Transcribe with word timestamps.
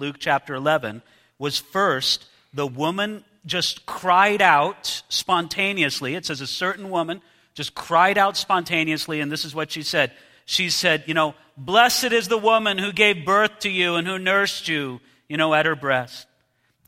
Luke 0.00 0.16
chapter 0.18 0.54
11 0.54 1.02
was 1.38 1.58
first 1.58 2.26
the 2.52 2.66
woman 2.66 3.24
just 3.46 3.86
cried 3.86 4.42
out 4.42 5.02
spontaneously. 5.08 6.14
It 6.14 6.26
says 6.26 6.40
a 6.40 6.46
certain 6.46 6.90
woman 6.90 7.22
just 7.54 7.74
cried 7.74 8.18
out 8.18 8.36
spontaneously, 8.36 9.20
and 9.20 9.30
this 9.30 9.44
is 9.44 9.54
what 9.54 9.70
she 9.70 9.82
said. 9.82 10.12
She 10.44 10.70
said, 10.70 11.04
You 11.06 11.14
know, 11.14 11.34
blessed 11.56 12.12
is 12.12 12.28
the 12.28 12.38
woman 12.38 12.78
who 12.78 12.92
gave 12.92 13.24
birth 13.24 13.60
to 13.60 13.70
you 13.70 13.94
and 13.94 14.06
who 14.06 14.18
nursed 14.18 14.68
you, 14.68 15.00
you 15.28 15.36
know, 15.36 15.54
at 15.54 15.66
her 15.66 15.76
breast. 15.76 16.26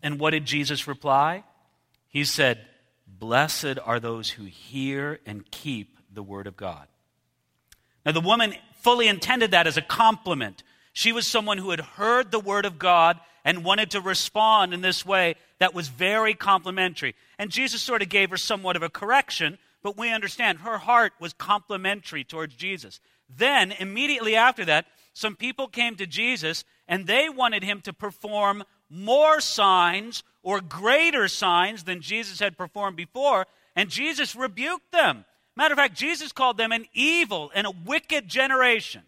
And 0.02 0.18
what 0.18 0.30
did 0.30 0.44
Jesus 0.44 0.88
reply? 0.88 1.44
He 2.08 2.24
said, 2.24 2.60
Blessed 3.06 3.78
are 3.84 4.00
those 4.00 4.30
who 4.30 4.44
hear 4.44 5.20
and 5.24 5.48
keep 5.50 5.96
the 6.12 6.22
word 6.22 6.46
of 6.46 6.56
God. 6.56 6.88
Now, 8.04 8.12
the 8.12 8.20
woman 8.20 8.54
fully 8.80 9.06
intended 9.06 9.52
that 9.52 9.68
as 9.68 9.76
a 9.76 9.82
compliment. 9.82 10.64
She 10.92 11.12
was 11.12 11.26
someone 11.26 11.58
who 11.58 11.70
had 11.70 11.80
heard 11.80 12.30
the 12.30 12.40
word 12.40 12.64
of 12.64 12.78
God 12.78 13.18
and 13.44 13.64
wanted 13.64 13.90
to 13.92 14.00
respond 14.00 14.72
in 14.72 14.82
this 14.82 15.04
way 15.04 15.36
that 15.58 15.74
was 15.74 15.88
very 15.88 16.34
complimentary. 16.34 17.14
And 17.38 17.50
Jesus 17.50 17.82
sort 17.82 18.02
of 18.02 18.08
gave 18.08 18.30
her 18.30 18.36
somewhat 18.36 18.76
of 18.76 18.82
a 18.82 18.90
correction, 18.90 19.58
but 19.82 19.96
we 19.96 20.12
understand 20.12 20.58
her 20.58 20.78
heart 20.78 21.12
was 21.18 21.32
complimentary 21.32 22.24
towards 22.24 22.54
Jesus. 22.54 23.00
Then, 23.28 23.72
immediately 23.72 24.36
after 24.36 24.64
that, 24.66 24.86
some 25.14 25.36
people 25.36 25.66
came 25.66 25.96
to 25.96 26.06
Jesus 26.06 26.64
and 26.86 27.06
they 27.06 27.28
wanted 27.28 27.62
him 27.62 27.80
to 27.82 27.92
perform 27.92 28.64
more 28.88 29.40
signs 29.40 30.22
or 30.42 30.60
greater 30.60 31.28
signs 31.28 31.84
than 31.84 32.00
Jesus 32.00 32.40
had 32.40 32.58
performed 32.58 32.96
before, 32.96 33.46
and 33.74 33.88
Jesus 33.88 34.36
rebuked 34.36 34.92
them. 34.92 35.24
Matter 35.56 35.72
of 35.72 35.78
fact, 35.78 35.96
Jesus 35.96 36.32
called 36.32 36.58
them 36.58 36.72
an 36.72 36.86
evil 36.92 37.50
and 37.54 37.66
a 37.66 37.70
wicked 37.70 38.28
generation. 38.28 39.02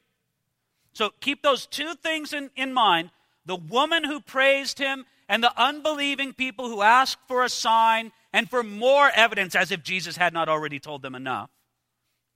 So 0.94 1.10
keep 1.20 1.42
those 1.42 1.66
two 1.66 1.94
things 1.94 2.32
in, 2.32 2.50
in 2.56 2.72
mind 2.72 3.10
the 3.46 3.56
woman 3.56 4.04
who 4.04 4.20
praised 4.20 4.78
him 4.78 5.04
and 5.28 5.42
the 5.42 5.52
unbelieving 5.60 6.32
people 6.32 6.68
who 6.68 6.80
asked 6.80 7.18
for 7.28 7.44
a 7.44 7.48
sign 7.48 8.12
and 8.32 8.48
for 8.48 8.62
more 8.62 9.10
evidence 9.14 9.54
as 9.54 9.70
if 9.70 9.82
Jesus 9.82 10.16
had 10.16 10.32
not 10.32 10.48
already 10.48 10.80
told 10.80 11.02
them 11.02 11.14
enough. 11.14 11.50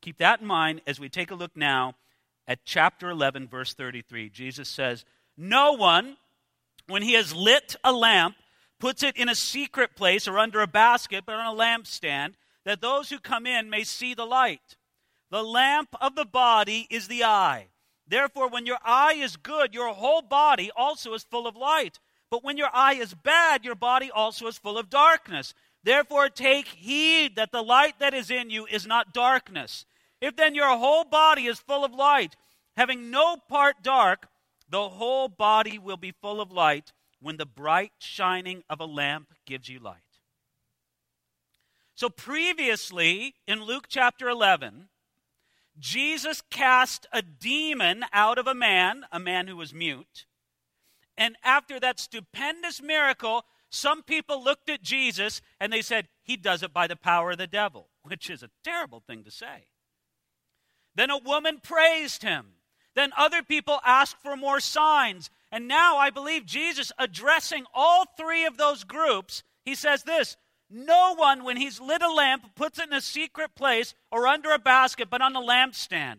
Keep 0.03 0.19
that 0.19 0.41
in 0.41 0.47
mind 0.47 0.83
as 0.87 1.01
we 1.01 1.09
take 1.09 1.31
a 1.31 1.35
look 1.35 1.57
now 1.57 1.95
at 2.47 2.65
chapter 2.65 3.11
11, 3.11 3.49
verse 3.49 3.75
33. 3.75 4.29
Jesus 4.31 4.69
says, 4.69 5.05
No 5.37 5.73
one, 5.73 6.17
when 6.87 7.03
he 7.03 7.15
has 7.15 7.35
lit 7.35 7.77
a 7.83 7.93
lamp, 7.93 8.37
puts 8.79 9.03
it 9.03 9.17
in 9.17 9.29
a 9.29 9.35
secret 9.35 9.97
place 9.97 10.29
or 10.29 10.39
under 10.39 10.61
a 10.61 10.67
basket, 10.67 11.25
but 11.27 11.35
on 11.35 11.55
a 11.55 11.59
lampstand, 11.59 12.35
that 12.65 12.81
those 12.81 13.11
who 13.11 13.19
come 13.19 13.47
in 13.47 13.71
may 13.71 13.83
see 13.83 14.15
the 14.15 14.27
light. 14.27 14.77
The 15.31 15.43
lamp 15.43 15.91
of 16.01 16.15
the 16.15 16.25
body 16.25 16.87
is 16.91 17.09
the 17.09 17.25
eye. 17.25 17.69
Therefore, 18.09 18.49
when 18.49 18.67
your 18.67 18.79
eye 18.85 19.15
is 19.15 19.37
good, 19.37 19.75
your 19.75 19.93
whole 19.93 20.23
body 20.23 20.71
also 20.75 21.13
is 21.15 21.25
full 21.25 21.47
of 21.47 21.57
light. 21.57 21.99
But 22.31 22.43
when 22.43 22.57
your 22.57 22.71
eye 22.73 22.95
is 22.95 23.15
bad, 23.15 23.65
your 23.65 23.75
body 23.75 24.11
also 24.11 24.47
is 24.47 24.59
full 24.59 24.79
of 24.79 24.91
darkness. 24.91 25.55
Therefore, 25.85 26.29
take 26.29 26.69
heed 26.69 27.37
that 27.37 27.53
the 27.53 27.63
light 27.63 27.99
that 27.99 28.15
is 28.15 28.31
in 28.31 28.51
you 28.51 28.67
is 28.67 28.87
not 28.87 29.13
darkness. 29.13 29.85
If 30.21 30.37
then 30.37 30.55
your 30.55 30.77
whole 30.77 31.05
body 31.05 31.47
is 31.47 31.61
full 31.61 31.85
of 31.85 31.93
light, 31.93 32.35
having 32.77 33.11
no 33.11 33.37
part 33.37 33.83
dark, 33.83 34.29
the 34.69 34.89
whole 34.89 35.29
body 35.29 35.79
will 35.79 35.97
be 35.97 36.13
full 36.21 36.41
of 36.41 36.51
light 36.51 36.93
when 37.21 37.37
the 37.37 37.47
bright 37.47 37.93
shining 37.99 38.63
of 38.69 38.81
a 38.81 38.85
lamp 38.85 39.35
gives 39.47 39.69
you 39.69 39.79
light. 39.79 39.97
So, 41.95 42.09
previously 42.09 43.35
in 43.47 43.65
Luke 43.65 43.87
chapter 43.89 44.29
11, 44.29 44.89
Jesus 45.79 46.43
cast 46.51 47.07
a 47.13 47.23
demon 47.23 48.05
out 48.13 48.39
of 48.39 48.47
a 48.47 48.55
man, 48.55 49.05
a 49.13 49.19
man 49.19 49.47
who 49.47 49.57
was 49.57 49.75
mute. 49.75 50.27
And 51.17 51.37
after 51.43 51.81
that 51.81 51.99
stupendous 51.99 52.81
miracle, 52.81 53.45
some 53.71 54.03
people 54.03 54.43
looked 54.43 54.71
at 54.71 54.83
Jesus 54.83 55.41
and 55.61 55.73
they 55.73 55.83
said, 55.83 56.09
He 56.23 56.37
does 56.37 56.63
it 56.63 56.73
by 56.73 56.87
the 56.87 56.97
power 56.97 57.33
of 57.33 57.39
the 57.39 57.47
devil, 57.47 57.89
which 58.03 58.31
is 58.31 58.43
a 58.43 58.51
terrible 58.65 59.01
thing 59.01 59.25
to 59.25 59.31
say. 59.31 59.67
Then 60.95 61.11
a 61.11 61.19
woman 61.19 61.61
praised 61.63 62.23
him. 62.23 62.55
Then 62.95 63.13
other 63.17 63.43
people 63.43 63.79
asked 63.85 64.17
for 64.23 64.37
more 64.37 64.59
signs. 64.59 65.31
And 65.53 65.69
now 65.69 65.97
I 65.97 66.11
believe 66.11 66.45
Jesus 66.45 66.91
addressing 66.99 67.65
all 67.73 68.05
three 68.17 68.45
of 68.45 68.57
those 68.57 68.83
groups, 68.85 69.45
he 69.65 69.75
says 69.75 70.03
this 70.03 70.37
no 70.71 71.15
one, 71.15 71.45
when 71.45 71.57
he's 71.57 71.81
lit 71.81 72.03
a 72.03 72.11
lamp, 72.11 72.55
puts 72.55 72.79
it 72.79 72.89
in 72.89 72.93
a 72.93 73.01
secret 73.01 73.55
place 73.55 73.95
or 74.11 74.27
under 74.27 74.53
a 74.53 74.59
basket, 74.59 75.09
but 75.11 75.23
on 75.23 75.35
a 75.35 75.41
lampstand. 75.41 76.19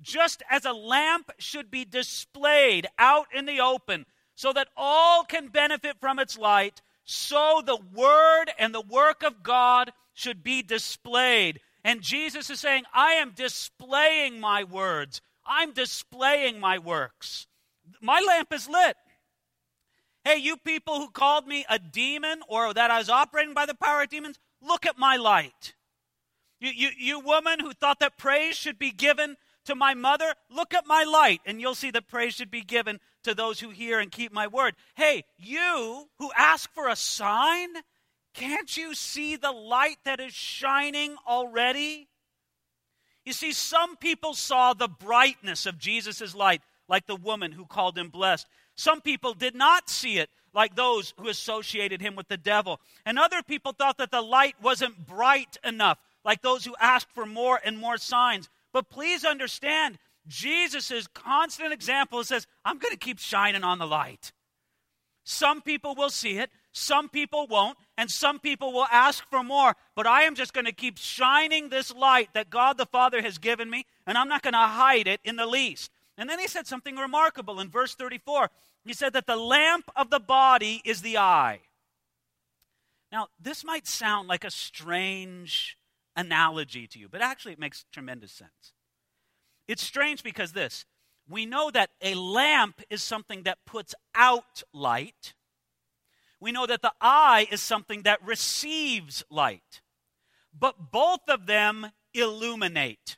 Just 0.00 0.42
as 0.48 0.64
a 0.64 0.72
lamp 0.72 1.30
should 1.38 1.70
be 1.70 1.84
displayed 1.84 2.86
out 2.98 3.26
in 3.34 3.46
the 3.46 3.60
open 3.60 4.06
so 4.36 4.52
that 4.52 4.68
all 4.76 5.24
can 5.24 5.48
benefit 5.48 5.96
from 6.00 6.20
its 6.20 6.38
light, 6.38 6.80
so 7.04 7.60
the 7.64 7.78
Word 7.92 8.52
and 8.58 8.72
the 8.72 8.80
work 8.80 9.24
of 9.24 9.42
God 9.42 9.92
should 10.14 10.44
be 10.44 10.62
displayed. 10.62 11.58
And 11.82 12.02
Jesus 12.02 12.50
is 12.50 12.60
saying, 12.60 12.84
I 12.94 13.14
am 13.14 13.32
displaying 13.34 14.38
my 14.38 14.62
words, 14.62 15.20
I'm 15.44 15.72
displaying 15.72 16.60
my 16.60 16.78
works. 16.78 17.48
My 18.00 18.20
lamp 18.20 18.52
is 18.52 18.68
lit. 18.68 18.96
Hey, 20.24 20.36
you 20.38 20.56
people 20.56 20.96
who 20.96 21.10
called 21.10 21.46
me 21.46 21.64
a 21.68 21.78
demon 21.78 22.40
or 22.48 22.74
that 22.74 22.90
I 22.90 22.98
was 22.98 23.08
operating 23.08 23.54
by 23.54 23.66
the 23.66 23.74
power 23.74 24.02
of 24.02 24.08
demons, 24.08 24.38
look 24.60 24.84
at 24.86 24.98
my 24.98 25.16
light. 25.16 25.74
You, 26.60 26.70
you, 26.70 26.88
you 26.98 27.20
woman 27.20 27.60
who 27.60 27.72
thought 27.72 28.00
that 28.00 28.18
praise 28.18 28.56
should 28.56 28.78
be 28.78 28.90
given 28.90 29.36
to 29.64 29.74
my 29.74 29.94
mother, 29.94 30.34
look 30.50 30.74
at 30.74 30.86
my 30.86 31.04
light, 31.04 31.40
and 31.44 31.60
you'll 31.60 31.74
see 31.74 31.90
that 31.90 32.08
praise 32.08 32.34
should 32.34 32.50
be 32.50 32.62
given 32.62 33.00
to 33.22 33.34
those 33.34 33.60
who 33.60 33.70
hear 33.70 34.00
and 34.00 34.10
keep 34.10 34.32
my 34.32 34.46
word. 34.46 34.74
Hey, 34.96 35.24
you 35.36 36.08
who 36.18 36.30
ask 36.36 36.72
for 36.72 36.88
a 36.88 36.96
sign, 36.96 37.68
can't 38.34 38.76
you 38.76 38.94
see 38.94 39.36
the 39.36 39.52
light 39.52 39.98
that 40.04 40.20
is 40.20 40.32
shining 40.32 41.16
already? 41.26 42.08
You 43.24 43.34
see, 43.34 43.52
some 43.52 43.96
people 43.96 44.32
saw 44.32 44.72
the 44.72 44.88
brightness 44.88 45.66
of 45.66 45.78
Jesus' 45.78 46.34
light, 46.34 46.62
like 46.88 47.06
the 47.06 47.16
woman 47.16 47.52
who 47.52 47.66
called 47.66 47.98
him 47.98 48.08
blessed. 48.08 48.46
Some 48.78 49.00
people 49.00 49.34
did 49.34 49.56
not 49.56 49.90
see 49.90 50.18
it, 50.18 50.30
like 50.54 50.76
those 50.76 51.12
who 51.18 51.28
associated 51.28 52.00
him 52.00 52.14
with 52.14 52.28
the 52.28 52.36
devil. 52.36 52.80
And 53.04 53.18
other 53.18 53.42
people 53.42 53.72
thought 53.72 53.98
that 53.98 54.12
the 54.12 54.22
light 54.22 54.54
wasn't 54.62 55.04
bright 55.04 55.56
enough, 55.64 55.98
like 56.24 56.42
those 56.42 56.64
who 56.64 56.76
asked 56.78 57.10
for 57.12 57.26
more 57.26 57.60
and 57.64 57.76
more 57.76 57.98
signs. 57.98 58.48
But 58.72 58.88
please 58.88 59.24
understand, 59.24 59.98
Jesus' 60.28 61.08
constant 61.12 61.72
example 61.72 62.22
says, 62.22 62.46
I'm 62.64 62.78
going 62.78 62.92
to 62.92 62.98
keep 62.98 63.18
shining 63.18 63.64
on 63.64 63.80
the 63.80 63.86
light. 63.86 64.30
Some 65.24 65.60
people 65.60 65.96
will 65.96 66.08
see 66.08 66.38
it, 66.38 66.48
some 66.70 67.08
people 67.08 67.48
won't, 67.48 67.78
and 67.96 68.08
some 68.08 68.38
people 68.38 68.72
will 68.72 68.86
ask 68.92 69.28
for 69.28 69.42
more. 69.42 69.74
But 69.96 70.06
I 70.06 70.22
am 70.22 70.36
just 70.36 70.54
going 70.54 70.66
to 70.66 70.72
keep 70.72 70.98
shining 70.98 71.68
this 71.68 71.92
light 71.92 72.28
that 72.34 72.48
God 72.48 72.78
the 72.78 72.86
Father 72.86 73.22
has 73.22 73.38
given 73.38 73.68
me, 73.68 73.86
and 74.06 74.16
I'm 74.16 74.28
not 74.28 74.42
going 74.42 74.54
to 74.54 74.58
hide 74.58 75.08
it 75.08 75.20
in 75.24 75.34
the 75.34 75.46
least. 75.46 75.90
And 76.18 76.28
then 76.28 76.40
he 76.40 76.48
said 76.48 76.66
something 76.66 76.96
remarkable 76.96 77.60
in 77.60 77.70
verse 77.70 77.94
34. 77.94 78.50
He 78.88 78.94
said 78.94 79.12
that 79.12 79.26
the 79.26 79.36
lamp 79.36 79.90
of 79.96 80.08
the 80.08 80.18
body 80.18 80.80
is 80.82 81.02
the 81.02 81.18
eye. 81.18 81.60
Now, 83.12 83.28
this 83.38 83.62
might 83.62 83.86
sound 83.86 84.28
like 84.28 84.44
a 84.44 84.50
strange 84.50 85.76
analogy 86.16 86.86
to 86.86 86.98
you, 86.98 87.06
but 87.06 87.20
actually 87.20 87.52
it 87.52 87.58
makes 87.58 87.84
tremendous 87.92 88.32
sense. 88.32 88.72
It's 89.66 89.82
strange 89.82 90.22
because 90.22 90.52
this 90.52 90.86
we 91.28 91.44
know 91.44 91.70
that 91.70 91.90
a 92.00 92.14
lamp 92.14 92.80
is 92.88 93.02
something 93.02 93.42
that 93.42 93.58
puts 93.66 93.94
out 94.14 94.62
light. 94.72 95.34
We 96.40 96.50
know 96.50 96.64
that 96.64 96.80
the 96.80 96.94
eye 96.98 97.46
is 97.50 97.62
something 97.62 98.04
that 98.04 98.24
receives 98.24 99.22
light. 99.28 99.82
But 100.58 100.90
both 100.90 101.28
of 101.28 101.44
them 101.44 101.88
illuminate. 102.14 103.17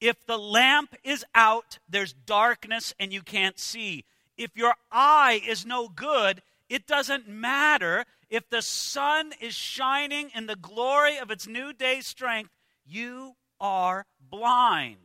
If 0.00 0.24
the 0.26 0.38
lamp 0.38 0.94
is 1.02 1.24
out, 1.34 1.78
there's 1.88 2.12
darkness 2.12 2.94
and 2.98 3.12
you 3.12 3.22
can't 3.22 3.58
see. 3.58 4.04
If 4.36 4.56
your 4.56 4.74
eye 4.92 5.40
is 5.46 5.66
no 5.66 5.88
good, 5.88 6.42
it 6.68 6.86
doesn't 6.86 7.28
matter. 7.28 8.04
If 8.30 8.48
the 8.48 8.62
sun 8.62 9.32
is 9.40 9.54
shining 9.54 10.30
in 10.34 10.46
the 10.46 10.56
glory 10.56 11.18
of 11.18 11.30
its 11.30 11.46
new 11.46 11.72
day 11.72 12.00
strength, 12.00 12.50
you 12.86 13.34
are 13.60 14.06
blind. 14.20 14.96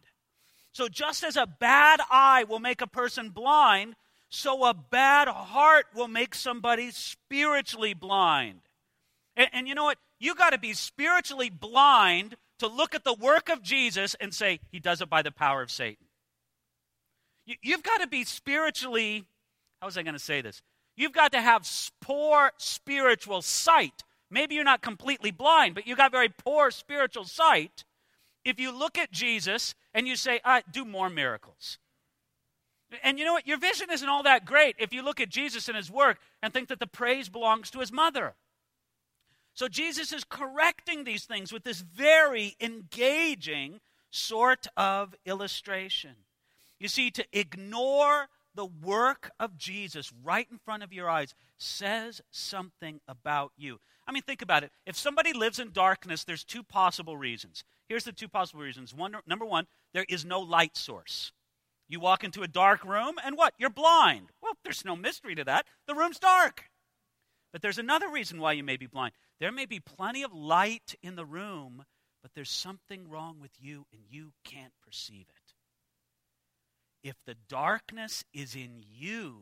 So, 0.71 0.87
just 0.87 1.23
as 1.23 1.37
a 1.37 1.45
bad 1.45 1.99
eye 2.09 2.45
will 2.47 2.59
make 2.59 2.81
a 2.81 2.87
person 2.87 3.29
blind, 3.29 3.95
so 4.29 4.65
a 4.65 4.73
bad 4.73 5.27
heart 5.27 5.85
will 5.93 6.07
make 6.07 6.33
somebody 6.33 6.89
spiritually 6.91 7.93
blind. 7.93 8.61
And, 9.35 9.47
and 9.53 9.67
you 9.67 9.75
know 9.75 9.83
what? 9.83 9.99
You 10.19 10.35
got 10.35 10.51
to 10.51 10.57
be 10.57 10.73
spiritually 10.73 11.49
blind 11.49 12.35
to 12.59 12.67
look 12.67 12.95
at 12.95 13.03
the 13.03 13.13
work 13.13 13.49
of 13.49 13.61
Jesus 13.61 14.15
and 14.19 14.33
say, 14.33 14.59
He 14.71 14.79
does 14.79 15.01
it 15.01 15.09
by 15.09 15.21
the 15.21 15.31
power 15.31 15.61
of 15.61 15.71
Satan. 15.71 16.05
You, 17.45 17.55
you've 17.61 17.83
got 17.83 18.01
to 18.01 18.07
be 18.07 18.23
spiritually, 18.23 19.25
how 19.81 19.87
was 19.87 19.97
I 19.97 20.03
going 20.03 20.13
to 20.13 20.19
say 20.19 20.41
this? 20.41 20.61
You've 20.95 21.11
got 21.11 21.31
to 21.31 21.41
have 21.41 21.67
poor 22.01 22.51
spiritual 22.57 23.41
sight. 23.41 24.03
Maybe 24.29 24.55
you're 24.55 24.63
not 24.63 24.81
completely 24.81 25.31
blind, 25.31 25.75
but 25.75 25.87
you've 25.87 25.97
got 25.97 26.11
very 26.11 26.29
poor 26.29 26.71
spiritual 26.71 27.25
sight. 27.25 27.83
If 28.45 28.59
you 28.59 28.71
look 28.71 28.97
at 28.97 29.11
Jesus 29.11 29.75
and 29.93 30.07
you 30.07 30.15
say, 30.15 30.39
ah, 30.43 30.61
do 30.71 30.85
more 30.85 31.09
miracles. 31.09 31.79
And 33.01 33.17
you 33.17 33.25
know 33.25 33.33
what? 33.33 33.47
Your 33.47 33.57
vision 33.57 33.89
isn't 33.91 34.07
all 34.07 34.23
that 34.23 34.45
great 34.45 34.75
if 34.77 34.93
you 34.93 35.01
look 35.01 35.19
at 35.19 35.29
Jesus 35.29 35.67
and 35.67 35.77
his 35.77 35.89
work 35.89 36.19
and 36.41 36.53
think 36.53 36.69
that 36.69 36.79
the 36.79 36.87
praise 36.87 37.29
belongs 37.29 37.71
to 37.71 37.79
his 37.79 37.91
mother. 37.91 38.35
So 39.53 39.67
Jesus 39.67 40.11
is 40.11 40.23
correcting 40.23 41.03
these 41.03 41.25
things 41.25 41.51
with 41.51 41.63
this 41.63 41.81
very 41.81 42.55
engaging 42.59 43.79
sort 44.09 44.67
of 44.75 45.15
illustration. 45.25 46.15
You 46.79 46.87
see, 46.87 47.11
to 47.11 47.25
ignore 47.31 48.27
the 48.55 48.65
work 48.65 49.31
of 49.39 49.57
Jesus 49.57 50.11
right 50.23 50.47
in 50.51 50.59
front 50.59 50.83
of 50.83 50.93
your 50.93 51.09
eyes 51.09 51.33
says 51.57 52.21
something 52.31 52.99
about 53.07 53.51
you. 53.57 53.79
I 54.07 54.11
mean, 54.11 54.23
think 54.23 54.41
about 54.41 54.63
it. 54.63 54.71
If 54.85 54.97
somebody 54.97 55.33
lives 55.33 55.59
in 55.59 55.71
darkness, 55.71 56.23
there's 56.23 56.43
two 56.43 56.63
possible 56.63 57.17
reasons. 57.17 57.63
Here's 57.87 58.03
the 58.03 58.11
two 58.11 58.27
possible 58.27 58.61
reasons. 58.61 58.93
One, 58.93 59.15
number 59.25 59.45
one, 59.45 59.67
there 59.93 60.05
is 60.09 60.25
no 60.25 60.39
light 60.39 60.75
source. 60.77 61.31
You 61.87 61.99
walk 61.99 62.23
into 62.23 62.43
a 62.43 62.47
dark 62.47 62.83
room, 62.83 63.15
and 63.23 63.37
what? 63.37 63.53
You're 63.57 63.69
blind. 63.69 64.31
Well, 64.41 64.53
there's 64.63 64.85
no 64.85 64.95
mystery 64.95 65.35
to 65.35 65.43
that. 65.43 65.65
The 65.87 65.95
room's 65.95 66.19
dark. 66.19 66.65
But 67.53 67.61
there's 67.61 67.77
another 67.77 68.09
reason 68.09 68.39
why 68.39 68.53
you 68.53 68.63
may 68.63 68.77
be 68.77 68.87
blind. 68.87 69.13
There 69.39 69.51
may 69.51 69.67
be 69.67 69.79
plenty 69.79 70.23
of 70.23 70.33
light 70.33 70.95
in 71.03 71.15
the 71.15 71.25
room, 71.25 71.85
but 72.23 72.31
there's 72.33 72.49
something 72.49 73.07
wrong 73.07 73.37
with 73.39 73.51
you, 73.61 73.85
and 73.93 74.01
you 74.09 74.33
can't 74.43 74.73
perceive 74.83 75.27
it. 75.29 75.53
If 77.07 77.15
the 77.25 77.35
darkness 77.47 78.25
is 78.33 78.55
in 78.55 78.83
you, 78.91 79.41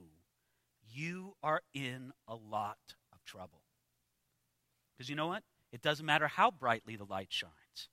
you 0.94 1.36
are 1.42 1.62
in 1.74 2.12
a 2.28 2.36
lot 2.36 2.78
of 3.14 3.24
trouble. 3.24 3.62
Because 4.94 5.10
you 5.10 5.16
know 5.16 5.28
what? 5.28 5.44
It 5.72 5.82
doesn't 5.82 6.06
matter 6.06 6.28
how 6.28 6.52
brightly 6.52 6.98
the 6.98 7.06
light 7.06 7.30
shines. 7.30 7.90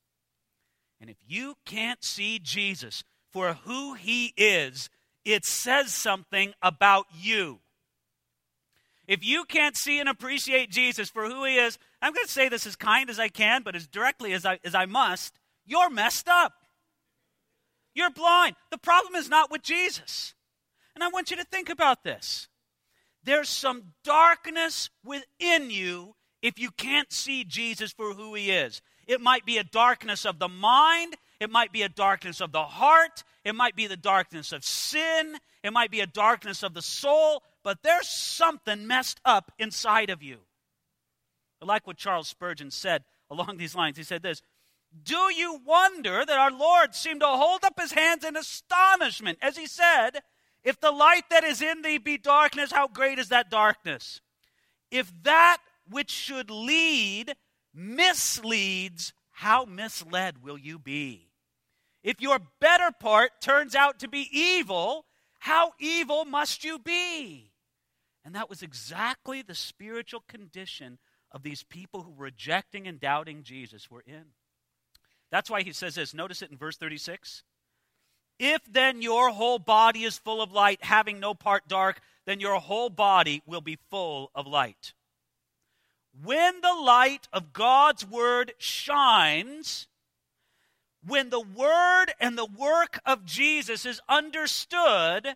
And 1.01 1.09
if 1.09 1.19
you 1.27 1.55
can't 1.65 2.03
see 2.03 2.41
Jesus 2.41 3.05
for 3.31 3.55
who 3.55 3.95
he 3.95 4.33
is, 4.37 4.91
it 5.25 5.45
says 5.45 5.93
something 5.93 6.55
about 6.61 7.07
you. 7.15 7.61
If 9.09 9.25
you 9.25 9.45
can't 9.47 9.77
see 9.77 9.99
and 9.99 10.09
appreciate 10.09 10.71
Jesus 10.71 11.09
for 11.09 11.25
who 11.25 11.45
he 11.45 11.57
is, 11.57 11.79
I'm 12.03 12.13
going 12.13 12.27
to 12.27 12.31
say 12.31 12.51
this 12.51 12.67
as 12.67 12.77
kind 12.77 13.09
as 13.09 13.19
I 13.19 13.29
can, 13.29 13.63
but 13.63 13.75
as 13.75 13.87
directly 13.87 14.35
as 14.35 14.45
I, 14.45 14.61
as 14.63 14.75
I 14.75 14.85
must, 14.85 15.41
you're 15.65 15.89
messed 15.89 16.29
up. 16.29 16.53
You're 17.95 18.11
blind. 18.11 18.55
The 18.71 18.79
problem 18.79 19.15
is 19.15 19.31
not 19.31 19.51
with 19.51 19.63
Jesus. 19.63 20.35
And 20.95 21.03
I 21.03 21.09
want 21.09 21.31
you 21.31 21.39
to 21.39 21.45
think 21.45 21.71
about 21.71 22.05
this. 22.05 22.49
There's 23.25 23.49
some 23.49 23.95
darkness 24.05 24.91
within 25.03 25.71
you 25.71 26.15
if 26.43 26.59
you 26.59 26.71
can't 26.71 27.13
see 27.13 27.45
Jesus 27.45 27.93
for 27.93 28.13
who 28.13 28.35
he 28.35 28.51
is. 28.51 28.83
It 29.07 29.23
might 29.23 29.47
be 29.47 29.57
a 29.57 29.65
darkness 29.65 30.27
of 30.27 30.39
the 30.39 30.49
mind, 30.49 31.17
it 31.41 31.51
might 31.51 31.73
be 31.73 31.83
a 31.83 31.89
darkness 31.89 32.43
of 32.43 32.53
the 32.53 32.63
heart, 32.63 33.25
it 33.43 33.55
might 33.55 33.75
be 33.75 33.87
the 33.87 33.97
darkness 33.97 34.53
of 34.53 34.65
sin, 34.65 35.37
it 35.65 35.73
might 35.73 35.91
be 35.91 36.01
a 36.01 36.07
darkness 36.07 36.63
of 36.63 36.75
the 36.75 36.83
soul, 36.83 37.43
but 37.69 37.83
there's 37.83 38.09
something 38.09 38.87
messed 38.87 39.21
up 39.27 39.53
inside 39.59 40.09
of 40.09 40.23
you. 40.23 40.39
I 41.61 41.67
like 41.67 41.87
what 41.87 41.99
Charles 41.99 42.27
Spurgeon 42.27 42.71
said 42.71 43.05
along 43.31 43.59
these 43.59 43.75
lines. 43.75 43.99
He 43.99 44.05
said 44.05 44.23
this 44.23 44.41
Do 45.05 45.31
you 45.37 45.61
wonder 45.67 46.25
that 46.25 46.39
our 46.39 46.51
Lord 46.51 46.95
seemed 46.95 47.21
to 47.21 47.27
hold 47.27 47.65
up 47.65 47.79
his 47.79 47.93
hands 47.93 48.25
in 48.25 48.39
astonishment 48.39 49.39
as 49.43 49.59
he 49.59 49.67
said, 49.67 50.23
If 50.65 50.81
the 50.81 50.91
light 50.91 51.25
that 51.29 51.45
is 51.45 51.61
in 51.61 51.83
thee 51.83 51.99
be 51.99 52.17
darkness, 52.17 52.73
how 52.73 52.89
great 52.89 53.19
is 53.19 53.29
that 53.29 53.51
darkness? 53.51 54.23
If 54.91 55.13
that 55.25 55.59
which 55.91 56.11
should 56.11 56.49
lead 56.49 57.35
misleads, 57.75 59.13
how 59.31 59.67
misled 59.67 60.43
will 60.43 60.57
you 60.57 60.79
be? 60.79 61.29
If 62.03 62.23
your 62.23 62.39
better 62.61 62.93
part 62.99 63.43
turns 63.43 63.75
out 63.75 63.99
to 63.99 64.09
be 64.09 64.27
evil, 64.33 65.05
how 65.41 65.73
evil 65.79 66.25
must 66.25 66.65
you 66.65 66.79
be? 66.79 67.48
And 68.25 68.35
that 68.35 68.51
was 68.51 68.63
exactly 68.63 69.43
the 69.43 69.55
spiritual 69.55 70.23
condition 70.29 70.99
of 71.33 71.43
these 71.43 71.63
people 71.63 72.03
who 72.03 72.11
were 72.11 72.25
rejecting 72.25 72.87
and 72.87 73.01
doubting 73.01 73.43
Jesus 73.43 73.91
were 73.91 74.03
in. 74.07 74.25
That's 75.31 75.51
why 75.51 75.63
he 75.63 75.73
says 75.73 75.95
this. 75.95 76.15
Notice 76.15 76.43
it 76.43 76.51
in 76.51 76.57
verse 76.57 76.77
36. 76.77 77.43
If 78.39 78.63
then 78.71 79.03
your 79.03 79.31
whole 79.31 79.59
body 79.59 80.05
is 80.05 80.19
full 80.19 80.41
of 80.41 80.53
light, 80.53 80.85
having 80.85 81.21
no 81.21 81.35
part 81.35 81.67
dark, 81.69 82.01
then 82.25 82.41
your 82.41 82.57
whole 82.61 82.91
body 82.91 83.43
will 83.47 83.61
be 83.61 83.79
full 83.91 84.31
of 84.35 84.47
light. 84.47 84.95
When 86.23 86.61
the 86.61 86.75
light 86.75 87.29
of 87.33 87.53
God's 87.53 88.07
word 88.07 88.53
shines, 88.59 89.89
when 91.07 91.31
the 91.31 91.41
word 91.41 92.07
and 92.21 92.37
the 92.37 92.47
work 92.47 93.01
of 93.05 93.25
Jesus 93.25 93.87
is 93.87 94.01
understood, 94.09 95.35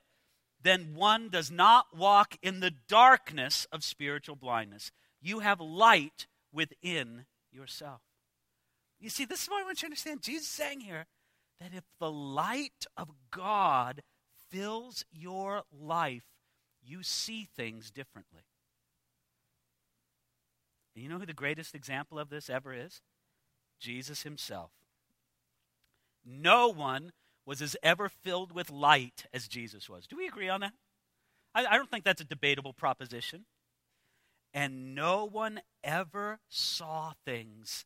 then 0.63 0.95
one 0.95 1.29
does 1.29 1.51
not 1.51 1.97
walk 1.97 2.37
in 2.43 2.61
the 2.61 2.73
darkness 2.89 3.67
of 3.73 3.83
spiritual 3.85 4.37
blindness. 4.37 4.93
You 5.21 5.41
have 5.41 5.61
light 5.61 6.27
within 6.53 7.27
yourself. 7.51 8.01
You 9.01 9.11
see, 9.11 9.25
this 9.25 9.43
is 9.43 9.49
what 9.49 9.63
I 9.63 9.65
want 9.65 9.83
you 9.83 9.87
to 9.89 9.91
understand. 9.91 10.23
Jesus 10.23 10.47
is 10.47 10.53
saying 10.53 10.81
here 10.81 11.07
that 11.61 11.71
if 11.75 11.85
the 11.99 12.11
light 12.11 12.87
of 12.97 13.11
God 13.31 14.03
fills 14.51 15.05
your 15.13 15.63
life, 15.73 16.25
you 16.85 17.03
see 17.03 17.49
things 17.57 17.91
differently. 17.91 18.43
And 20.95 21.03
you 21.03 21.11
know 21.11 21.19
who 21.19 21.27
the 21.27 21.33
greatest 21.33 21.75
example 21.75 22.19
of 22.19 22.29
this 22.29 22.51
ever 22.51 22.75
is? 22.75 23.01
Jesus 23.81 24.23
himself. 24.23 24.71
No 26.25 26.69
one 26.69 27.13
was 27.47 27.61
as 27.61 27.77
ever 27.83 28.09
filled 28.09 28.53
with 28.53 28.71
light 28.71 29.27
as 29.33 29.49
Jesus 29.49 29.89
was. 29.89 30.07
Do 30.07 30.17
we 30.17 30.27
agree 30.27 30.49
on 30.49 30.61
that? 30.61 30.73
I, 31.55 31.67
I 31.67 31.77
don't 31.77 31.91
think 31.91 32.05
that's 32.05 32.21
a 32.21 32.25
debatable 32.27 32.73
proposition. 32.73 33.45
And 34.55 34.95
no 34.95 35.25
one 35.25 35.61
ever 35.83 36.39
saw 36.49 37.13
things 37.25 37.85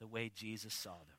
the 0.00 0.06
way 0.06 0.30
Jesus 0.34 0.74
saw 0.74 0.90
them. 0.90 1.16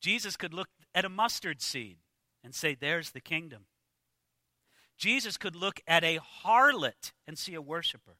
Jesus 0.00 0.36
could 0.36 0.52
look 0.52 0.68
at 0.94 1.04
a 1.04 1.08
mustard 1.08 1.62
seed 1.62 1.98
and 2.44 2.54
say, 2.54 2.74
There's 2.74 3.10
the 3.10 3.20
kingdom. 3.20 3.66
Jesus 4.98 5.36
could 5.36 5.56
look 5.56 5.80
at 5.86 6.04
a 6.04 6.18
harlot 6.44 7.12
and 7.26 7.38
see 7.38 7.54
a 7.54 7.62
worshiper. 7.62 8.16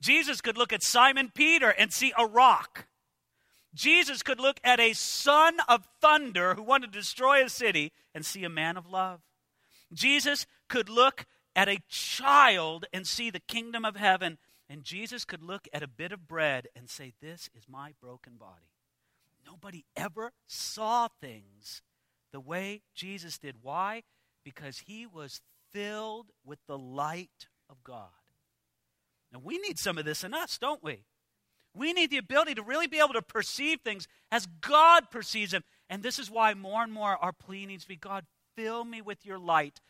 Jesus 0.00 0.40
could 0.40 0.56
look 0.56 0.72
at 0.72 0.82
Simon 0.82 1.30
Peter 1.34 1.70
and 1.70 1.92
see 1.92 2.12
a 2.18 2.26
rock. 2.26 2.86
Jesus 3.74 4.22
could 4.22 4.38
look 4.38 4.60
at 4.62 4.78
a 4.78 4.92
son 4.92 5.56
of 5.68 5.88
thunder 6.00 6.54
who 6.54 6.62
wanted 6.62 6.92
to 6.92 6.98
destroy 6.98 7.44
a 7.44 7.48
city 7.48 7.92
and 8.14 8.24
see 8.24 8.44
a 8.44 8.48
man 8.48 8.76
of 8.76 8.88
love. 8.88 9.20
Jesus 9.92 10.46
could 10.68 10.88
look 10.88 11.26
at 11.56 11.68
a 11.68 11.82
child 11.88 12.86
and 12.92 13.06
see 13.06 13.30
the 13.30 13.40
kingdom 13.40 13.84
of 13.84 13.96
heaven. 13.96 14.38
And 14.68 14.82
Jesus 14.82 15.24
could 15.24 15.42
look 15.42 15.68
at 15.72 15.82
a 15.82 15.88
bit 15.88 16.12
of 16.12 16.26
bread 16.26 16.68
and 16.74 16.88
say, 16.88 17.12
This 17.20 17.50
is 17.54 17.68
my 17.68 17.92
broken 18.00 18.34
body. 18.36 18.70
Nobody 19.46 19.84
ever 19.96 20.32
saw 20.46 21.08
things 21.20 21.82
the 22.32 22.40
way 22.40 22.82
Jesus 22.94 23.38
did. 23.38 23.56
Why? 23.60 24.02
Because 24.44 24.84
he 24.86 25.06
was 25.06 25.40
filled 25.70 26.26
with 26.44 26.58
the 26.66 26.78
light 26.78 27.48
of 27.68 27.82
God. 27.84 28.08
And 29.32 29.44
we 29.44 29.58
need 29.58 29.78
some 29.78 29.98
of 29.98 30.04
this 30.04 30.24
in 30.24 30.32
us, 30.32 30.58
don't 30.58 30.82
we? 30.82 31.04
We 31.74 31.92
need 31.92 32.10
the 32.10 32.18
ability 32.18 32.54
to 32.54 32.62
really 32.62 32.86
be 32.86 32.98
able 32.98 33.14
to 33.14 33.22
perceive 33.22 33.80
things 33.80 34.06
as 34.30 34.46
God 34.60 35.10
perceives 35.10 35.50
them. 35.50 35.64
And 35.90 36.02
this 36.02 36.18
is 36.18 36.30
why 36.30 36.54
more 36.54 36.82
and 36.82 36.92
more 36.92 37.16
our 37.16 37.32
plea 37.32 37.66
needs 37.66 37.82
to 37.84 37.88
be 37.88 37.96
God, 37.96 38.24
fill 38.56 38.84
me 38.84 39.02
with 39.02 39.26
your 39.26 39.38
light. 39.38 39.80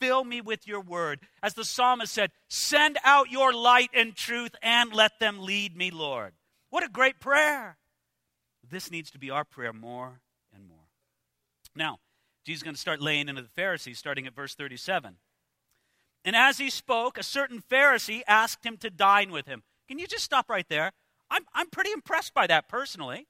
Fill 0.00 0.24
me 0.24 0.40
with 0.40 0.66
your 0.66 0.80
word. 0.80 1.20
As 1.42 1.54
the 1.54 1.64
psalmist 1.64 2.12
said, 2.12 2.30
send 2.48 2.98
out 3.04 3.30
your 3.30 3.52
light 3.52 3.90
and 3.94 4.14
truth 4.14 4.54
and 4.62 4.92
let 4.92 5.18
them 5.20 5.38
lead 5.40 5.76
me, 5.76 5.90
Lord. 5.90 6.32
What 6.70 6.82
a 6.82 6.88
great 6.88 7.20
prayer. 7.20 7.78
This 8.68 8.90
needs 8.90 9.10
to 9.12 9.18
be 9.18 9.30
our 9.30 9.44
prayer 9.44 9.72
more 9.72 10.20
and 10.52 10.66
more. 10.66 10.88
Now, 11.76 11.98
Jesus 12.44 12.60
is 12.60 12.62
going 12.64 12.74
to 12.74 12.80
start 12.80 13.00
laying 13.00 13.28
into 13.28 13.42
the 13.42 13.48
Pharisees, 13.48 13.98
starting 13.98 14.26
at 14.26 14.34
verse 14.34 14.54
37. 14.54 15.16
And 16.24 16.34
as 16.34 16.58
he 16.58 16.70
spoke, 16.70 17.18
a 17.18 17.22
certain 17.22 17.62
Pharisee 17.70 18.22
asked 18.26 18.64
him 18.64 18.76
to 18.78 18.90
dine 18.90 19.30
with 19.30 19.46
him. 19.46 19.62
Can 19.88 19.98
you 19.98 20.06
just 20.06 20.24
stop 20.24 20.48
right 20.48 20.66
there? 20.68 20.92
I'm, 21.34 21.44
I'm 21.52 21.68
pretty 21.68 21.90
impressed 21.90 22.32
by 22.32 22.46
that 22.46 22.68
personally. 22.68 23.26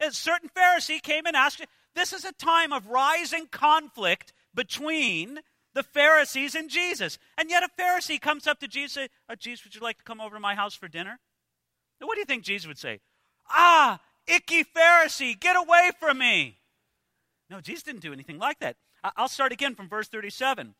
A 0.00 0.10
certain 0.10 0.50
Pharisee 0.56 1.00
came 1.00 1.26
and 1.26 1.36
asked, 1.36 1.64
This 1.94 2.12
is 2.12 2.24
a 2.24 2.32
time 2.32 2.72
of 2.72 2.88
rising 2.88 3.46
conflict 3.46 4.32
between 4.52 5.38
the 5.72 5.84
Pharisees 5.84 6.56
and 6.56 6.68
Jesus. 6.68 7.18
And 7.38 7.48
yet 7.48 7.62
a 7.62 7.80
Pharisee 7.80 8.20
comes 8.20 8.48
up 8.48 8.58
to 8.60 8.68
Jesus 8.68 8.96
and 8.96 9.04
says, 9.04 9.10
oh, 9.28 9.34
Jesus, 9.36 9.64
would 9.64 9.74
you 9.76 9.80
like 9.80 9.98
to 9.98 10.04
come 10.04 10.20
over 10.20 10.34
to 10.34 10.40
my 10.40 10.56
house 10.56 10.74
for 10.74 10.88
dinner? 10.88 11.20
Now, 12.00 12.08
what 12.08 12.14
do 12.14 12.20
you 12.20 12.26
think 12.26 12.42
Jesus 12.42 12.66
would 12.66 12.78
say? 12.78 12.98
Ah, 13.48 14.00
icky 14.26 14.64
Pharisee, 14.64 15.38
get 15.38 15.56
away 15.56 15.90
from 16.00 16.18
me. 16.18 16.58
No, 17.48 17.60
Jesus 17.60 17.84
didn't 17.84 18.02
do 18.02 18.12
anything 18.12 18.38
like 18.38 18.58
that. 18.58 18.76
I'll 19.16 19.28
start 19.28 19.52
again 19.52 19.76
from 19.76 19.88
verse 19.88 20.08
37. 20.08 20.74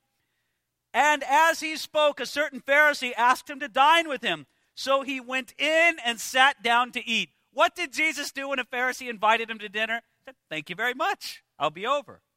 And 0.92 1.24
as 1.28 1.60
he 1.60 1.76
spoke, 1.76 2.18
a 2.18 2.26
certain 2.26 2.60
Pharisee 2.60 3.12
asked 3.16 3.48
him 3.48 3.60
to 3.60 3.68
dine 3.68 4.08
with 4.08 4.22
him. 4.22 4.46
So 4.74 5.02
he 5.02 5.20
went 5.20 5.54
in 5.58 5.96
and 6.04 6.20
sat 6.20 6.62
down 6.62 6.92
to 6.92 7.06
eat. 7.06 7.30
What 7.52 7.74
did 7.74 7.92
Jesus 7.92 8.32
do 8.32 8.48
when 8.48 8.58
a 8.58 8.64
Pharisee 8.64 9.10
invited 9.10 9.50
him 9.50 9.58
to 9.58 9.68
dinner? 9.68 10.02
He 10.18 10.22
said, 10.24 10.36
Thank 10.48 10.70
you 10.70 10.76
very 10.76 10.94
much. 10.94 11.42
I'll 11.58 11.70
be 11.70 11.86
over. 11.86 12.20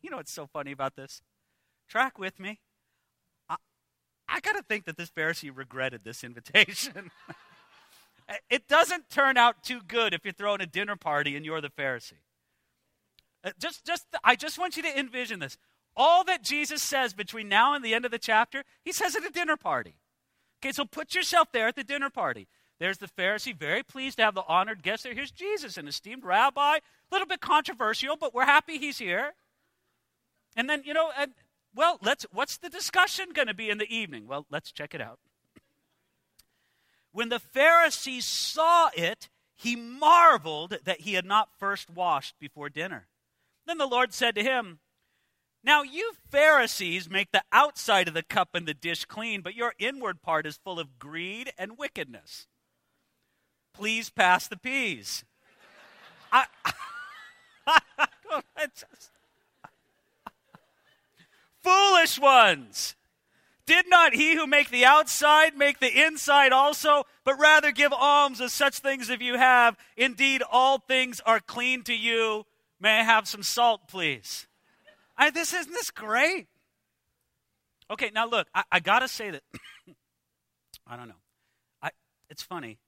You 0.00 0.10
know 0.10 0.16
what's 0.16 0.32
so 0.32 0.48
funny 0.48 0.72
about 0.72 0.96
this? 0.96 1.22
track 1.92 2.18
with 2.18 2.40
me. 2.40 2.58
I, 3.50 3.56
I 4.26 4.40
got 4.40 4.56
to 4.56 4.62
think 4.62 4.86
that 4.86 4.96
this 4.96 5.10
Pharisee 5.10 5.50
regretted 5.54 6.04
this 6.04 6.24
invitation. 6.30 7.10
it 8.50 8.66
doesn't 8.66 9.10
turn 9.10 9.36
out 9.36 9.62
too 9.62 9.80
good 9.86 10.14
if 10.14 10.24
you're 10.24 10.32
throwing 10.32 10.62
a 10.62 10.66
dinner 10.66 10.96
party 10.96 11.36
and 11.36 11.44
you're 11.44 11.60
the 11.60 11.68
Pharisee. 11.68 12.24
Uh, 13.44 13.50
just, 13.58 13.84
just, 13.84 14.06
I 14.24 14.36
just 14.36 14.58
want 14.58 14.76
you 14.76 14.82
to 14.84 14.98
envision 14.98 15.40
this. 15.40 15.58
All 15.94 16.24
that 16.24 16.42
Jesus 16.42 16.82
says 16.82 17.12
between 17.12 17.48
now 17.48 17.74
and 17.74 17.84
the 17.84 17.92
end 17.92 18.06
of 18.06 18.10
the 18.10 18.18
chapter, 18.18 18.64
he 18.82 18.92
says 18.92 19.14
at 19.14 19.26
a 19.26 19.30
dinner 19.30 19.58
party. 19.58 19.96
Okay, 20.62 20.70
so 20.72 20.84
put 20.84 21.14
yourself 21.14 21.50
there 21.52 21.66
at 21.66 21.74
the 21.74 21.82
dinner 21.82 22.08
party. 22.08 22.46
There's 22.78 22.98
the 22.98 23.08
Pharisee, 23.08 23.56
very 23.56 23.82
pleased 23.82 24.18
to 24.18 24.24
have 24.24 24.34
the 24.34 24.44
honored 24.46 24.82
guest 24.82 25.02
there. 25.02 25.14
Here's 25.14 25.32
Jesus, 25.32 25.76
an 25.76 25.88
esteemed 25.88 26.24
rabbi, 26.24 26.76
a 26.76 26.80
little 27.10 27.26
bit 27.26 27.40
controversial, 27.40 28.16
but 28.16 28.32
we're 28.32 28.44
happy 28.44 28.78
he's 28.78 28.98
here. 28.98 29.32
And 30.56 30.70
then, 30.70 30.82
you 30.84 30.94
know, 30.94 31.10
and, 31.18 31.32
well, 31.74 31.98
let's 32.02 32.26
what's 32.32 32.58
the 32.58 32.68
discussion 32.68 33.26
going 33.32 33.48
to 33.48 33.54
be 33.54 33.70
in 33.70 33.78
the 33.78 33.92
evening? 33.92 34.28
Well, 34.28 34.46
let's 34.50 34.70
check 34.70 34.94
it 34.94 35.00
out. 35.00 35.18
When 37.10 37.28
the 37.28 37.40
Pharisee 37.40 38.22
saw 38.22 38.90
it, 38.96 39.28
he 39.54 39.74
marveled 39.74 40.78
that 40.84 41.00
he 41.00 41.14
had 41.14 41.24
not 41.24 41.48
first 41.58 41.90
washed 41.90 42.38
before 42.38 42.68
dinner. 42.68 43.08
Then 43.66 43.78
the 43.78 43.86
Lord 43.86 44.14
said 44.14 44.34
to 44.36 44.42
him, 44.42 44.78
Now 45.64 45.82
you 45.82 46.12
Pharisees 46.30 47.08
make 47.08 47.30
the 47.30 47.44
outside 47.52 48.08
of 48.08 48.14
the 48.14 48.22
cup 48.22 48.54
and 48.54 48.66
the 48.66 48.74
dish 48.74 49.04
clean, 49.04 49.42
but 49.42 49.54
your 49.54 49.74
inward 49.78 50.22
part 50.22 50.46
is 50.46 50.56
full 50.56 50.80
of 50.80 50.98
greed 50.98 51.52
and 51.56 51.78
wickedness. 51.78 52.46
Please 53.72 54.10
pass 54.10 54.48
the 54.48 54.56
peas. 54.56 55.24
I, 56.32 56.46
foolish 61.62 62.18
ones. 62.18 62.96
Did 63.64 63.88
not 63.88 64.14
he 64.14 64.34
who 64.34 64.46
make 64.46 64.70
the 64.70 64.84
outside 64.84 65.56
make 65.56 65.78
the 65.78 66.04
inside 66.04 66.52
also, 66.52 67.04
but 67.24 67.38
rather 67.38 67.70
give 67.70 67.92
alms 67.92 68.40
of 68.40 68.50
such 68.50 68.80
things 68.80 69.08
if 69.08 69.22
you 69.22 69.38
have? 69.38 69.76
Indeed, 69.96 70.42
all 70.50 70.78
things 70.78 71.20
are 71.24 71.38
clean 71.38 71.84
to 71.84 71.94
you. 71.94 72.44
May 72.80 72.98
I 72.98 73.04
have 73.04 73.28
some 73.28 73.44
salt, 73.44 73.86
please? 73.86 74.48
I, 75.16 75.30
this 75.30 75.52
isn't 75.52 75.72
this 75.72 75.90
great? 75.90 76.48
Okay, 77.90 78.10
now 78.14 78.26
look, 78.26 78.48
I, 78.54 78.64
I 78.72 78.80
gotta 78.80 79.08
say 79.08 79.30
that 79.30 79.42
I 80.86 80.96
don't 80.96 81.08
know. 81.08 81.20
I, 81.82 81.90
it's 82.30 82.42
funny. 82.42 82.78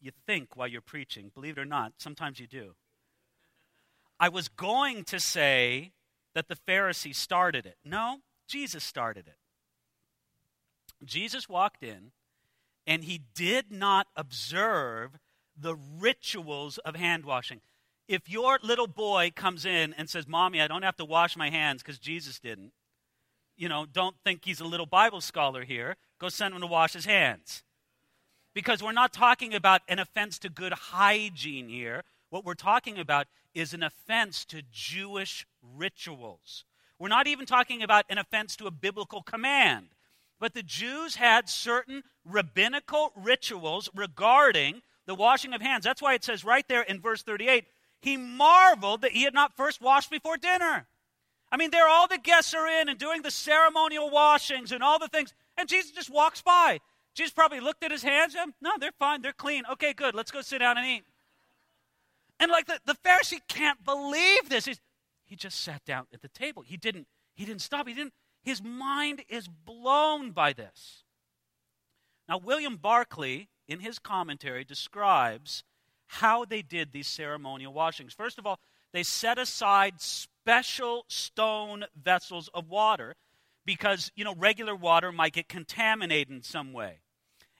You 0.00 0.12
think 0.26 0.56
while 0.56 0.68
you're 0.68 0.80
preaching, 0.80 1.30
believe 1.34 1.58
it 1.58 1.60
or 1.60 1.64
not, 1.64 1.94
sometimes 1.98 2.38
you 2.38 2.46
do. 2.46 2.74
I 4.20 4.28
was 4.28 4.48
going 4.48 5.04
to 5.04 5.20
say 5.20 5.92
that 6.34 6.48
the 6.48 6.56
Pharisee 6.56 7.14
started 7.14 7.66
it. 7.66 7.76
No, 7.84 8.18
Jesus 8.46 8.84
started 8.84 9.26
it. 9.26 9.36
Jesus 11.04 11.48
walked 11.48 11.82
in 11.82 12.12
and 12.86 13.04
he 13.04 13.22
did 13.34 13.70
not 13.70 14.08
observe 14.16 15.18
the 15.56 15.76
rituals 15.76 16.78
of 16.78 16.96
hand 16.96 17.24
washing. 17.24 17.60
If 18.08 18.28
your 18.28 18.58
little 18.62 18.86
boy 18.86 19.32
comes 19.36 19.66
in 19.66 19.92
and 19.94 20.08
says, 20.08 20.26
Mommy, 20.26 20.62
I 20.62 20.66
don't 20.66 20.82
have 20.82 20.96
to 20.96 21.04
wash 21.04 21.36
my 21.36 21.50
hands 21.50 21.82
because 21.82 21.98
Jesus 21.98 22.40
didn't, 22.40 22.72
you 23.54 23.68
know, 23.68 23.84
don't 23.84 24.16
think 24.24 24.44
he's 24.44 24.60
a 24.60 24.64
little 24.64 24.86
Bible 24.86 25.20
scholar 25.20 25.64
here. 25.64 25.96
Go 26.18 26.30
send 26.30 26.54
him 26.54 26.62
to 26.62 26.66
wash 26.66 26.94
his 26.94 27.04
hands. 27.04 27.62
Because 28.54 28.82
we're 28.82 28.92
not 28.92 29.12
talking 29.12 29.54
about 29.54 29.82
an 29.88 29.98
offense 29.98 30.38
to 30.40 30.48
good 30.48 30.72
hygiene 30.72 31.68
here. 31.68 32.02
What 32.30 32.46
we're 32.46 32.54
talking 32.54 32.98
about 32.98 33.26
is 33.54 33.74
an 33.74 33.82
offense 33.82 34.44
to 34.46 34.62
Jewish 34.72 35.46
rituals. 35.76 36.64
We're 36.98 37.08
not 37.08 37.26
even 37.26 37.46
talking 37.46 37.82
about 37.82 38.06
an 38.08 38.18
offense 38.18 38.56
to 38.56 38.66
a 38.66 38.70
biblical 38.70 39.22
command. 39.22 39.88
But 40.40 40.54
the 40.54 40.62
Jews 40.62 41.16
had 41.16 41.48
certain 41.48 42.04
rabbinical 42.24 43.12
rituals 43.16 43.90
regarding 43.94 44.82
the 45.06 45.14
washing 45.14 45.52
of 45.52 45.60
hands. 45.60 45.84
That's 45.84 46.02
why 46.02 46.14
it 46.14 46.24
says 46.24 46.44
right 46.44 46.66
there 46.68 46.82
in 46.82 47.00
verse 47.00 47.22
38 47.22 47.64
he 48.00 48.16
marveled 48.16 49.02
that 49.02 49.12
he 49.12 49.22
had 49.22 49.34
not 49.34 49.56
first 49.56 49.80
washed 49.80 50.10
before 50.10 50.36
dinner. 50.36 50.86
I 51.50 51.56
mean, 51.56 51.70
there 51.70 51.88
all 51.88 52.06
the 52.06 52.18
guests 52.18 52.54
are 52.54 52.66
in 52.66 52.88
and 52.88 52.98
doing 52.98 53.22
the 53.22 53.30
ceremonial 53.30 54.10
washings 54.10 54.70
and 54.72 54.82
all 54.82 54.98
the 54.98 55.08
things, 55.08 55.32
and 55.56 55.68
Jesus 55.68 55.92
just 55.92 56.10
walks 56.10 56.42
by. 56.42 56.80
Jesus 57.14 57.32
probably 57.32 57.60
looked 57.60 57.82
at 57.82 57.90
his 57.90 58.02
hands. 58.02 58.36
And, 58.38 58.52
no, 58.60 58.72
they're 58.78 58.92
fine. 58.98 59.22
They're 59.22 59.32
clean. 59.32 59.64
Okay, 59.72 59.92
good. 59.92 60.14
Let's 60.14 60.30
go 60.30 60.40
sit 60.40 60.58
down 60.58 60.78
and 60.78 60.86
eat. 60.86 61.04
And 62.38 62.52
like 62.52 62.66
the, 62.66 62.78
the 62.86 62.94
Pharisee 62.94 63.40
can't 63.48 63.84
believe 63.84 64.48
this. 64.48 64.66
He's, 64.66 64.80
he 65.24 65.34
just 65.34 65.60
sat 65.60 65.84
down 65.84 66.06
at 66.14 66.22
the 66.22 66.28
table. 66.28 66.62
He 66.62 66.76
didn't, 66.76 67.08
he 67.34 67.44
didn't 67.44 67.62
stop. 67.62 67.88
He 67.88 67.94
didn't 67.94 68.12
his 68.42 68.62
mind 68.62 69.24
is 69.28 69.48
blown 69.48 70.32
by 70.32 70.52
this. 70.52 71.04
Now, 72.28 72.38
William 72.38 72.76
Barclay, 72.76 73.48
in 73.66 73.80
his 73.80 73.98
commentary, 73.98 74.64
describes 74.64 75.64
how 76.08 76.44
they 76.44 76.62
did 76.62 76.92
these 76.92 77.06
ceremonial 77.06 77.72
washings. 77.72 78.12
First 78.12 78.38
of 78.38 78.46
all, 78.46 78.58
they 78.92 79.02
set 79.02 79.38
aside 79.38 80.00
special 80.00 81.04
stone 81.08 81.84
vessels 81.94 82.48
of 82.54 82.68
water 82.68 83.14
because, 83.64 84.10
you 84.16 84.24
know, 84.24 84.34
regular 84.34 84.74
water 84.74 85.12
might 85.12 85.34
get 85.34 85.48
contaminated 85.48 86.34
in 86.34 86.42
some 86.42 86.72
way. 86.72 87.00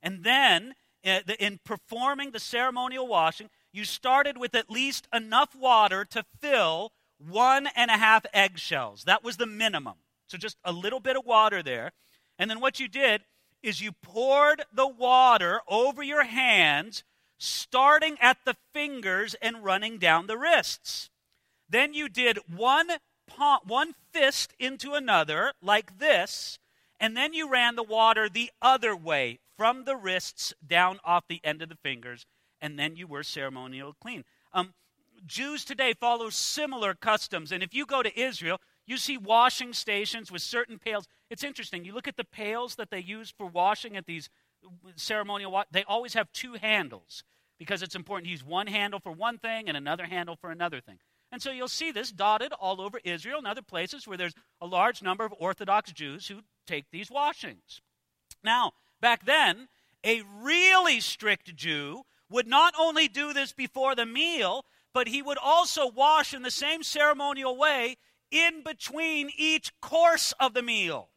And 0.02 0.25
then, 0.25 0.75
uh, 1.05 1.21
in 1.38 1.61
performing 1.64 2.31
the 2.31 2.40
ceremonial 2.40 3.07
washing, 3.07 3.50
you 3.73 3.85
started 3.85 4.38
with 4.38 4.55
at 4.55 4.71
least 4.71 5.07
enough 5.12 5.55
water 5.55 6.05
to 6.07 6.25
fill 6.40 6.93
one 7.19 7.69
and 7.76 7.90
a 7.90 7.97
half 7.99 8.25
eggshells. 8.33 9.05
That 9.05 9.23
was 9.23 9.37
the 9.37 9.47
minimum. 9.47 9.97
So 10.28 10.38
just 10.38 10.57
a 10.64 10.73
little 10.73 11.00
bit 11.00 11.17
of 11.17 11.26
water 11.26 11.62
there. 11.62 11.93
And 12.38 12.49
then 12.49 12.61
what 12.61 12.81
you 12.81 12.88
did 12.88 13.23
is 13.62 13.81
you 13.81 13.93
poured 13.93 14.62
the 14.73 14.87
water 14.87 15.61
over 15.69 16.02
your 16.02 16.25
hands, 16.25 17.05
starting 17.38 18.16
at 18.21 18.38
the 18.45 18.57
fingers 18.75 19.35
and 19.40 19.64
running 19.64 19.99
down 19.99 20.26
the 20.26 20.37
wrists. 20.37 21.09
Then 21.68 21.95
you 21.95 22.09
did 22.09 22.38
one, 22.54 22.88
palm, 23.26 23.61
one 23.66 23.95
fist 24.12 24.52
into 24.59 24.95
another, 24.95 25.52
like 25.62 25.99
this, 25.99 26.59
and 27.00 27.16
then 27.16 27.33
you 27.33 27.49
ran 27.49 27.76
the 27.76 27.83
water 27.83 28.28
the 28.28 28.50
other 28.61 28.95
way, 28.95 29.38
from 29.57 29.85
the 29.85 29.97
wrists 29.97 30.54
down 30.66 30.99
off 31.04 31.25
the 31.28 31.40
end 31.45 31.62
of 31.62 31.68
the 31.68 31.76
fingers, 31.76 32.26
and 32.61 32.78
then 32.78 32.97
you 32.97 33.07
were 33.07 33.23
ceremonial 33.23 33.95
clean. 34.00 34.25
Um, 34.52 34.75
Jews 35.26 35.64
today 35.64 35.95
follow 35.95 36.30
similar 36.30 36.95
customs, 36.95 37.52
and 37.52 37.62
if 37.62 37.75
you 37.75 37.85
go 37.85 38.02
to 38.02 38.21
Israel, 38.21 38.61
you 38.87 38.97
see 38.97 39.18
washing 39.18 39.73
stations 39.73 40.33
with 40.33 40.42
certain 40.42 40.78
pails. 40.78 41.07
It's 41.28 41.45
interesting. 41.45 41.85
You 41.85 41.92
look 41.92 42.09
at 42.09 42.16
the 42.16 42.25
pails 42.25 42.76
that 42.76 42.90
they 42.90 43.00
use 43.00 43.35
for 43.37 43.47
washing 43.47 43.97
at 43.97 44.07
these 44.07 44.30
ceremonial 44.97 45.50
wa- 45.50 45.65
they 45.71 45.85
always 45.85 46.15
have 46.15 46.33
two 46.33 46.55
handles 46.55 47.25
because 47.59 47.83
it's 47.83 47.95
important 47.95 48.27
to 48.27 48.31
use 48.31 48.45
one 48.45 48.67
handle 48.67 49.00
for 49.00 49.12
one 49.12 49.38
thing 49.38 49.69
and 49.69 49.77
another 49.77 50.07
handle 50.07 50.37
for 50.37 50.50
another 50.50 50.81
thing. 50.81 50.99
And 51.31 51.43
so 51.43 51.50
you'll 51.50 51.69
see 51.69 51.91
this 51.91 52.11
dotted 52.11 52.53
all 52.53 52.81
over 52.81 53.00
Israel 53.05 53.38
and 53.38 53.47
other 53.47 53.62
places 53.62 54.07
where 54.07 54.17
there's 54.17 54.35
a 54.61 54.67
large 54.67 55.03
number 55.03 55.25
of 55.25 55.35
Orthodox 55.38 55.93
Jews 55.93 56.29
who 56.29 56.41
take 56.67 56.87
these 56.91 57.11
washings. 57.11 57.81
Now, 58.43 58.73
back 59.00 59.27
then, 59.27 59.69
a 60.05 60.23
really 60.41 61.00
strict 61.00 61.55
Jew 61.55 62.05
would 62.31 62.47
not 62.47 62.75
only 62.79 63.09
do 63.09 63.33
this 63.33 63.53
before 63.53 63.95
the 63.95 64.07
meal, 64.07 64.65
but 64.95 65.09
he 65.09 65.23
would 65.23 65.38
also 65.38 65.87
wash 65.87 66.33
in 66.33 66.43
the 66.43 66.50
same 66.50 66.83
ceremonial 66.83 67.57
way 67.57 67.97
in 68.31 68.62
between 68.62 69.31
each 69.37 69.73
course 69.81 70.33
of 70.38 70.55
the 70.55 70.62
meal. 70.62 71.11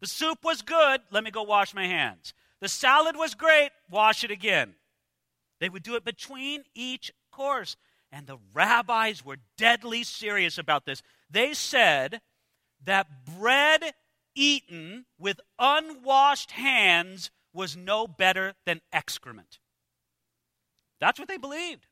The 0.00 0.06
soup 0.06 0.38
was 0.44 0.62
good, 0.62 1.00
let 1.10 1.24
me 1.24 1.30
go 1.30 1.42
wash 1.42 1.74
my 1.74 1.86
hands. 1.86 2.34
The 2.60 2.68
salad 2.68 3.16
was 3.16 3.34
great, 3.34 3.70
wash 3.90 4.24
it 4.24 4.30
again. 4.30 4.74
They 5.60 5.68
would 5.68 5.82
do 5.82 5.96
it 5.96 6.04
between 6.04 6.64
each 6.74 7.12
course. 7.32 7.76
And 8.10 8.26
the 8.26 8.38
rabbis 8.54 9.24
were 9.24 9.38
deadly 9.56 10.02
serious 10.04 10.56
about 10.56 10.86
this. 10.86 11.02
They 11.30 11.52
said 11.52 12.20
that 12.84 13.26
bread 13.26 13.92
eaten 14.34 15.06
with 15.18 15.40
unwashed 15.58 16.52
hands 16.52 17.30
was 17.52 17.76
no 17.76 18.06
better 18.06 18.54
than 18.64 18.80
excrement. 18.92 19.58
That's 21.00 21.18
what 21.18 21.28
they 21.28 21.36
believed. 21.36 21.86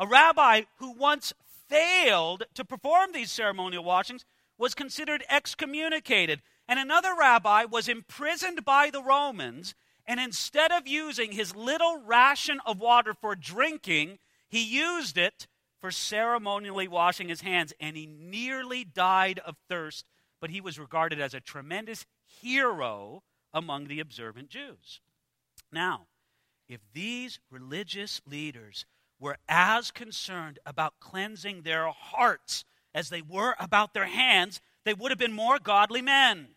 A 0.00 0.06
rabbi 0.06 0.62
who 0.78 0.92
once 0.92 1.32
failed 1.68 2.44
to 2.54 2.64
perform 2.64 3.12
these 3.12 3.30
ceremonial 3.30 3.84
washings 3.84 4.24
was 4.56 4.74
considered 4.74 5.24
excommunicated. 5.28 6.42
And 6.68 6.78
another 6.78 7.14
rabbi 7.18 7.64
was 7.64 7.88
imprisoned 7.88 8.64
by 8.64 8.90
the 8.90 9.02
Romans, 9.02 9.74
and 10.06 10.20
instead 10.20 10.70
of 10.70 10.86
using 10.86 11.32
his 11.32 11.56
little 11.56 12.02
ration 12.02 12.60
of 12.66 12.78
water 12.78 13.14
for 13.14 13.34
drinking, 13.34 14.18
he 14.48 14.62
used 14.62 15.16
it 15.16 15.46
for 15.80 15.90
ceremonially 15.90 16.86
washing 16.86 17.28
his 17.28 17.40
hands, 17.40 17.72
and 17.80 17.96
he 17.96 18.06
nearly 18.06 18.84
died 18.84 19.38
of 19.40 19.56
thirst, 19.68 20.06
but 20.40 20.50
he 20.50 20.60
was 20.60 20.78
regarded 20.78 21.20
as 21.20 21.32
a 21.32 21.40
tremendous 21.40 22.04
hero 22.26 23.22
among 23.54 23.86
the 23.86 24.00
observant 24.00 24.50
Jews. 24.50 25.00
Now, 25.72 26.06
if 26.68 26.80
these 26.92 27.40
religious 27.50 28.20
leaders 28.26 28.84
were 29.18 29.38
as 29.48 29.90
concerned 29.90 30.58
about 30.66 31.00
cleansing 31.00 31.62
their 31.62 31.88
hearts 31.88 32.64
as 32.94 33.08
they 33.08 33.22
were 33.22 33.54
about 33.58 33.94
their 33.94 34.06
hands, 34.06 34.60
they 34.84 34.94
would 34.94 35.10
have 35.10 35.18
been 35.18 35.32
more 35.32 35.58
godly 35.58 36.02
men. 36.02 36.48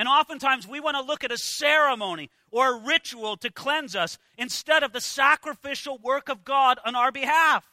And 0.00 0.08
oftentimes 0.08 0.66
we 0.66 0.80
want 0.80 0.96
to 0.96 1.02
look 1.02 1.24
at 1.24 1.30
a 1.30 1.36
ceremony 1.36 2.30
or 2.50 2.72
a 2.72 2.80
ritual 2.80 3.36
to 3.36 3.52
cleanse 3.52 3.94
us 3.94 4.16
instead 4.38 4.82
of 4.82 4.94
the 4.94 5.00
sacrificial 5.02 5.98
work 5.98 6.30
of 6.30 6.42
God 6.42 6.78
on 6.86 6.96
our 6.96 7.12
behalf. 7.12 7.68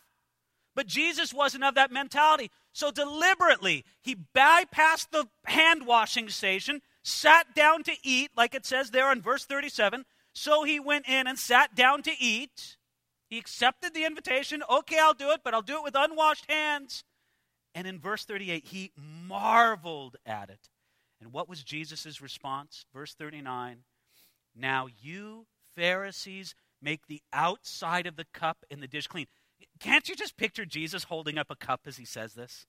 But 0.76 0.88
Jesus 0.88 1.34
wasn't 1.34 1.64
of 1.64 1.76
that 1.76 1.90
mentality. 1.90 2.52
So 2.74 2.92
deliberately, 2.92 3.86
he 4.02 4.14
bypassed 4.36 5.12
the 5.12 5.30
hand 5.46 5.88
washing 5.88 6.28
station, 6.28 6.82
sat 7.02 7.56
down 7.56 7.84
to 7.84 7.94
eat, 8.04 8.32
like 8.36 8.54
it 8.54 8.66
says 8.66 8.92
there 8.92 9.10
in 9.14 9.22
verse 9.22 9.46
37. 9.46 10.04
So 10.34 10.66
he 10.66 10.82
went 10.82 11.08
in 11.08 11.28
and 11.28 11.40
sat 11.40 11.76
down 11.76 12.02
to 12.02 12.12
eat. 12.20 12.76
He 13.30 13.38
accepted 13.38 13.94
the 13.94 14.04
invitation. 14.04 14.64
Okay, 14.70 15.00
I'll 15.00 15.14
do 15.14 15.32
it, 15.32 15.40
but 15.46 15.54
I'll 15.54 15.62
do 15.62 15.78
it 15.78 15.84
with 15.86 15.96
unwashed 15.96 16.52
hands. 16.52 17.06
And 17.74 17.88
in 17.88 18.02
verse 18.02 18.26
38, 18.26 18.66
he 18.66 18.92
marveled 18.98 20.18
at 20.26 20.50
it. 20.50 20.68
And 21.22 21.34
what 21.34 21.50
was 21.50 21.64
Jesus' 21.64 22.22
response? 22.22 22.86
Verse 22.94 23.14
39 23.14 23.80
Now 24.56 24.88
you, 25.02 25.48
Pharisees, 25.76 26.56
make 26.82 27.08
the 27.08 27.22
outside 27.34 28.06
of 28.06 28.16
the 28.16 28.26
cup 28.34 28.66
and 28.70 28.82
the 28.82 28.88
dish 28.88 29.08
clean. 29.08 29.28
Can't 29.80 30.08
you 30.08 30.16
just 30.16 30.38
picture 30.38 30.66
Jesus 30.66 31.06
holding 31.06 31.38
up 31.38 31.48
a 31.50 31.56
cup 31.56 31.82
as 31.86 31.98
he 31.98 32.06
says 32.06 32.34
this? 32.34 32.66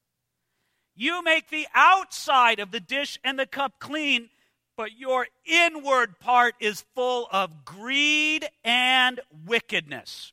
You 0.94 1.22
make 1.22 1.50
the 1.50 1.68
outside 1.74 2.58
of 2.58 2.70
the 2.70 2.80
dish 2.80 3.18
and 3.22 3.38
the 3.38 3.46
cup 3.46 3.74
clean, 3.78 4.30
but 4.76 4.98
your 4.98 5.26
inward 5.44 6.18
part 6.18 6.54
is 6.60 6.84
full 6.94 7.28
of 7.30 7.64
greed 7.64 8.48
and 8.64 9.20
wickedness. 9.46 10.32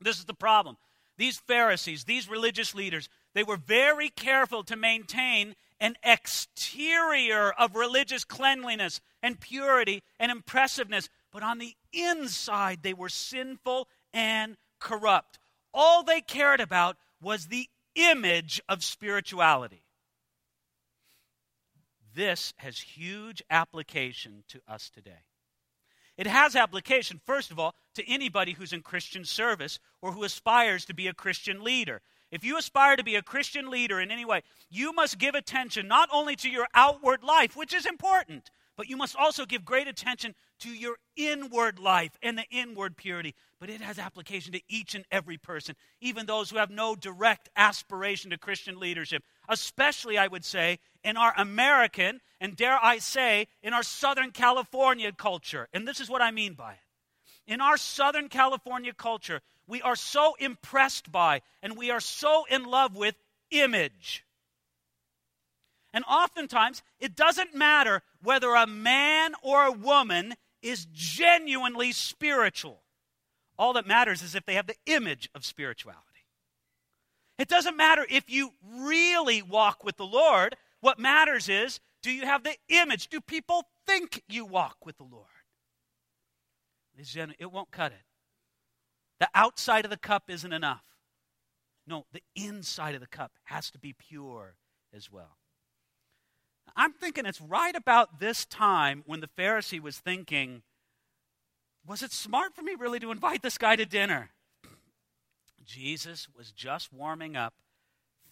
This 0.00 0.18
is 0.18 0.24
the 0.24 0.34
problem. 0.34 0.76
These 1.18 1.38
Pharisees, 1.38 2.04
these 2.04 2.30
religious 2.30 2.74
leaders, 2.74 3.10
they 3.34 3.44
were 3.44 3.58
very 3.58 4.08
careful 4.08 4.64
to 4.64 4.76
maintain 4.76 5.54
an 5.80 5.96
exterior 6.02 7.52
of 7.52 7.74
religious 7.74 8.24
cleanliness 8.24 9.00
and 9.22 9.40
purity 9.40 10.02
and 10.18 10.30
impressiveness, 10.30 11.08
but 11.32 11.42
on 11.42 11.58
the 11.58 11.74
inside 11.92 12.82
they 12.82 12.94
were 12.94 13.08
sinful 13.08 13.88
and 14.12 14.56
corrupt. 14.78 15.38
All 15.72 16.02
they 16.02 16.20
cared 16.20 16.60
about 16.60 16.96
was 17.22 17.46
the 17.46 17.68
image 17.94 18.60
of 18.68 18.84
spirituality. 18.84 19.84
This 22.14 22.52
has 22.56 22.80
huge 22.80 23.42
application 23.50 24.44
to 24.48 24.60
us 24.66 24.90
today. 24.90 25.24
It 26.16 26.26
has 26.26 26.56
application, 26.56 27.20
first 27.24 27.50
of 27.50 27.58
all, 27.58 27.74
to 27.94 28.06
anybody 28.06 28.52
who's 28.52 28.72
in 28.72 28.82
Christian 28.82 29.24
service 29.24 29.78
or 30.02 30.12
who 30.12 30.24
aspires 30.24 30.84
to 30.86 30.94
be 30.94 31.06
a 31.06 31.14
Christian 31.14 31.62
leader. 31.62 32.02
If 32.30 32.44
you 32.44 32.56
aspire 32.56 32.96
to 32.96 33.04
be 33.04 33.16
a 33.16 33.22
Christian 33.22 33.70
leader 33.70 34.00
in 34.00 34.10
any 34.10 34.24
way, 34.24 34.42
you 34.68 34.92
must 34.92 35.18
give 35.18 35.34
attention 35.34 35.88
not 35.88 36.08
only 36.12 36.36
to 36.36 36.48
your 36.48 36.68
outward 36.74 37.22
life, 37.24 37.56
which 37.56 37.74
is 37.74 37.86
important, 37.86 38.50
but 38.76 38.88
you 38.88 38.96
must 38.96 39.16
also 39.16 39.44
give 39.44 39.64
great 39.64 39.88
attention 39.88 40.34
to 40.60 40.70
your 40.70 40.96
inward 41.16 41.78
life 41.78 42.16
and 42.22 42.38
the 42.38 42.46
inward 42.50 42.96
purity. 42.96 43.34
But 43.58 43.68
it 43.68 43.80
has 43.80 43.98
application 43.98 44.52
to 44.52 44.62
each 44.68 44.94
and 44.94 45.04
every 45.10 45.36
person, 45.36 45.74
even 46.00 46.24
those 46.24 46.50
who 46.50 46.56
have 46.56 46.70
no 46.70 46.94
direct 46.94 47.48
aspiration 47.56 48.30
to 48.30 48.38
Christian 48.38 48.78
leadership, 48.78 49.22
especially, 49.48 50.16
I 50.16 50.28
would 50.28 50.44
say, 50.44 50.78
in 51.04 51.16
our 51.16 51.34
American, 51.36 52.20
and 52.40 52.56
dare 52.56 52.78
I 52.82 52.98
say, 52.98 53.48
in 53.62 53.74
our 53.74 53.82
Southern 53.82 54.30
California 54.30 55.12
culture. 55.12 55.68
And 55.74 55.86
this 55.86 56.00
is 56.00 56.08
what 56.08 56.22
I 56.22 56.30
mean 56.30 56.54
by 56.54 56.72
it. 56.72 56.78
In 57.46 57.60
our 57.60 57.76
Southern 57.76 58.28
California 58.28 58.92
culture, 58.92 59.40
we 59.70 59.80
are 59.82 59.96
so 59.96 60.34
impressed 60.40 61.12
by 61.12 61.42
and 61.62 61.78
we 61.78 61.90
are 61.90 62.00
so 62.00 62.44
in 62.50 62.64
love 62.64 62.96
with 62.96 63.14
image. 63.52 64.26
And 65.92 66.04
oftentimes, 66.04 66.82
it 66.98 67.14
doesn't 67.14 67.54
matter 67.54 68.02
whether 68.22 68.54
a 68.54 68.66
man 68.66 69.32
or 69.42 69.64
a 69.64 69.72
woman 69.72 70.34
is 70.60 70.86
genuinely 70.92 71.92
spiritual. 71.92 72.82
All 73.58 73.72
that 73.74 73.86
matters 73.86 74.22
is 74.22 74.34
if 74.34 74.44
they 74.44 74.54
have 74.54 74.66
the 74.66 74.76
image 74.86 75.30
of 75.34 75.44
spirituality. 75.44 76.04
It 77.38 77.48
doesn't 77.48 77.76
matter 77.76 78.04
if 78.10 78.28
you 78.28 78.52
really 78.76 79.40
walk 79.40 79.84
with 79.84 79.96
the 79.96 80.06
Lord. 80.06 80.56
What 80.80 80.98
matters 80.98 81.48
is 81.48 81.80
do 82.02 82.10
you 82.10 82.26
have 82.26 82.42
the 82.42 82.56
image? 82.68 83.08
Do 83.08 83.20
people 83.20 83.64
think 83.86 84.22
you 84.28 84.44
walk 84.44 84.84
with 84.84 84.96
the 84.96 85.04
Lord? 85.04 85.26
It 87.38 87.52
won't 87.52 87.70
cut 87.70 87.92
it. 87.92 88.09
The 89.20 89.28
outside 89.34 89.84
of 89.84 89.90
the 89.90 89.96
cup 89.96 90.24
isn't 90.28 90.52
enough. 90.52 90.82
No, 91.86 92.06
the 92.12 92.22
inside 92.34 92.94
of 92.94 93.00
the 93.00 93.06
cup 93.06 93.32
has 93.44 93.70
to 93.70 93.78
be 93.78 93.92
pure 93.92 94.54
as 94.94 95.12
well. 95.12 95.36
I'm 96.76 96.92
thinking 96.92 97.26
it's 97.26 97.40
right 97.40 97.74
about 97.74 98.20
this 98.20 98.46
time 98.46 99.02
when 99.06 99.20
the 99.20 99.28
Pharisee 99.28 99.80
was 99.80 99.98
thinking, 99.98 100.62
was 101.86 102.02
it 102.02 102.12
smart 102.12 102.54
for 102.54 102.62
me 102.62 102.74
really 102.78 103.00
to 103.00 103.10
invite 103.10 103.42
this 103.42 103.58
guy 103.58 103.76
to 103.76 103.84
dinner? 103.84 104.30
Jesus 105.64 106.28
was 106.36 106.52
just 106.52 106.92
warming 106.92 107.36
up. 107.36 107.54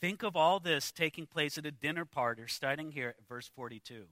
Think 0.01 0.23
of 0.23 0.37
all 0.37 0.61
this 0.61 0.93
taking 0.93 1.27
place 1.27 1.59
at 1.59 1.67
a 1.67 1.71
dinner 1.71 2.05
party, 2.05 2.43
starting 2.47 2.93
here 2.93 3.09
at 3.09 3.29
verse 3.29 3.51
42. 3.55 4.05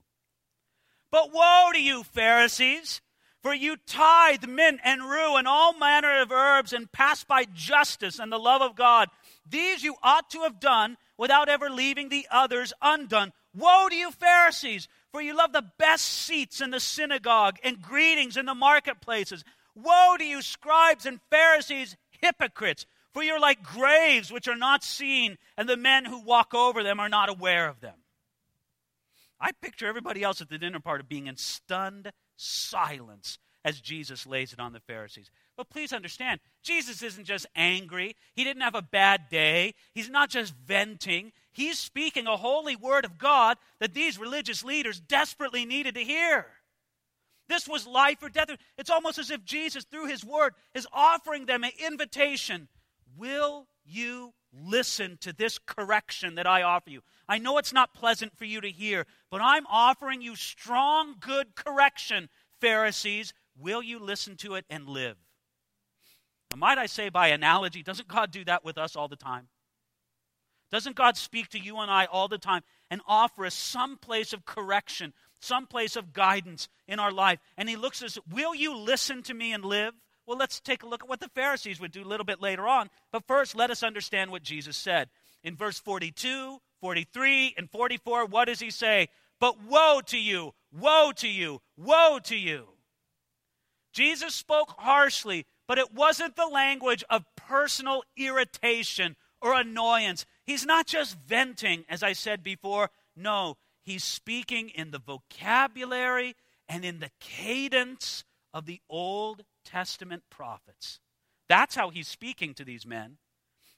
But 1.09 1.31
woe 1.31 1.69
to 1.73 1.81
you, 1.81 2.03
Pharisees! 2.03 3.01
For 3.41 3.53
you 3.53 3.77
tithe 3.85 4.47
mint 4.47 4.79
and 4.83 5.03
rue 5.03 5.35
and 5.35 5.47
all 5.47 5.77
manner 5.77 6.21
of 6.21 6.31
herbs 6.31 6.73
and 6.73 6.91
pass 6.91 7.23
by 7.23 7.45
justice 7.45 8.19
and 8.19 8.31
the 8.31 8.39
love 8.39 8.61
of 8.61 8.75
God. 8.75 9.09
These 9.47 9.83
you 9.83 9.95
ought 10.01 10.29
to 10.31 10.41
have 10.41 10.59
done 10.59 10.97
without 11.17 11.47
ever 11.47 11.69
leaving 11.69 12.09
the 12.09 12.27
others 12.31 12.73
undone. 12.81 13.31
Woe 13.53 13.87
to 13.89 13.95
you, 13.95 14.11
Pharisees, 14.11 14.87
for 15.11 15.21
you 15.21 15.35
love 15.35 15.53
the 15.53 15.69
best 15.77 16.05
seats 16.05 16.61
in 16.61 16.71
the 16.71 16.79
synagogue 16.79 17.57
and 17.63 17.81
greetings 17.81 18.37
in 18.37 18.45
the 18.45 18.55
marketplaces. 18.55 19.43
Woe 19.75 20.15
to 20.17 20.23
you, 20.23 20.41
scribes 20.41 21.05
and 21.05 21.19
Pharisees, 21.29 21.95
hypocrites, 22.09 22.85
for 23.13 23.23
you're 23.23 23.39
like 23.39 23.63
graves 23.63 24.31
which 24.31 24.47
are 24.47 24.55
not 24.55 24.83
seen, 24.83 25.37
and 25.57 25.67
the 25.67 25.77
men 25.77 26.05
who 26.05 26.21
walk 26.21 26.53
over 26.53 26.83
them 26.83 26.99
are 26.99 27.09
not 27.09 27.29
aware 27.29 27.67
of 27.67 27.79
them. 27.79 27.95
I 29.39 29.51
picture 29.51 29.87
everybody 29.87 30.23
else 30.23 30.41
at 30.41 30.49
the 30.49 30.57
dinner 30.57 30.79
party 30.79 31.03
being 31.07 31.27
in 31.27 31.37
stunned 31.37 32.11
silence 32.37 33.37
as 33.65 33.81
Jesus 33.81 34.25
lays 34.25 34.53
it 34.53 34.59
on 34.59 34.71
the 34.71 34.79
Pharisees. 34.79 35.29
But 35.57 35.69
please 35.69 35.91
understand, 35.91 36.39
Jesus 36.63 37.01
isn't 37.01 37.25
just 37.25 37.45
angry. 37.55 38.15
He 38.33 38.45
didn't 38.45 38.61
have 38.61 38.75
a 38.75 38.81
bad 38.81 39.27
day. 39.29 39.73
He's 39.93 40.09
not 40.09 40.29
just 40.29 40.53
venting. 40.55 41.33
He's 41.51 41.77
speaking 41.77 42.27
a 42.27 42.37
holy 42.37 42.77
word 42.77 43.03
of 43.03 43.17
God 43.17 43.57
that 43.79 43.93
these 43.93 44.17
religious 44.17 44.63
leaders 44.63 45.01
desperately 45.01 45.65
needed 45.65 45.95
to 45.95 46.03
hear. 46.03 46.45
This 47.49 47.67
was 47.67 47.85
life 47.85 48.21
or 48.21 48.29
death. 48.29 48.49
It's 48.77 48.89
almost 48.89 49.17
as 49.17 49.31
if 49.31 49.43
Jesus, 49.43 49.83
through 49.83 50.07
his 50.07 50.23
word, 50.23 50.53
is 50.73 50.87
offering 50.93 51.45
them 51.45 51.63
an 51.63 51.71
invitation. 51.85 52.67
Will 53.17 53.67
you 53.83 54.33
listen 54.53 55.17
to 55.21 55.33
this 55.33 55.59
correction 55.59 56.35
that 56.35 56.47
I 56.47 56.61
offer 56.61 56.89
you? 56.89 57.01
I 57.27 57.37
know 57.37 57.57
it's 57.57 57.73
not 57.73 57.93
pleasant 57.93 58.37
for 58.37 58.45
you 58.45 58.61
to 58.61 58.69
hear, 58.69 59.05
but 59.29 59.41
I'm 59.41 59.65
offering 59.67 60.21
you 60.21 60.35
strong, 60.35 61.15
good 61.19 61.55
correction, 61.55 62.29
Pharisees. 62.59 63.33
Will 63.57 63.81
you 63.81 63.99
listen 63.99 64.35
to 64.37 64.55
it 64.55 64.65
and 64.69 64.87
live? 64.87 65.17
Now, 66.51 66.57
might 66.57 66.77
I 66.77 66.85
say, 66.85 67.09
by 67.09 67.27
analogy, 67.27 67.83
doesn't 67.83 68.07
God 68.07 68.31
do 68.31 68.45
that 68.45 68.63
with 68.63 68.77
us 68.77 68.95
all 68.95 69.07
the 69.07 69.15
time? 69.15 69.49
Doesn't 70.71 70.95
God 70.95 71.15
speak 71.15 71.49
to 71.49 71.59
you 71.59 71.77
and 71.77 71.89
I 71.89 72.05
all 72.05 72.27
the 72.27 72.37
time 72.37 72.61
and 72.91 73.01
offer 73.07 73.45
us 73.45 73.53
some 73.53 73.97
place 73.97 74.33
of 74.33 74.45
correction, 74.45 75.13
some 75.39 75.65
place 75.65 75.95
of 75.95 76.13
guidance 76.13 76.67
in 76.87 76.99
our 76.99 77.11
life? 77.11 77.39
And 77.57 77.69
He 77.69 77.75
looks 77.75 78.01
at 78.01 78.07
us, 78.07 78.19
Will 78.29 78.53
you 78.53 78.77
listen 78.77 79.23
to 79.23 79.33
me 79.33 79.53
and 79.53 79.63
live? 79.63 79.93
Well, 80.27 80.37
let's 80.37 80.59
take 80.59 80.83
a 80.83 80.87
look 80.87 81.03
at 81.03 81.09
what 81.09 81.21
the 81.21 81.29
Pharisees 81.29 81.79
would 81.79 81.93
do 81.93 82.03
a 82.03 82.05
little 82.05 82.25
bit 82.25 82.41
later 82.41 82.67
on. 82.67 82.89
But 83.13 83.25
first, 83.25 83.55
let 83.55 83.71
us 83.71 83.81
understand 83.81 84.29
what 84.29 84.43
Jesus 84.43 84.75
said. 84.75 85.09
In 85.41 85.55
verse 85.55 85.79
42, 85.79 86.59
43, 86.81 87.55
and 87.57 87.71
44, 87.71 88.25
what 88.25 88.45
does 88.45 88.59
He 88.59 88.69
say? 88.69 89.07
But 89.39 89.63
woe 89.63 90.01
to 90.07 90.17
you, 90.17 90.53
woe 90.77 91.13
to 91.15 91.29
you, 91.29 91.61
woe 91.77 92.19
to 92.23 92.35
you. 92.35 92.67
Jesus 93.93 94.35
spoke 94.35 94.75
harshly, 94.77 95.45
but 95.65 95.77
it 95.77 95.93
wasn't 95.93 96.35
the 96.35 96.45
language 96.45 97.05
of 97.09 97.23
personal 97.37 98.03
irritation 98.17 99.15
or 99.41 99.53
annoyance. 99.53 100.25
He's 100.43 100.65
not 100.65 100.87
just 100.87 101.17
venting, 101.17 101.85
as 101.87 102.03
I 102.03 102.13
said 102.13 102.43
before. 102.43 102.89
No, 103.15 103.57
he's 103.81 104.03
speaking 104.03 104.69
in 104.69 104.91
the 104.91 104.99
vocabulary 104.99 106.35
and 106.67 106.83
in 106.83 106.99
the 106.99 107.11
cadence 107.19 108.25
of 108.53 108.65
the 108.65 108.81
Old 108.89 109.43
Testament 109.67 110.23
prophets. 110.29 110.99
That's 111.49 111.75
how 111.75 111.89
he's 111.89 112.07
speaking 112.07 112.53
to 112.55 112.63
these 112.63 112.85
men. 112.85 113.17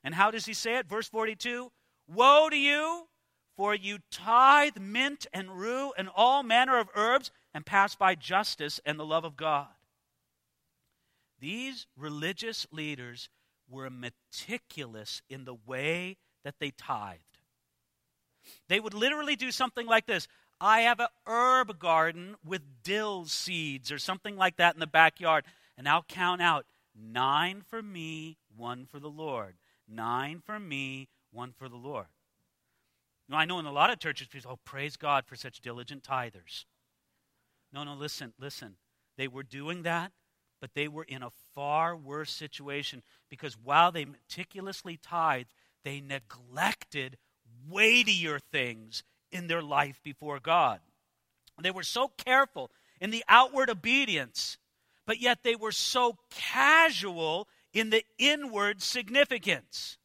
And 0.04 0.16
how 0.16 0.32
does 0.32 0.46
he 0.46 0.54
say 0.54 0.78
it? 0.78 0.88
Verse 0.88 1.10
42 1.10 1.72
Woe 2.08 2.50
to 2.50 2.58
you, 2.58 3.08
for 3.58 3.76
you 3.76 4.00
tithe 4.12 4.78
mint 4.80 5.28
and 5.34 5.60
rue 5.60 5.92
and 5.98 6.10
all 6.16 6.44
manner 6.44 6.80
of 6.80 6.90
herbs 6.96 7.32
and 7.54 7.66
pass 7.66 7.96
by 7.96 8.16
justice 8.16 8.80
and 8.86 9.00
the 9.00 9.06
love 9.06 9.26
of 9.26 9.36
God. 9.36 9.68
These 11.40 11.88
religious 11.98 12.68
leaders 12.72 13.30
were 13.70 13.90
meticulous 13.90 15.22
in 15.30 15.46
the 15.46 15.58
way 15.66 16.18
that 16.44 16.56
they 16.60 16.72
tithed. 16.72 17.24
They 18.68 18.80
would 18.80 18.94
literally 18.94 19.36
do 19.36 19.52
something 19.52 19.86
like 19.86 20.06
this 20.06 20.28
I 20.62 20.82
have 20.82 21.00
a 21.00 21.10
herb 21.26 21.80
garden 21.80 22.36
with 22.46 22.62
dill 22.84 23.26
seeds 23.26 23.92
or 23.92 23.98
something 23.98 24.36
like 24.36 24.58
that 24.58 24.74
in 24.74 24.80
the 24.80 24.88
backyard, 24.88 25.46
and 25.80 25.88
I'll 25.88 26.04
count 26.04 26.42
out 26.42 26.66
nine 26.94 27.64
for 27.66 27.82
me, 27.82 28.38
one 28.56 28.86
for 28.86 29.00
the 29.00 29.10
Lord. 29.10 29.56
Nine 29.88 30.42
for 30.46 30.60
me, 30.60 31.08
one 31.32 31.54
for 31.58 31.70
the 31.70 31.78
Lord. 31.78 32.08
Now, 33.30 33.38
I 33.38 33.46
know 33.46 33.60
in 33.60 33.66
a 33.66 33.72
lot 33.72 33.90
of 33.90 33.98
churches, 33.98 34.28
people, 34.28 34.52
oh, 34.52 34.60
praise 34.66 34.98
God 34.98 35.26
for 35.26 35.38
such 35.38 35.62
diligent 35.62 36.04
tithers. 36.04 36.66
No, 37.72 37.86
no, 37.86 37.94
listen, 37.94 38.34
listen. 38.38 38.76
They 39.18 39.30
were 39.30 39.42
doing 39.42 39.84
that, 39.84 40.12
but 40.60 40.74
they 40.74 40.90
were 40.90 41.06
in 41.06 41.24
a 41.24 41.32
far 41.56 41.96
worse 41.96 42.32
situation 42.32 43.02
because 43.30 43.56
while 43.58 43.94
they 43.94 44.04
meticulously 44.04 45.00
tithed, 45.02 45.54
they 45.86 46.02
neglected 46.02 47.18
weightier 47.70 48.40
things 48.40 49.04
in 49.32 49.48
their 49.48 49.62
life 49.62 50.02
before 50.04 50.42
God. 50.42 50.82
They 51.62 51.72
were 51.72 51.84
so 51.84 52.10
careful 52.18 52.70
in 53.00 53.12
the 53.12 53.24
outward 53.30 53.70
obedience, 53.70 54.58
but 55.10 55.20
yet 55.20 55.40
they 55.42 55.56
were 55.56 55.72
so 55.72 56.20
casual 56.30 57.48
in 57.74 57.90
the 57.90 58.04
inward 58.20 58.80
significance. 58.80 59.98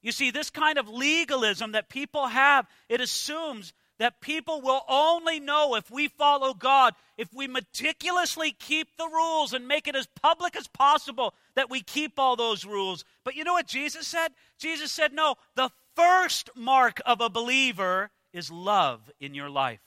You 0.00 0.12
see, 0.12 0.30
this 0.30 0.48
kind 0.48 0.78
of 0.78 0.88
legalism 0.88 1.72
that 1.72 1.90
people 1.90 2.28
have, 2.28 2.66
it 2.88 3.02
assumes 3.02 3.74
that 3.98 4.22
people 4.22 4.62
will 4.62 4.80
only 4.88 5.38
know 5.38 5.74
if 5.74 5.90
we 5.90 6.08
follow 6.08 6.54
God, 6.54 6.94
if 7.18 7.28
we 7.34 7.46
meticulously 7.48 8.50
keep 8.50 8.96
the 8.96 9.10
rules 9.12 9.52
and 9.52 9.68
make 9.68 9.86
it 9.86 9.94
as 9.94 10.08
public 10.22 10.56
as 10.56 10.68
possible 10.68 11.34
that 11.54 11.68
we 11.68 11.82
keep 11.82 12.18
all 12.18 12.34
those 12.34 12.64
rules. 12.64 13.04
But 13.24 13.36
you 13.36 13.44
know 13.44 13.52
what 13.52 13.68
Jesus 13.68 14.06
said? 14.06 14.28
Jesus 14.58 14.90
said, 14.90 15.12
no, 15.12 15.34
the 15.54 15.68
first 15.94 16.48
mark 16.56 16.98
of 17.04 17.20
a 17.20 17.28
believer 17.28 18.08
is 18.32 18.50
love 18.50 19.10
in 19.20 19.34
your 19.34 19.50
life. 19.50 19.82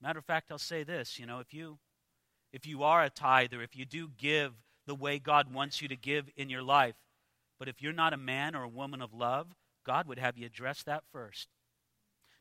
Matter 0.00 0.20
of 0.20 0.24
fact, 0.24 0.52
I'll 0.52 0.58
say 0.58 0.84
this, 0.84 1.18
you 1.18 1.26
know, 1.26 1.40
if 1.40 1.52
you 1.52 1.78
if 2.54 2.66
you 2.66 2.84
are 2.84 3.02
a 3.02 3.10
tither, 3.10 3.60
if 3.62 3.74
you 3.74 3.84
do 3.84 4.08
give 4.16 4.52
the 4.86 4.94
way 4.94 5.18
God 5.18 5.52
wants 5.52 5.82
you 5.82 5.88
to 5.88 5.96
give 5.96 6.30
in 6.36 6.48
your 6.48 6.62
life, 6.62 6.94
but 7.58 7.68
if 7.68 7.82
you're 7.82 7.92
not 7.92 8.12
a 8.12 8.16
man 8.16 8.54
or 8.54 8.62
a 8.62 8.68
woman 8.68 9.02
of 9.02 9.12
love, 9.12 9.48
God 9.84 10.06
would 10.06 10.20
have 10.20 10.38
you 10.38 10.46
address 10.46 10.84
that 10.84 11.02
first. 11.12 11.48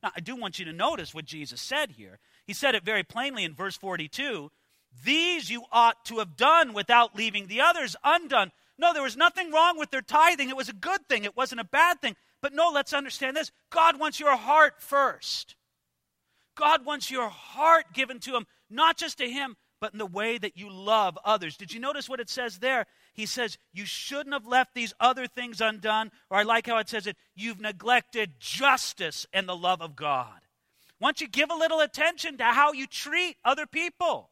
Now, 0.03 0.11
I 0.15 0.19
do 0.19 0.35
want 0.35 0.59
you 0.59 0.65
to 0.65 0.71
notice 0.71 1.15
what 1.15 1.25
Jesus 1.25 1.59
said 1.59 1.91
here. 1.91 2.19
He 2.45 2.53
said 2.53 2.75
it 2.75 2.85
very 2.85 3.01
plainly 3.03 3.43
in 3.43 3.55
verse 3.55 3.75
42 3.75 4.51
These 5.03 5.49
you 5.49 5.63
ought 5.71 6.05
to 6.05 6.19
have 6.19 6.37
done 6.37 6.73
without 6.73 7.15
leaving 7.15 7.47
the 7.47 7.61
others 7.61 7.95
undone. 8.03 8.51
No, 8.77 8.93
there 8.93 9.01
was 9.01 9.17
nothing 9.17 9.51
wrong 9.51 9.79
with 9.79 9.89
their 9.89 10.01
tithing. 10.01 10.49
It 10.49 10.57
was 10.57 10.69
a 10.69 10.73
good 10.73 11.09
thing, 11.09 11.23
it 11.23 11.35
wasn't 11.35 11.61
a 11.61 11.65
bad 11.65 12.01
thing. 12.01 12.15
But 12.39 12.53
no, 12.53 12.69
let's 12.71 12.93
understand 12.93 13.35
this 13.35 13.51
God 13.71 13.99
wants 13.99 14.19
your 14.19 14.37
heart 14.37 14.75
first. 14.77 15.55
God 16.55 16.85
wants 16.85 17.09
your 17.09 17.29
heart 17.29 17.85
given 17.93 18.19
to 18.19 18.35
Him, 18.35 18.45
not 18.69 18.95
just 18.95 19.17
to 19.17 19.27
Him, 19.27 19.55
but 19.83 19.91
in 19.91 19.99
the 19.99 20.05
way 20.05 20.37
that 20.37 20.55
you 20.55 20.71
love 20.71 21.19
others. 21.25 21.57
Did 21.57 21.73
you 21.73 21.79
notice 21.81 22.07
what 22.07 22.21
it 22.21 22.29
says 22.29 22.59
there? 22.59 22.85
He 23.13 23.25
says, 23.25 23.57
You 23.73 23.85
shouldn't 23.85 24.31
have 24.31 24.47
left 24.47 24.73
these 24.73 24.93
other 24.97 25.27
things 25.27 25.59
undone. 25.59 26.09
Or 26.29 26.37
I 26.37 26.43
like 26.43 26.67
how 26.67 26.77
it 26.77 26.87
says 26.87 27.05
it, 27.05 27.17
you've 27.35 27.59
neglected 27.59 28.39
justice 28.39 29.27
and 29.33 29.45
the 29.45 29.57
love 29.57 29.81
of 29.81 29.97
God. 29.97 30.39
Why 30.99 31.07
don't 31.07 31.19
you 31.19 31.27
give 31.27 31.51
a 31.51 31.57
little 31.57 31.81
attention 31.81 32.37
to 32.37 32.45
how 32.45 32.71
you 32.71 32.87
treat 32.87 33.35
other 33.43 33.65
people? 33.65 34.29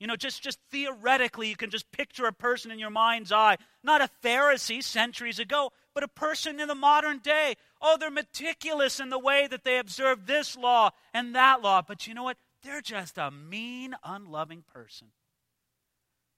You 0.00 0.08
know, 0.08 0.16
just, 0.16 0.42
just 0.42 0.58
theoretically, 0.72 1.48
you 1.48 1.56
can 1.56 1.70
just 1.70 1.92
picture 1.92 2.26
a 2.26 2.32
person 2.32 2.72
in 2.72 2.80
your 2.80 2.90
mind's 2.90 3.30
eye, 3.30 3.58
not 3.84 4.00
a 4.00 4.10
Pharisee 4.24 4.82
centuries 4.82 5.38
ago, 5.38 5.70
but 5.94 6.02
a 6.02 6.08
person 6.08 6.58
in 6.58 6.66
the 6.66 6.74
modern 6.74 7.18
day. 7.20 7.54
Oh, 7.80 7.96
they're 7.96 8.10
meticulous 8.10 8.98
in 8.98 9.08
the 9.08 9.20
way 9.20 9.46
that 9.46 9.62
they 9.62 9.78
observe 9.78 10.26
this 10.26 10.56
law 10.56 10.90
and 11.14 11.36
that 11.36 11.62
law. 11.62 11.80
But 11.80 12.08
you 12.08 12.14
know 12.14 12.24
what? 12.24 12.38
They're 12.66 12.80
just 12.80 13.16
a 13.16 13.30
mean, 13.30 13.94
unloving 14.02 14.64
person. 14.66 15.08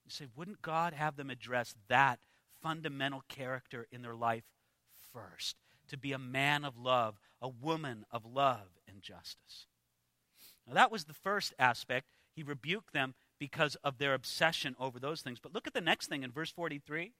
You 0.04 0.10
say, 0.10 0.26
wouldn't 0.36 0.60
God 0.60 0.92
have 0.92 1.16
them 1.16 1.30
address 1.30 1.74
that 1.88 2.18
fundamental 2.62 3.22
character 3.28 3.86
in 3.90 4.02
their 4.02 4.14
life 4.14 4.44
first? 5.10 5.56
To 5.88 5.96
be 5.96 6.12
a 6.12 6.18
man 6.18 6.66
of 6.66 6.76
love, 6.76 7.18
a 7.40 7.48
woman 7.48 8.04
of 8.10 8.26
love 8.26 8.68
and 8.86 9.00
justice. 9.00 9.66
Now, 10.66 10.74
that 10.74 10.92
was 10.92 11.04
the 11.04 11.14
first 11.14 11.54
aspect. 11.58 12.08
He 12.34 12.42
rebuked 12.42 12.92
them 12.92 13.14
because 13.38 13.76
of 13.76 13.96
their 13.96 14.12
obsession 14.12 14.76
over 14.78 14.98
those 14.98 15.22
things. 15.22 15.38
But 15.40 15.54
look 15.54 15.66
at 15.66 15.72
the 15.72 15.80
next 15.80 16.08
thing 16.08 16.24
in 16.24 16.30
verse 16.30 16.50
43. 16.50 17.12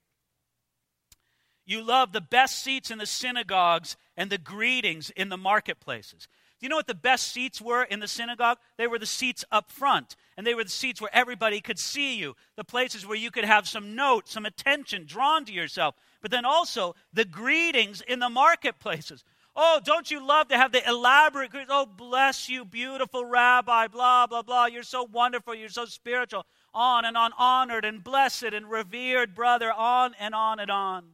You 1.65 1.81
love 1.81 2.11
the 2.11 2.21
best 2.21 2.63
seats 2.63 2.91
in 2.91 2.99
the 2.99 3.07
synagogues 3.07 3.97
and 4.15 4.29
the 4.29 4.37
greetings 4.37 5.09
in 5.09 5.29
the 5.29 5.37
marketplaces. 5.37 6.27
Do 6.59 6.65
you 6.65 6.69
know 6.69 6.75
what 6.75 6.87
the 6.87 6.93
best 6.93 7.31
seats 7.31 7.61
were 7.61 7.83
in 7.83 8.01
the 8.01 8.07
synagogue? 8.07 8.57
They 8.77 8.85
were 8.85 8.99
the 8.99 9.05
seats 9.05 9.45
up 9.49 9.71
front, 9.71 10.17
and 10.35 10.45
they 10.45 10.53
were 10.53 10.65
the 10.65 10.69
seats 10.69 10.99
where 10.99 11.09
everybody 11.13 11.61
could 11.61 11.79
see 11.79 12.17
you, 12.17 12.35
the 12.57 12.65
places 12.65 13.05
where 13.05 13.17
you 13.17 13.31
could 13.31 13.45
have 13.45 13.65
some 13.65 13.95
note, 13.95 14.27
some 14.27 14.45
attention 14.45 15.05
drawn 15.05 15.45
to 15.45 15.53
yourself. 15.53 15.95
But 16.21 16.31
then 16.31 16.43
also 16.43 16.95
the 17.13 17.23
greetings 17.23 18.01
in 18.01 18.19
the 18.19 18.27
marketplaces. 18.27 19.23
Oh, 19.55 19.79
don't 19.83 20.11
you 20.11 20.25
love 20.25 20.49
to 20.49 20.57
have 20.57 20.73
the 20.73 20.87
elaborate 20.87 21.51
greetings? 21.51 21.71
Oh, 21.71 21.85
bless 21.85 22.49
you, 22.49 22.65
beautiful 22.65 23.23
rabbi, 23.23 23.87
blah, 23.87 24.27
blah, 24.27 24.41
blah. 24.41 24.65
You're 24.65 24.83
so 24.83 25.03
wonderful. 25.03 25.55
You're 25.55 25.69
so 25.69 25.85
spiritual. 25.85 26.45
On 26.73 27.05
and 27.05 27.15
on, 27.15 27.31
honored 27.37 27.85
and 27.85 28.03
blessed 28.03 28.43
and 28.53 28.69
revered 28.69 29.33
brother, 29.33 29.71
on 29.71 30.13
and 30.19 30.35
on 30.35 30.59
and 30.59 30.69
on. 30.69 31.05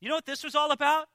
You 0.00 0.08
know 0.08 0.16
what 0.16 0.26
this 0.26 0.42
was 0.42 0.56
all 0.56 0.72
about? 0.72 1.08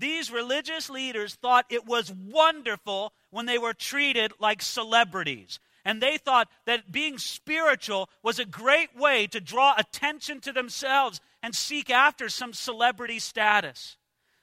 These 0.00 0.30
religious 0.30 0.88
leaders 0.88 1.34
thought 1.34 1.66
it 1.68 1.84
was 1.84 2.10
wonderful 2.10 3.12
when 3.28 3.44
they 3.44 3.58
were 3.58 3.74
treated 3.74 4.32
like 4.40 4.62
celebrities. 4.62 5.60
And 5.84 6.00
they 6.00 6.16
thought 6.16 6.48
that 6.64 6.90
being 6.90 7.18
spiritual 7.18 8.08
was 8.22 8.38
a 8.38 8.46
great 8.46 8.96
way 8.96 9.26
to 9.26 9.42
draw 9.42 9.74
attention 9.76 10.40
to 10.40 10.52
themselves 10.52 11.20
and 11.42 11.54
seek 11.54 11.90
after 11.90 12.30
some 12.30 12.54
celebrity 12.54 13.18
status. 13.18 13.98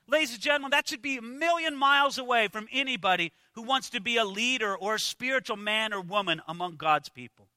Ladies 0.07 0.33
and 0.33 0.41
gentlemen, 0.41 0.69
that 0.71 0.87
should 0.87 1.01
be 1.01 1.17
a 1.17 1.23
million 1.23 1.75
miles 1.75 2.19
away 2.19 2.47
from 2.49 2.67
anybody 2.71 3.31
who 3.53 3.63
wants 3.63 3.89
to 3.89 3.99
be 3.99 4.17
a 4.17 4.25
leader 4.25 4.77
or 4.77 4.95
a 4.95 4.99
spiritual 4.99 5.57
man 5.57 5.91
or 5.91 6.01
woman 6.01 6.39
among 6.47 6.75
God's 6.75 7.09
people. 7.09 7.47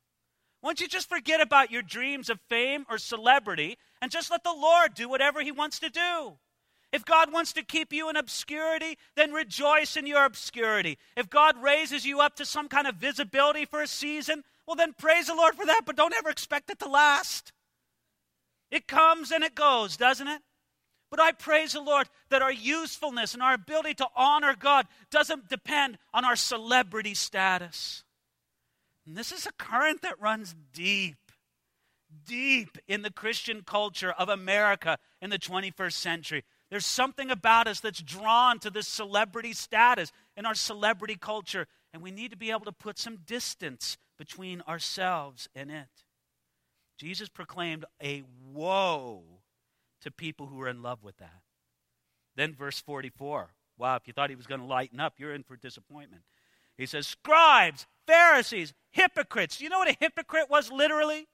Why 0.62 0.70
don't 0.70 0.80
you 0.80 0.88
just 0.88 1.08
forget 1.10 1.42
about 1.42 1.70
your 1.70 1.82
dreams 1.82 2.30
of 2.30 2.40
fame 2.48 2.86
or 2.88 2.96
celebrity 2.96 3.76
and 4.00 4.10
just 4.10 4.30
let 4.30 4.42
the 4.42 4.54
Lord 4.54 4.94
do 4.94 5.06
whatever 5.06 5.42
He 5.42 5.52
wants 5.52 5.78
to 5.80 5.90
do. 5.90 6.38
If 6.92 7.04
God 7.04 7.32
wants 7.32 7.52
to 7.52 7.62
keep 7.62 7.92
you 7.92 8.10
in 8.10 8.16
obscurity, 8.16 8.98
then 9.14 9.32
rejoice 9.32 9.96
in 9.96 10.06
your 10.06 10.24
obscurity. 10.24 10.98
If 11.16 11.30
God 11.30 11.62
raises 11.62 12.04
you 12.04 12.20
up 12.20 12.36
to 12.36 12.44
some 12.44 12.68
kind 12.68 12.86
of 12.86 12.96
visibility 12.96 13.64
for 13.64 13.82
a 13.82 13.86
season, 13.86 14.42
well, 14.66 14.76
then 14.76 14.94
praise 14.94 15.28
the 15.28 15.34
Lord 15.34 15.54
for 15.54 15.66
that, 15.66 15.82
but 15.86 15.96
don't 15.96 16.14
ever 16.14 16.30
expect 16.30 16.70
it 16.70 16.80
to 16.80 16.88
last. 16.88 17.52
It 18.70 18.88
comes 18.88 19.30
and 19.30 19.44
it 19.44 19.54
goes, 19.54 19.96
doesn't 19.96 20.28
it? 20.28 20.42
But 21.10 21.20
I 21.20 21.32
praise 21.32 21.72
the 21.72 21.80
Lord 21.80 22.08
that 22.28 22.42
our 22.42 22.52
usefulness 22.52 23.34
and 23.34 23.42
our 23.42 23.54
ability 23.54 23.94
to 23.94 24.06
honor 24.16 24.54
God 24.58 24.86
doesn't 25.10 25.48
depend 25.48 25.98
on 26.14 26.24
our 26.24 26.36
celebrity 26.36 27.14
status. 27.14 28.04
And 29.06 29.16
this 29.16 29.32
is 29.32 29.46
a 29.46 29.52
current 29.52 30.02
that 30.02 30.20
runs 30.20 30.54
deep 30.72 31.16
deep 32.26 32.78
in 32.88 33.02
the 33.02 33.10
Christian 33.12 33.62
culture 33.62 34.12
of 34.12 34.28
America 34.28 34.98
in 35.20 35.30
the 35.30 35.38
21st 35.38 35.92
century. 35.92 36.44
There's 36.70 36.86
something 36.86 37.30
about 37.30 37.66
us 37.66 37.80
that's 37.80 38.00
drawn 38.00 38.60
to 38.60 38.70
this 38.70 38.86
celebrity 38.86 39.52
status 39.52 40.12
in 40.36 40.46
our 40.46 40.54
celebrity 40.54 41.16
culture, 41.16 41.66
and 41.92 42.02
we 42.02 42.10
need 42.12 42.30
to 42.30 42.36
be 42.36 42.50
able 42.50 42.64
to 42.66 42.72
put 42.72 42.98
some 42.98 43.18
distance 43.26 43.98
between 44.18 44.62
ourselves 44.62 45.48
and 45.54 45.70
it. 45.70 45.88
Jesus 46.96 47.28
proclaimed 47.28 47.84
a 48.02 48.22
woe 48.52 49.22
to 50.02 50.10
people 50.10 50.46
who 50.46 50.60
are 50.60 50.68
in 50.68 50.82
love 50.82 51.02
with 51.02 51.16
that. 51.16 51.42
Then, 52.36 52.54
verse 52.54 52.80
44. 52.80 53.50
Wow, 53.78 53.96
if 53.96 54.06
you 54.06 54.12
thought 54.12 54.30
he 54.30 54.36
was 54.36 54.46
going 54.46 54.60
to 54.60 54.66
lighten 54.66 55.00
up, 55.00 55.14
you're 55.16 55.34
in 55.34 55.42
for 55.42 55.56
disappointment. 55.56 56.22
He 56.76 56.86
says, 56.86 57.06
Scribes, 57.06 57.86
Pharisees, 58.06 58.74
hypocrites. 58.90 59.56
Do 59.56 59.64
You 59.64 59.70
know 59.70 59.78
what 59.78 59.90
a 59.90 59.96
hypocrite 59.98 60.50
was 60.50 60.70
literally? 60.70 61.26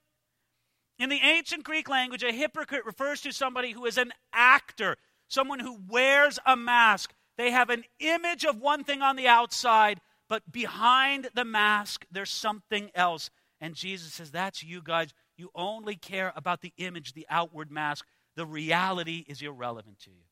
In 0.99 1.09
the 1.09 1.19
ancient 1.21 1.63
Greek 1.63 1.89
language, 1.89 2.23
a 2.23 2.31
hypocrite 2.31 2.85
refers 2.85 3.21
to 3.21 3.31
somebody 3.31 3.71
who 3.71 3.85
is 3.85 3.97
an 3.97 4.11
actor, 4.33 4.97
someone 5.27 5.59
who 5.59 5.79
wears 5.87 6.39
a 6.45 6.55
mask. 6.55 7.13
They 7.37 7.51
have 7.51 7.69
an 7.69 7.83
image 7.99 8.43
of 8.45 8.59
one 8.59 8.83
thing 8.83 9.01
on 9.01 9.15
the 9.15 9.27
outside, 9.27 10.01
but 10.27 10.51
behind 10.51 11.29
the 11.33 11.45
mask, 11.45 12.05
there's 12.11 12.31
something 12.31 12.89
else. 12.95 13.29
And 13.61 13.75
Jesus 13.75 14.13
says, 14.13 14.31
That's 14.31 14.63
you 14.63 14.81
guys. 14.81 15.13
You 15.37 15.51
only 15.53 15.95
care 15.95 16.33
about 16.35 16.61
the 16.61 16.73
image, 16.77 17.13
the 17.13 17.27
outward 17.29 17.71
mask. 17.71 18.05
The 18.35 18.45
reality 18.45 19.23
is 19.27 19.41
irrelevant 19.41 19.99
to 19.99 20.09
you. 20.09 20.23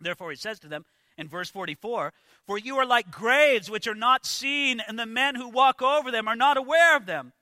Therefore, 0.00 0.30
he 0.30 0.36
says 0.36 0.58
to 0.60 0.68
them 0.68 0.84
in 1.16 1.28
verse 1.28 1.50
44 1.50 2.12
For 2.46 2.58
you 2.58 2.76
are 2.76 2.86
like 2.86 3.10
graves 3.10 3.70
which 3.70 3.86
are 3.86 3.94
not 3.94 4.26
seen, 4.26 4.80
and 4.80 4.98
the 4.98 5.06
men 5.06 5.34
who 5.34 5.48
walk 5.48 5.82
over 5.82 6.10
them 6.10 6.28
are 6.28 6.36
not 6.36 6.56
aware 6.56 6.96
of 6.96 7.06
them. 7.06 7.32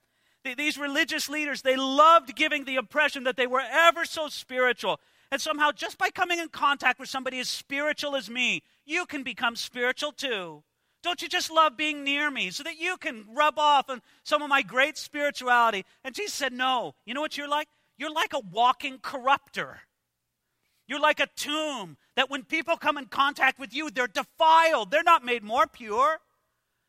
These 0.56 0.76
religious 0.76 1.28
leaders, 1.28 1.62
they 1.62 1.76
loved 1.76 2.36
giving 2.36 2.64
the 2.64 2.74
impression 2.74 3.24
that 3.24 3.36
they 3.36 3.46
were 3.46 3.62
ever 3.62 4.04
so 4.04 4.28
spiritual. 4.28 5.00
And 5.34 5.40
somehow, 5.40 5.72
just 5.72 5.98
by 5.98 6.10
coming 6.10 6.38
in 6.38 6.48
contact 6.48 7.00
with 7.00 7.08
somebody 7.08 7.40
as 7.40 7.48
spiritual 7.48 8.14
as 8.14 8.30
me, 8.30 8.62
you 8.86 9.04
can 9.04 9.24
become 9.24 9.56
spiritual 9.56 10.12
too. 10.12 10.62
Don't 11.02 11.20
you 11.22 11.28
just 11.28 11.50
love 11.50 11.76
being 11.76 12.04
near 12.04 12.30
me 12.30 12.50
so 12.50 12.62
that 12.62 12.78
you 12.78 12.96
can 12.98 13.24
rub 13.34 13.58
off 13.58 13.90
on 13.90 14.00
some 14.22 14.42
of 14.42 14.48
my 14.48 14.62
great 14.62 14.96
spirituality? 14.96 15.84
And 16.04 16.14
Jesus 16.14 16.34
said, 16.34 16.52
No. 16.52 16.94
You 17.04 17.14
know 17.14 17.20
what 17.20 17.36
you're 17.36 17.48
like? 17.48 17.66
You're 17.98 18.12
like 18.12 18.32
a 18.32 18.38
walking 18.38 19.00
corrupter. 19.02 19.80
You're 20.86 21.00
like 21.00 21.18
a 21.18 21.26
tomb 21.34 21.96
that 22.14 22.30
when 22.30 22.44
people 22.44 22.76
come 22.76 22.96
in 22.96 23.06
contact 23.06 23.58
with 23.58 23.74
you, 23.74 23.90
they're 23.90 24.06
defiled. 24.06 24.92
They're 24.92 25.02
not 25.02 25.24
made 25.24 25.42
more 25.42 25.66
pure. 25.66 26.18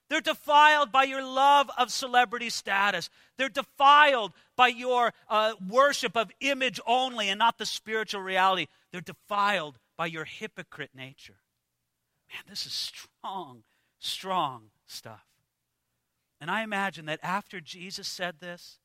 They're 0.10 0.22
defiled 0.22 0.92
by 0.92 1.04
your 1.04 1.24
love 1.24 1.70
of 1.78 1.92
celebrity 1.92 2.50
status. 2.50 3.10
They're 3.38 3.50
defiled 3.50 4.34
by 4.56 4.68
your 4.68 5.14
uh, 5.28 5.54
worship 5.68 6.16
of 6.16 6.32
image 6.40 6.80
only 6.86 7.30
and 7.30 7.40
not 7.40 7.58
the 7.58 7.66
spiritual 7.66 8.22
reality. 8.22 8.68
They're 8.92 9.02
defiled 9.02 9.80
by 9.98 10.06
your 10.08 10.26
hypocrite 10.26 10.92
nature. 10.94 11.38
Man, 12.32 12.44
this 12.48 12.66
is 12.66 12.74
strong, 12.74 13.64
strong 14.00 14.70
stuff. 14.86 15.26
And 16.40 16.52
I 16.52 16.64
imagine 16.64 17.06
that 17.06 17.20
after 17.24 17.60
Jesus 17.60 18.08
said 18.08 18.36
this, 18.40 18.80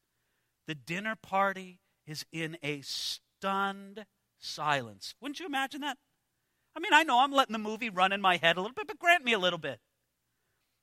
the 0.67 0.75
dinner 0.75 1.17
party 1.17 1.81
is 2.07 2.25
in 2.33 2.57
a 2.63 2.81
stunned 2.83 4.07
silence. 4.39 5.15
Wouldn't 5.21 5.41
you 5.41 5.47
imagine 5.47 5.83
that? 5.83 5.99
I 6.75 6.81
mean, 6.81 6.93
I 6.93 7.03
know 7.03 7.21
I'm 7.21 7.33
letting 7.33 7.53
the 7.53 7.59
movie 7.59 7.91
run 7.91 8.13
in 8.13 8.21
my 8.21 8.37
head 8.37 8.57
a 8.57 8.61
little 8.61 8.75
bit, 8.75 8.87
but 8.87 8.99
grant 8.99 9.25
me 9.25 9.33
a 9.33 9.39
little 9.39 9.59
bit. 9.59 9.81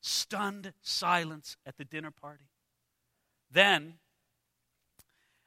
Stunned 0.07 0.71
silence 0.81 1.57
at 1.65 1.77
the 1.77 1.83
dinner 1.83 2.11
party. 2.11 2.45
Then, 3.51 3.95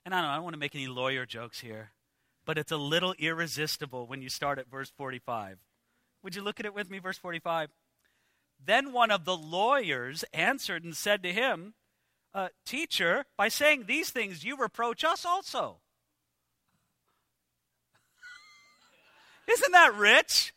and 0.04 0.14
I 0.14 0.20
don't 0.20 0.28
I 0.28 0.34
don't 0.34 0.44
want 0.44 0.52
to 0.52 0.60
make 0.60 0.74
any 0.74 0.86
lawyer 0.86 1.24
jokes 1.24 1.60
here, 1.60 1.92
but 2.44 2.58
it's 2.58 2.70
a 2.70 2.76
little 2.76 3.14
irresistible 3.18 4.06
when 4.06 4.20
you 4.20 4.28
start 4.28 4.58
at 4.58 4.70
verse 4.70 4.90
45. 4.90 5.56
Would 6.22 6.36
you 6.36 6.42
look 6.42 6.60
at 6.60 6.66
it 6.66 6.74
with 6.74 6.90
me, 6.90 6.98
verse 6.98 7.16
45? 7.16 7.70
Then 8.62 8.92
one 8.92 9.10
of 9.10 9.24
the 9.24 9.34
lawyers 9.34 10.26
answered 10.34 10.84
and 10.84 10.94
said 10.94 11.22
to 11.22 11.32
him, 11.32 11.72
uh, 12.34 12.48
Teacher, 12.66 13.24
by 13.38 13.48
saying 13.48 13.84
these 13.86 14.10
things, 14.10 14.44
you 14.44 14.58
reproach 14.58 15.04
us 15.04 15.24
also. 15.24 15.78
Isn't 19.50 19.72
that 19.72 19.94
rich? 19.94 20.52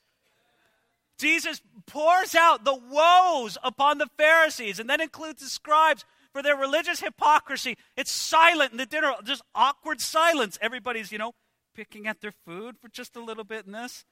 Jesus 1.23 1.61
pours 1.85 2.35
out 2.35 2.65
the 2.65 2.75
woes 2.75 3.57
upon 3.63 3.97
the 3.97 4.09
Pharisees 4.17 4.77
and 4.77 4.89
then 4.89 4.99
includes 4.99 5.41
the 5.41 5.47
scribes 5.47 6.03
for 6.33 6.43
their 6.43 6.57
religious 6.57 6.99
hypocrisy. 6.99 7.77
It's 7.95 8.11
silent 8.11 8.73
in 8.73 8.77
the 8.77 8.85
dinner, 8.85 9.13
just 9.23 9.41
awkward 9.55 10.01
silence. 10.01 10.59
Everybody's, 10.61 11.13
you 11.13 11.17
know, 11.17 11.33
picking 11.73 12.07
at 12.07 12.19
their 12.19 12.33
food 12.45 12.75
for 12.77 12.89
just 12.89 13.15
a 13.15 13.23
little 13.23 13.45
bit 13.45 13.65
in 13.65 13.71
this. 13.71 14.03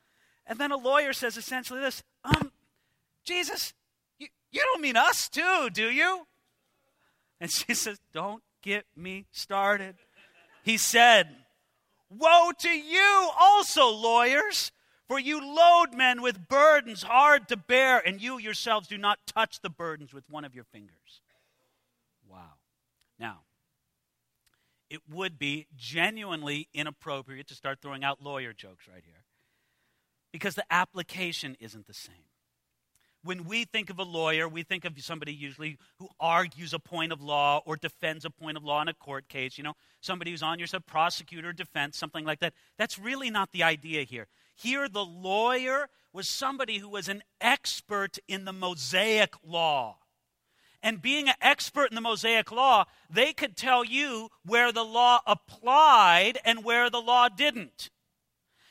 And 0.48 0.58
then 0.58 0.72
a 0.72 0.78
lawyer 0.78 1.12
says 1.12 1.36
essentially 1.36 1.82
this 1.82 2.02
Um, 2.24 2.54
Jesus, 3.26 3.74
you, 4.18 4.28
you 4.50 4.62
don't 4.62 4.82
mean 4.82 4.96
us 4.96 5.28
too, 5.28 5.70
do 5.74 5.92
you? 5.92 6.26
And 7.42 7.52
she 7.52 7.74
says, 7.74 8.00
Don't 8.14 8.42
get 8.62 8.86
me 8.96 9.26
started. 9.32 9.96
He 10.64 10.78
said, 10.78 11.28
Woe 12.10 12.52
to 12.60 12.70
you 12.70 13.30
also, 13.38 13.90
lawyers, 13.90 14.72
for 15.12 15.20
you 15.20 15.42
load 15.42 15.94
men 15.94 16.22
with 16.22 16.48
burdens 16.48 17.04
hard 17.04 17.50
to 17.50 17.58
bear, 17.58 18.00
and 18.00 18.22
you 18.22 18.38
yourselves 18.38 18.88
do 18.88 18.98
not 18.98 19.20
touch 19.28 19.60
the 19.60 19.70
burdens 19.70 20.14
with 20.14 20.24
one 20.30 20.46
of 20.46 20.56
your 20.56 20.64
fingers. 20.64 21.20
Wow. 22.26 22.54
Now, 23.20 23.42
it 24.90 25.02
would 25.12 25.38
be 25.38 25.68
genuinely 25.76 26.70
inappropriate 26.74 27.50
to 27.50 27.56
start 27.56 27.80
throwing 27.82 28.06
out 28.06 28.24
lawyer 28.24 28.54
jokes 28.54 28.88
right 28.88 29.04
here 29.06 29.26
because 30.32 30.56
the 30.56 30.64
application 30.72 31.58
isn't 31.60 31.88
the 31.88 31.94
same 31.94 32.24
when 33.24 33.46
we 33.46 33.66
think 33.66 33.90
of 33.90 34.00
a 34.00 34.04
lawyer, 34.04 34.48
we 34.48 34.64
think 34.64 34.86
of 34.86 35.00
somebody 35.00 35.34
usually 35.34 35.78
who 36.00 36.10
argues 36.20 36.74
a 36.74 36.80
point 36.80 37.12
of 37.12 37.22
law 37.22 37.62
or 37.66 37.76
defends 37.76 38.26
a 38.26 38.30
point 38.30 38.58
of 38.58 38.64
law 38.64 38.82
in 38.82 38.88
a 38.88 38.94
court 38.94 39.28
case, 39.28 39.58
you 39.58 39.64
know, 39.64 39.74
somebody 40.02 40.32
who's 40.32 40.42
on 40.42 40.58
your 40.58 40.68
side, 40.68 40.86
prosecutor, 40.86 41.54
defense, 41.54 41.98
something 41.98 42.26
like 42.26 42.40
that. 42.40 42.54
That's 42.78 42.98
really 42.98 43.30
not 43.30 43.52
the 43.52 43.64
idea 43.64 44.04
here. 44.04 44.28
Here, 44.62 44.88
the 44.88 45.06
lawyer 45.06 45.90
was 46.14 46.28
somebody 46.28 46.78
who 46.78 46.90
was 46.90 47.10
an 47.10 47.24
expert 47.40 48.20
in 48.28 48.46
the 48.46 48.54
Mosaic 48.54 49.34
law. 49.44 49.98
And 50.84 51.02
being 51.02 51.30
an 51.30 51.36
expert 51.42 51.90
in 51.90 51.96
the 51.96 52.02
Mosaic 52.02 52.52
law, 52.52 52.86
they 53.10 53.34
could 53.34 53.58
tell 53.58 53.84
you 53.84 54.30
where 54.46 54.72
the 54.72 54.84
law 54.84 55.22
applied 55.26 56.38
and 56.46 56.64
where 56.64 56.90
the 56.90 57.02
law 57.02 57.28
didn't. 57.28 57.90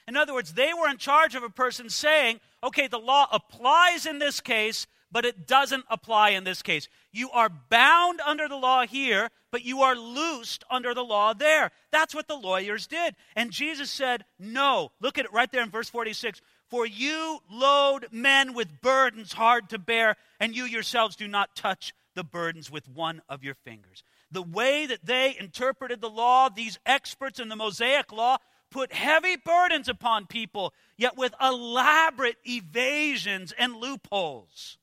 In 0.06 0.16
other 0.16 0.34
words, 0.34 0.54
they 0.54 0.72
were 0.74 0.88
in 0.88 0.98
charge 0.98 1.34
of 1.34 1.42
a 1.42 1.50
person 1.50 1.88
saying, 1.88 2.40
okay, 2.62 2.86
the 2.86 2.98
law 2.98 3.26
applies 3.32 4.06
in 4.06 4.18
this 4.18 4.40
case, 4.40 4.86
but 5.12 5.24
it 5.24 5.46
doesn't 5.46 5.84
apply 5.88 6.30
in 6.30 6.44
this 6.44 6.62
case. 6.62 6.88
You 7.12 7.30
are 7.30 7.48
bound 7.48 8.20
under 8.20 8.48
the 8.48 8.56
law 8.56 8.86
here, 8.86 9.30
but 9.50 9.64
you 9.64 9.82
are 9.82 9.96
loosed 9.96 10.64
under 10.70 10.94
the 10.94 11.04
law 11.04 11.32
there. 11.32 11.70
That's 11.90 12.14
what 12.14 12.28
the 12.28 12.36
lawyers 12.36 12.86
did. 12.86 13.16
And 13.34 13.50
Jesus 13.50 13.90
said, 13.90 14.24
No. 14.38 14.92
Look 15.00 15.18
at 15.18 15.24
it 15.24 15.32
right 15.32 15.50
there 15.50 15.62
in 15.62 15.70
verse 15.70 15.88
46. 15.88 16.40
For 16.68 16.86
you 16.86 17.40
load 17.50 18.06
men 18.12 18.54
with 18.54 18.80
burdens 18.80 19.32
hard 19.32 19.68
to 19.70 19.78
bear, 19.78 20.16
and 20.38 20.54
you 20.54 20.64
yourselves 20.64 21.16
do 21.16 21.26
not 21.26 21.56
touch 21.56 21.92
the 22.14 22.22
burdens 22.22 22.70
with 22.70 22.88
one 22.88 23.22
of 23.28 23.42
your 23.42 23.54
fingers. 23.54 24.04
The 24.30 24.42
way 24.42 24.86
that 24.86 25.04
they 25.04 25.36
interpreted 25.38 26.00
the 26.00 26.10
law, 26.10 26.48
these 26.48 26.78
experts 26.86 27.40
in 27.40 27.48
the 27.48 27.56
Mosaic 27.56 28.12
law, 28.12 28.38
put 28.70 28.92
heavy 28.92 29.36
burdens 29.36 29.88
upon 29.88 30.26
people, 30.26 30.72
yet 30.96 31.16
with 31.16 31.34
elaborate 31.40 32.36
evasions 32.44 33.52
and 33.58 33.76
loopholes. 33.76 34.78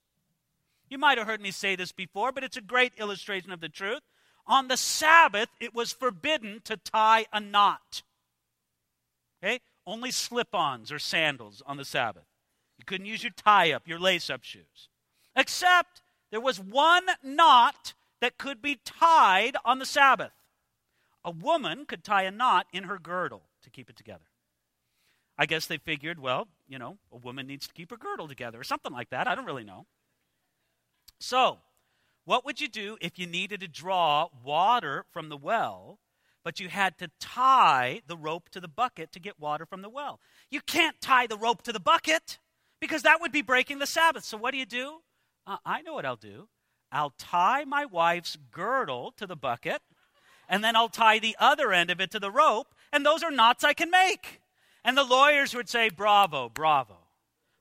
You 0.89 0.97
might 0.97 1.17
have 1.17 1.27
heard 1.27 1.41
me 1.41 1.51
say 1.51 1.75
this 1.75 1.91
before, 1.91 2.31
but 2.31 2.43
it's 2.43 2.57
a 2.57 2.61
great 2.61 2.93
illustration 2.97 3.51
of 3.51 3.59
the 3.59 3.69
truth. 3.69 4.01
On 4.45 4.67
the 4.67 4.77
Sabbath, 4.77 5.49
it 5.59 5.73
was 5.73 5.91
forbidden 5.91 6.61
to 6.63 6.77
tie 6.77 7.25
a 7.33 7.39
knot. 7.39 8.03
Okay? 9.43 9.59
Only 9.85 10.11
slip 10.11 10.53
ons 10.53 10.91
or 10.91 10.99
sandals 10.99 11.61
on 11.65 11.77
the 11.77 11.85
Sabbath. 11.85 12.25
You 12.77 12.85
couldn't 12.85 13.07
use 13.07 13.23
your 13.23 13.33
tie 13.35 13.71
up, 13.71 13.87
your 13.87 13.99
lace 13.99 14.29
up 14.29 14.43
shoes. 14.43 14.89
Except 15.35 16.01
there 16.31 16.41
was 16.41 16.59
one 16.59 17.05
knot 17.23 17.93
that 18.21 18.37
could 18.37 18.61
be 18.61 18.79
tied 18.85 19.57
on 19.65 19.79
the 19.79 19.85
Sabbath. 19.85 20.31
A 21.25 21.31
woman 21.31 21.85
could 21.85 22.03
tie 22.03 22.23
a 22.23 22.31
knot 22.31 22.67
in 22.71 22.85
her 22.85 22.97
girdle 22.97 23.43
to 23.63 23.69
keep 23.69 23.89
it 23.89 23.97
together. 23.97 24.25
I 25.37 25.45
guess 25.45 25.67
they 25.67 25.77
figured, 25.77 26.19
well, 26.19 26.47
you 26.67 26.79
know, 26.79 26.97
a 27.11 27.17
woman 27.17 27.45
needs 27.47 27.67
to 27.67 27.73
keep 27.73 27.91
her 27.91 27.97
girdle 27.97 28.27
together 28.27 28.59
or 28.59 28.63
something 28.63 28.93
like 28.93 29.09
that. 29.09 29.27
I 29.27 29.35
don't 29.35 29.45
really 29.45 29.63
know. 29.63 29.85
So, 31.19 31.59
what 32.25 32.45
would 32.45 32.59
you 32.59 32.67
do 32.67 32.97
if 33.01 33.17
you 33.17 33.25
needed 33.25 33.61
to 33.61 33.67
draw 33.67 34.27
water 34.43 35.05
from 35.11 35.29
the 35.29 35.37
well, 35.37 35.99
but 36.43 36.59
you 36.59 36.69
had 36.69 36.97
to 36.99 37.09
tie 37.19 38.01
the 38.07 38.17
rope 38.17 38.49
to 38.49 38.59
the 38.59 38.67
bucket 38.67 39.11
to 39.13 39.19
get 39.19 39.39
water 39.39 39.65
from 39.65 39.81
the 39.81 39.89
well? 39.89 40.19
You 40.51 40.61
can't 40.61 40.99
tie 41.01 41.27
the 41.27 41.37
rope 41.37 41.61
to 41.63 41.73
the 41.73 41.79
bucket 41.79 42.37
because 42.79 43.03
that 43.03 43.21
would 43.21 43.31
be 43.31 43.41
breaking 43.41 43.79
the 43.79 43.87
Sabbath. 43.87 44.23
So, 44.25 44.37
what 44.37 44.51
do 44.51 44.57
you 44.57 44.65
do? 44.65 45.01
Uh, 45.45 45.57
I 45.65 45.81
know 45.81 45.93
what 45.93 46.05
I'll 46.05 46.15
do. 46.15 46.49
I'll 46.91 47.13
tie 47.17 47.65
my 47.65 47.85
wife's 47.85 48.37
girdle 48.51 49.13
to 49.17 49.27
the 49.27 49.35
bucket, 49.35 49.81
and 50.47 50.63
then 50.63 50.75
I'll 50.75 50.89
tie 50.89 51.19
the 51.19 51.35
other 51.39 51.73
end 51.73 51.89
of 51.89 51.99
it 51.99 52.11
to 52.11 52.19
the 52.19 52.31
rope, 52.31 52.75
and 52.93 53.05
those 53.05 53.23
are 53.23 53.31
knots 53.31 53.63
I 53.63 53.73
can 53.73 53.91
make. 53.91 54.41
And 54.83 54.97
the 54.97 55.03
lawyers 55.03 55.53
would 55.53 55.67
say, 55.67 55.89
bravo, 55.89 56.49
bravo. 56.49 56.97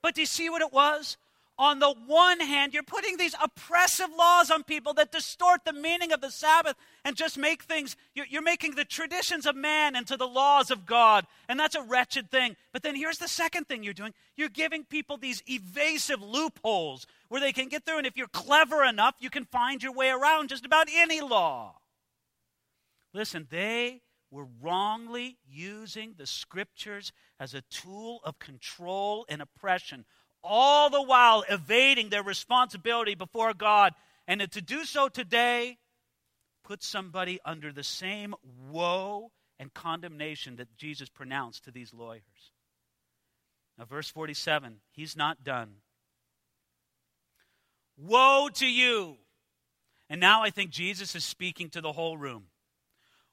But 0.03 0.15
do 0.15 0.21
you 0.21 0.27
see 0.27 0.49
what 0.49 0.63
it 0.63 0.73
was? 0.73 1.17
On 1.59 1.79
the 1.79 1.95
one 2.07 2.41
hand, 2.41 2.75
you're 2.75 2.83
putting 2.83 3.17
these 3.17 3.35
oppressive 3.43 4.11
laws 4.17 4.51
on 4.51 4.63
people 4.63 4.93
that 4.95 5.11
distort 5.11 5.65
the 5.65 5.73
meaning 5.73 6.13
of 6.13 6.21
the 6.21 6.31
Sabbath 6.31 6.77
and 7.03 7.17
just 7.17 7.39
make 7.39 7.63
things, 7.63 7.97
you're, 8.15 8.43
making 8.43 8.75
the 8.75 8.85
traditions 8.85 9.47
of 9.47 9.57
man 9.57 9.97
into 9.97 10.19
the 10.19 10.27
laws 10.27 10.71
of 10.71 10.85
God. 10.85 11.27
And 11.49 11.59
that's 11.59 11.75
a 11.75 11.83
wretched 11.83 12.31
thing. 12.31 12.57
But 12.73 12.83
then 12.83 12.95
here's 12.95 13.19
the 13.19 13.29
second 13.29 13.69
thing 13.69 13.83
you're 13.83 13.95
doing 13.95 14.13
you're 14.37 14.51
giving 14.51 14.85
people 14.85 15.17
these 15.17 15.43
evasive 15.47 16.23
loopholes 16.23 17.07
where 17.29 17.41
they 17.41 17.53
can 17.53 17.69
get 17.69 17.87
through. 17.87 17.99
And 17.99 18.07
if 18.07 18.19
you're 18.19 18.29
clever 18.29 18.85
enough, 18.85 19.15
you 19.19 19.31
can 19.31 19.47
find 19.47 19.83
your 19.83 19.93
way 19.93 20.11
around 20.11 20.51
just 20.51 20.67
about 20.67 20.89
any 20.95 21.23
law. 21.23 21.77
Listen, 23.15 23.47
they 23.51 24.03
were 24.31 24.47
wrongly 24.61 25.39
using 25.49 26.15
the 26.19 26.27
scriptures 26.27 27.13
as 27.41 27.55
a 27.55 27.63
tool 27.63 28.21
of 28.25 28.39
control 28.39 29.25
and 29.31 29.41
oppression, 29.41 30.05
all 30.47 30.91
the 30.91 31.03
while 31.03 31.45
evading 31.49 32.09
their 32.09 32.23
responsibility 32.23 33.15
before 33.15 33.55
God. 33.55 33.95
And 34.29 34.41
to 34.53 34.63
do 34.63 34.85
so 34.85 35.09
today 35.09 35.79
puts 36.65 36.87
somebody 36.87 37.39
under 37.45 37.73
the 37.73 37.85
same 37.85 38.35
woe 38.71 39.31
and 39.59 39.73
condemnation 39.73 40.57
that 40.57 40.77
Jesus 40.77 41.09
pronounced 41.09 41.65
to 41.65 41.71
these 41.71 41.95
lawyers. 41.95 42.53
Now, 43.79 43.85
verse 43.85 44.09
47, 44.09 44.77
he's 44.93 45.17
not 45.17 45.45
done. 45.45 45.77
Woe 47.97 48.49
to 48.55 48.67
you! 48.67 49.17
And 50.09 50.21
now 50.21 50.43
I 50.43 50.51
think 50.51 50.71
Jesus 50.71 51.15
is 51.15 51.25
speaking 51.25 51.71
to 51.71 51.81
the 51.81 51.93
whole 51.93 52.17
room. 52.17 52.45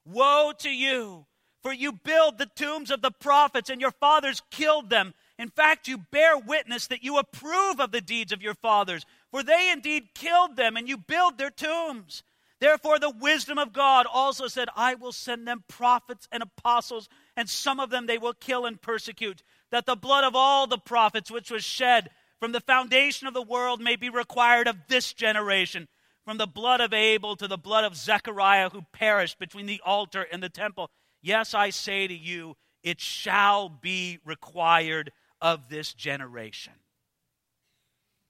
Woe 0.06 0.54
to 0.60 0.70
you! 0.70 1.26
For 1.62 1.72
you 1.72 1.94
build 1.94 2.38
the 2.38 2.50
tombs 2.58 2.92
of 2.92 3.02
the 3.02 3.12
prophets, 3.12 3.70
and 3.70 3.80
your 3.80 3.92
fathers 3.92 4.42
killed 4.52 4.90
them. 4.90 5.14
In 5.40 5.50
fact, 5.50 5.88
you 5.88 5.98
bear 5.98 6.38
witness 6.38 6.88
that 6.88 7.04
you 7.04 7.18
approve 7.18 7.80
of 7.80 7.92
the 7.92 8.02
deeds 8.02 8.32
of 8.32 8.42
your 8.42 8.54
fathers, 8.54 9.06
for 9.32 9.44
they 9.44 9.72
indeed 9.72 10.14
killed 10.14 10.56
them, 10.56 10.78
and 10.78 10.88
you 10.88 10.98
build 10.98 11.38
their 11.38 11.50
tombs. 11.50 12.24
Therefore, 12.60 12.98
the 12.98 13.10
wisdom 13.10 13.58
of 13.58 13.74
God 13.74 14.06
also 14.12 14.48
said, 14.48 14.70
I 14.76 14.94
will 14.94 15.12
send 15.12 15.48
them 15.48 15.66
prophets 15.68 16.28
and 16.32 16.44
apostles, 16.44 17.10
and 17.36 17.50
some 17.50 17.80
of 17.80 17.90
them 17.90 18.06
they 18.06 18.18
will 18.18 18.34
kill 18.34 18.66
and 18.66 18.82
persecute, 18.82 19.44
that 19.72 19.86
the 19.86 19.96
blood 19.96 20.24
of 20.24 20.36
all 20.36 20.68
the 20.68 20.78
prophets 20.78 21.32
which 21.32 21.52
was 21.52 21.64
shed 21.64 22.10
from 22.40 22.52
the 22.52 22.62
foundation 22.62 23.28
of 23.28 23.34
the 23.34 23.42
world 23.42 23.82
may 23.82 23.96
be 23.96 24.10
required 24.10 24.68
of 24.68 24.78
this 24.88 25.14
generation, 25.14 25.88
from 26.24 26.38
the 26.38 26.48
blood 26.48 26.80
of 26.80 26.94
Abel 26.94 27.36
to 27.36 27.48
the 27.48 27.58
blood 27.58 27.84
of 27.84 27.98
Zechariah, 27.98 28.70
who 28.70 28.84
perished 28.94 29.40
between 29.40 29.66
the 29.66 29.82
altar 29.84 30.26
and 30.32 30.42
the 30.42 30.48
temple. 30.48 30.90
Yes, 31.22 31.54
I 31.54 31.70
say 31.70 32.08
to 32.08 32.14
you, 32.14 32.56
it 32.82 33.02
shall 33.02 33.68
be 33.68 34.20
required 34.24 35.12
of 35.44 35.70
this 35.70 35.94
generation. 35.94 36.74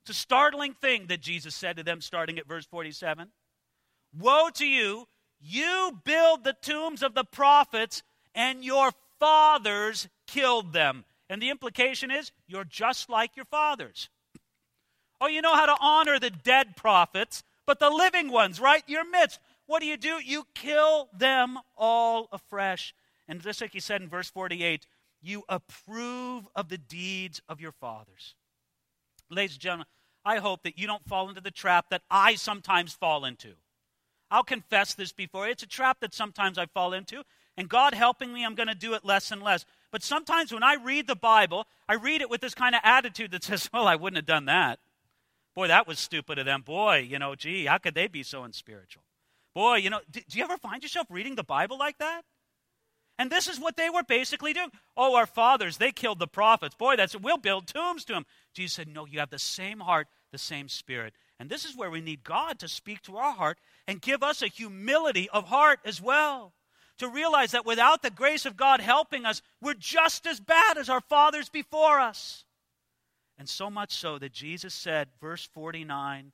It's 0.02 0.18
a 0.18 0.20
startling 0.20 0.74
thing 0.74 1.06
that 1.08 1.22
Jesus 1.22 1.56
said 1.56 1.78
to 1.78 1.84
them, 1.84 2.02
starting 2.02 2.38
at 2.38 2.48
verse 2.48 2.66
47. 2.66 3.30
Woe 4.20 4.50
to 4.56 4.66
you! 4.66 5.08
You 5.40 6.00
build 6.04 6.44
the 6.44 6.56
tombs 6.62 7.04
of 7.04 7.14
the 7.14 7.24
prophets, 7.24 8.04
and 8.34 8.64
your 8.64 8.92
fathers 9.20 10.10
killed 10.28 10.74
them. 10.74 11.06
And 11.30 11.42
the 11.42 11.50
implication 11.50 12.12
is, 12.12 12.32
you're 12.48 12.64
just 12.66 13.10
like 13.10 13.36
your 13.36 13.46
fathers. 13.46 14.10
Oh, 15.22 15.28
you 15.28 15.42
know 15.42 15.56
how 15.56 15.66
to 15.66 15.78
honor 15.80 16.20
the 16.20 16.30
dead 16.30 16.76
prophets, 16.76 17.44
but 17.66 17.80
the 17.80 17.90
living 17.90 18.30
ones, 18.32 18.60
right? 18.60 18.84
Your 18.88 19.10
midst. 19.10 19.40
What 19.66 19.80
do 19.80 19.86
you 19.86 19.98
do? 19.98 20.20
You 20.24 20.46
kill 20.54 21.10
them 21.18 21.60
all 21.78 22.28
afresh. 22.32 22.94
And 23.28 23.42
just 23.42 23.62
like 23.62 23.72
he 23.72 23.80
said 23.80 24.02
in 24.02 24.10
verse 24.10 24.30
48, 24.30 24.86
you 25.24 25.44
approve 25.50 26.48
of 26.56 26.70
the 26.70 26.78
deeds 26.78 27.42
of 27.48 27.62
your 27.62 27.72
fathers. 27.72 28.36
Ladies 29.30 29.56
and 29.56 29.62
gentlemen, 29.62 29.88
I 30.26 30.38
hope 30.38 30.64
that 30.64 30.78
you 30.78 30.88
don't 30.88 31.08
fall 31.08 31.30
into 31.30 31.42
the 31.42 31.52
trap 31.52 31.90
that 31.90 32.04
I 32.10 32.36
sometimes 32.36 32.94
fall 32.94 33.26
into. 33.26 33.54
I'll 34.32 34.44
confess 34.44 34.94
this 34.94 35.12
before. 35.12 35.48
It's 35.48 35.64
a 35.64 35.68
trap 35.68 36.00
that 36.00 36.14
sometimes 36.14 36.58
I 36.58 36.66
fall 36.66 36.94
into, 36.94 37.24
and 37.56 37.70
God 37.70 37.94
helping 37.94 38.34
me, 38.34 38.44
I'm 38.44 38.56
going 38.56 38.68
to 38.68 38.76
do 38.76 38.94
it 38.94 39.06
less 39.06 39.32
and 39.32 39.44
less. 39.44 39.66
But 39.92 40.02
sometimes 40.02 40.52
when 40.52 40.64
I 40.64 40.76
read 40.76 41.08
the 41.08 41.16
Bible, 41.16 41.68
I 41.88 41.94
read 41.94 42.22
it 42.22 42.30
with 42.30 42.42
this 42.42 42.56
kind 42.56 42.74
of 42.74 42.82
attitude 42.84 43.32
that 43.32 43.44
says, 43.44 43.70
well, 43.72 43.88
I 43.88 43.96
wouldn't 43.96 44.18
have 44.18 44.26
done 44.26 44.46
that. 44.46 44.80
Boy, 45.56 45.68
that 45.68 45.88
was 45.88 46.00
stupid 46.00 46.40
of 46.40 46.46
them. 46.46 46.64
Boy, 46.64 47.06
you 47.08 47.20
know, 47.20 47.36
gee, 47.36 47.66
how 47.66 47.78
could 47.78 47.94
they 47.94 48.08
be 48.08 48.24
so 48.24 48.44
unspiritual? 48.44 49.04
Boy, 49.54 49.76
you 49.76 49.92
know, 49.92 50.00
do, 50.10 50.20
do 50.28 50.38
you 50.40 50.44
ever 50.44 50.58
find 50.58 50.82
yourself 50.82 51.06
reading 51.12 51.36
the 51.36 51.44
Bible 51.44 51.78
like 51.78 52.00
that? 52.00 52.24
And 53.20 53.30
this 53.30 53.48
is 53.48 53.60
what 53.60 53.78
they 53.78 53.90
were 53.90 54.04
basically 54.04 54.54
doing. 54.54 54.72
Oh, 54.98 55.16
our 55.16 55.28
fathers, 55.28 55.78
they 55.78 55.92
killed 55.92 56.20
the 56.20 56.28
prophets. 56.28 56.76
Boy, 56.76 56.96
that's 56.96 57.16
we'll 57.16 57.38
build 57.38 57.68
tombs 57.68 58.06
to 58.06 58.14
them. 58.14 58.26
Jesus 58.54 58.76
said, 58.76 58.88
No, 58.88 59.06
you 59.06 59.20
have 59.20 59.30
the 59.30 59.40
same 59.40 59.80
heart, 59.80 60.08
the 60.32 60.38
same 60.38 60.68
spirit. 60.68 61.14
And 61.40 61.50
this 61.50 61.66
is 61.66 61.76
where 61.76 61.92
we 61.92 62.02
need 62.02 62.24
God 62.24 62.60
to 62.60 62.68
speak 62.68 63.02
to 63.04 63.18
our 63.18 63.34
heart 63.34 63.60
and 63.88 64.02
give 64.02 64.24
us 64.24 64.42
a 64.42 64.48
humility 64.48 65.30
of 65.30 65.46
heart 65.46 65.80
as 65.86 66.02
well. 66.02 66.54
To 67.00 67.08
realize 67.08 67.52
that 67.52 67.66
without 67.66 68.02
the 68.02 68.12
grace 68.12 68.46
of 68.46 68.56
God 68.58 68.80
helping 68.80 69.26
us, 69.26 69.42
we're 69.62 69.74
just 69.74 70.26
as 70.26 70.40
bad 70.40 70.78
as 70.78 70.90
our 70.90 71.02
fathers 71.02 71.50
before 71.50 72.00
us. 72.00 72.46
And 73.38 73.50
so 73.50 73.70
much 73.70 73.94
so 73.94 74.20
that 74.20 74.32
Jesus 74.32 74.74
said, 74.74 75.10
verse 75.20 75.48
49, 75.54 76.32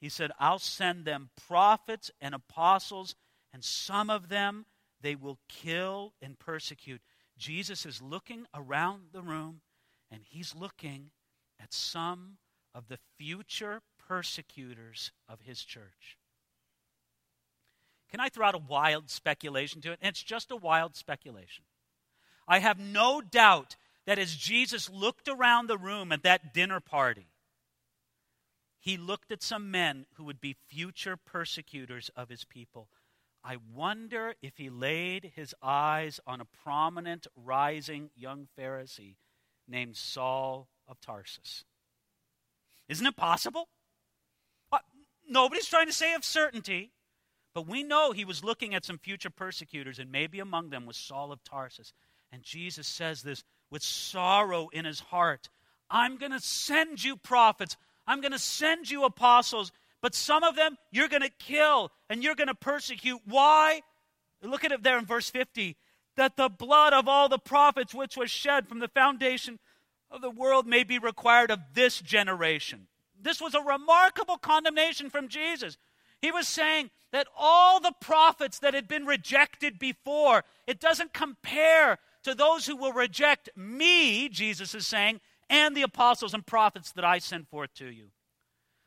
He 0.00 0.08
said, 0.08 0.32
I'll 0.38 0.58
send 0.58 1.04
them 1.04 1.30
prophets 1.46 2.10
and 2.20 2.34
apostles, 2.34 3.14
and 3.52 3.64
some 3.64 4.10
of 4.10 4.28
them 4.28 4.66
they 5.00 5.14
will 5.14 5.38
kill 5.48 6.14
and 6.20 6.38
persecute. 6.38 7.00
Jesus 7.38 7.86
is 7.86 8.02
looking 8.02 8.46
around 8.54 9.08
the 9.12 9.22
room, 9.22 9.60
and 10.10 10.22
He's 10.24 10.54
looking 10.54 11.10
at 11.60 11.72
some 11.72 12.38
of 12.74 12.88
the 12.88 12.98
future 13.18 13.80
persecutors 14.08 15.12
of 15.28 15.40
His 15.42 15.62
church. 15.62 16.18
Can 18.10 18.20
I 18.20 18.28
throw 18.28 18.46
out 18.46 18.54
a 18.54 18.58
wild 18.58 19.08
speculation 19.08 19.80
to 19.82 19.92
it? 19.92 19.98
And 20.02 20.10
it's 20.10 20.22
just 20.22 20.50
a 20.50 20.56
wild 20.56 20.96
speculation. 20.96 21.64
I 22.48 22.58
have 22.58 22.78
no 22.78 23.20
doubt 23.20 23.76
that 24.06 24.18
as 24.18 24.34
Jesus 24.34 24.90
looked 24.90 25.28
around 25.28 25.68
the 25.68 25.78
room 25.78 26.10
at 26.10 26.24
that 26.24 26.52
dinner 26.52 26.80
party, 26.80 27.28
he 28.80 28.96
looked 28.96 29.30
at 29.30 29.42
some 29.42 29.70
men 29.70 30.06
who 30.14 30.24
would 30.24 30.40
be 30.40 30.56
future 30.66 31.16
persecutors 31.16 32.10
of 32.16 32.30
his 32.30 32.44
people. 32.44 32.88
I 33.42 33.56
wonder 33.74 34.34
if 34.42 34.56
he 34.58 34.68
laid 34.68 35.32
his 35.34 35.54
eyes 35.62 36.20
on 36.26 36.40
a 36.40 36.44
prominent, 36.44 37.26
rising 37.34 38.10
young 38.14 38.48
Pharisee 38.58 39.16
named 39.66 39.96
Saul 39.96 40.68
of 40.86 41.00
Tarsus. 41.00 41.64
Isn't 42.88 43.06
it 43.06 43.16
possible? 43.16 43.68
Nobody's 45.30 45.68
trying 45.68 45.86
to 45.86 45.92
say 45.92 46.14
of 46.14 46.24
certainty, 46.24 46.90
but 47.54 47.68
we 47.68 47.84
know 47.84 48.10
he 48.10 48.24
was 48.24 48.42
looking 48.42 48.74
at 48.74 48.84
some 48.84 48.98
future 48.98 49.30
persecutors, 49.30 50.00
and 50.00 50.10
maybe 50.10 50.40
among 50.40 50.70
them 50.70 50.86
was 50.86 50.96
Saul 50.96 51.30
of 51.30 51.44
Tarsus. 51.44 51.92
And 52.32 52.42
Jesus 52.42 52.88
says 52.88 53.22
this 53.22 53.44
with 53.70 53.82
sorrow 53.82 54.68
in 54.72 54.84
his 54.84 54.98
heart 54.98 55.48
I'm 55.88 56.16
going 56.16 56.32
to 56.32 56.40
send 56.40 57.02
you 57.04 57.16
prophets, 57.16 57.76
I'm 58.08 58.20
going 58.20 58.32
to 58.32 58.38
send 58.40 58.90
you 58.90 59.04
apostles, 59.04 59.70
but 60.02 60.14
some 60.14 60.42
of 60.42 60.56
them 60.56 60.76
you're 60.90 61.08
going 61.08 61.22
to 61.22 61.30
kill 61.38 61.90
and 62.08 62.22
you're 62.22 62.34
going 62.34 62.48
to 62.48 62.54
persecute. 62.54 63.20
Why? 63.26 63.82
Look 64.42 64.64
at 64.64 64.72
it 64.72 64.82
there 64.82 64.98
in 64.98 65.06
verse 65.06 65.30
50 65.30 65.76
that 66.16 66.36
the 66.36 66.48
blood 66.48 66.92
of 66.92 67.08
all 67.08 67.28
the 67.28 67.38
prophets 67.38 67.94
which 67.94 68.16
was 68.16 68.30
shed 68.30 68.68
from 68.68 68.78
the 68.78 68.88
foundation 68.88 69.58
of 70.10 70.20
the 70.20 70.30
world 70.30 70.66
may 70.66 70.82
be 70.82 70.98
required 70.98 71.50
of 71.50 71.60
this 71.74 72.00
generation. 72.00 72.88
This 73.22 73.40
was 73.40 73.54
a 73.54 73.60
remarkable 73.60 74.36
condemnation 74.36 75.08
from 75.10 75.28
Jesus. 75.28 75.76
He 76.20 76.30
was 76.30 76.48
saying 76.48 76.90
that 77.12 77.26
all 77.36 77.80
the 77.80 77.94
prophets 78.00 78.58
that 78.58 78.74
had 78.74 78.88
been 78.88 79.06
rejected 79.06 79.78
before, 79.78 80.44
it 80.66 80.80
doesn't 80.80 81.12
compare 81.12 81.98
to 82.24 82.34
those 82.34 82.66
who 82.66 82.76
will 82.76 82.92
reject 82.92 83.48
me, 83.56 84.28
Jesus 84.28 84.74
is 84.74 84.86
saying, 84.86 85.20
and 85.48 85.76
the 85.76 85.82
apostles 85.82 86.34
and 86.34 86.46
prophets 86.46 86.92
that 86.92 87.04
I 87.04 87.18
send 87.18 87.48
forth 87.48 87.72
to 87.74 87.86
you. 87.86 88.10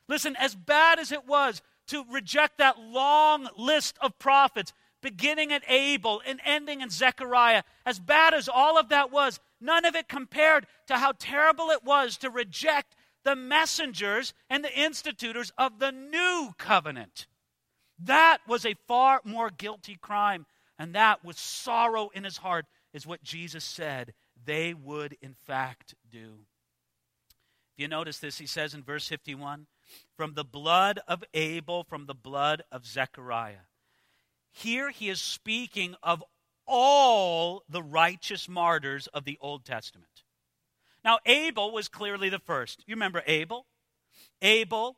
Listen, 0.07 0.35
as 0.37 0.55
bad 0.55 0.99
as 0.99 1.11
it 1.11 1.27
was 1.27 1.61
to 1.87 2.05
reject 2.11 2.57
that 2.57 2.79
long 2.79 3.47
list 3.57 3.97
of 4.01 4.17
prophets, 4.19 4.73
beginning 5.01 5.51
at 5.51 5.63
Abel 5.67 6.21
and 6.25 6.39
ending 6.45 6.81
in 6.81 6.89
Zechariah, 6.89 7.63
as 7.85 7.99
bad 7.99 8.33
as 8.33 8.49
all 8.49 8.77
of 8.77 8.89
that 8.89 9.11
was, 9.11 9.39
none 9.59 9.85
of 9.85 9.95
it 9.95 10.07
compared 10.07 10.65
to 10.87 10.97
how 10.97 11.13
terrible 11.17 11.69
it 11.69 11.83
was 11.83 12.17
to 12.17 12.29
reject 12.29 12.95
the 13.23 13.35
messengers 13.35 14.33
and 14.49 14.63
the 14.63 14.79
institutors 14.79 15.51
of 15.57 15.79
the 15.79 15.91
new 15.91 16.53
covenant. 16.57 17.27
That 17.99 18.39
was 18.47 18.65
a 18.65 18.75
far 18.87 19.21
more 19.23 19.49
guilty 19.49 19.95
crime, 19.95 20.45
and 20.77 20.93
that 20.95 21.23
with 21.23 21.37
sorrow 21.37 22.09
in 22.13 22.23
his 22.23 22.37
heart 22.37 22.65
is 22.93 23.07
what 23.07 23.23
Jesus 23.23 23.63
said 23.63 24.13
they 24.45 24.73
would 24.73 25.17
in 25.21 25.33
fact 25.33 25.95
do. 26.11 26.39
If 27.75 27.81
you 27.81 27.87
notice 27.87 28.19
this, 28.19 28.37
he 28.37 28.45
says 28.45 28.73
in 28.73 28.83
verse 28.83 29.07
51 29.07 29.67
from 30.15 30.33
the 30.33 30.43
blood 30.43 30.99
of 31.07 31.23
Abel, 31.33 31.83
from 31.83 32.05
the 32.05 32.13
blood 32.13 32.63
of 32.71 32.85
Zechariah. 32.85 33.65
Here 34.51 34.89
he 34.91 35.09
is 35.09 35.21
speaking 35.21 35.95
of 36.03 36.23
all 36.65 37.63
the 37.67 37.83
righteous 37.83 38.47
martyrs 38.47 39.07
of 39.07 39.25
the 39.25 39.37
Old 39.41 39.65
Testament. 39.65 40.23
Now, 41.03 41.19
Abel 41.25 41.71
was 41.71 41.89
clearly 41.89 42.29
the 42.29 42.39
first. 42.39 42.83
You 42.87 42.95
remember 42.95 43.23
Abel? 43.27 43.65
Abel, 44.41 44.97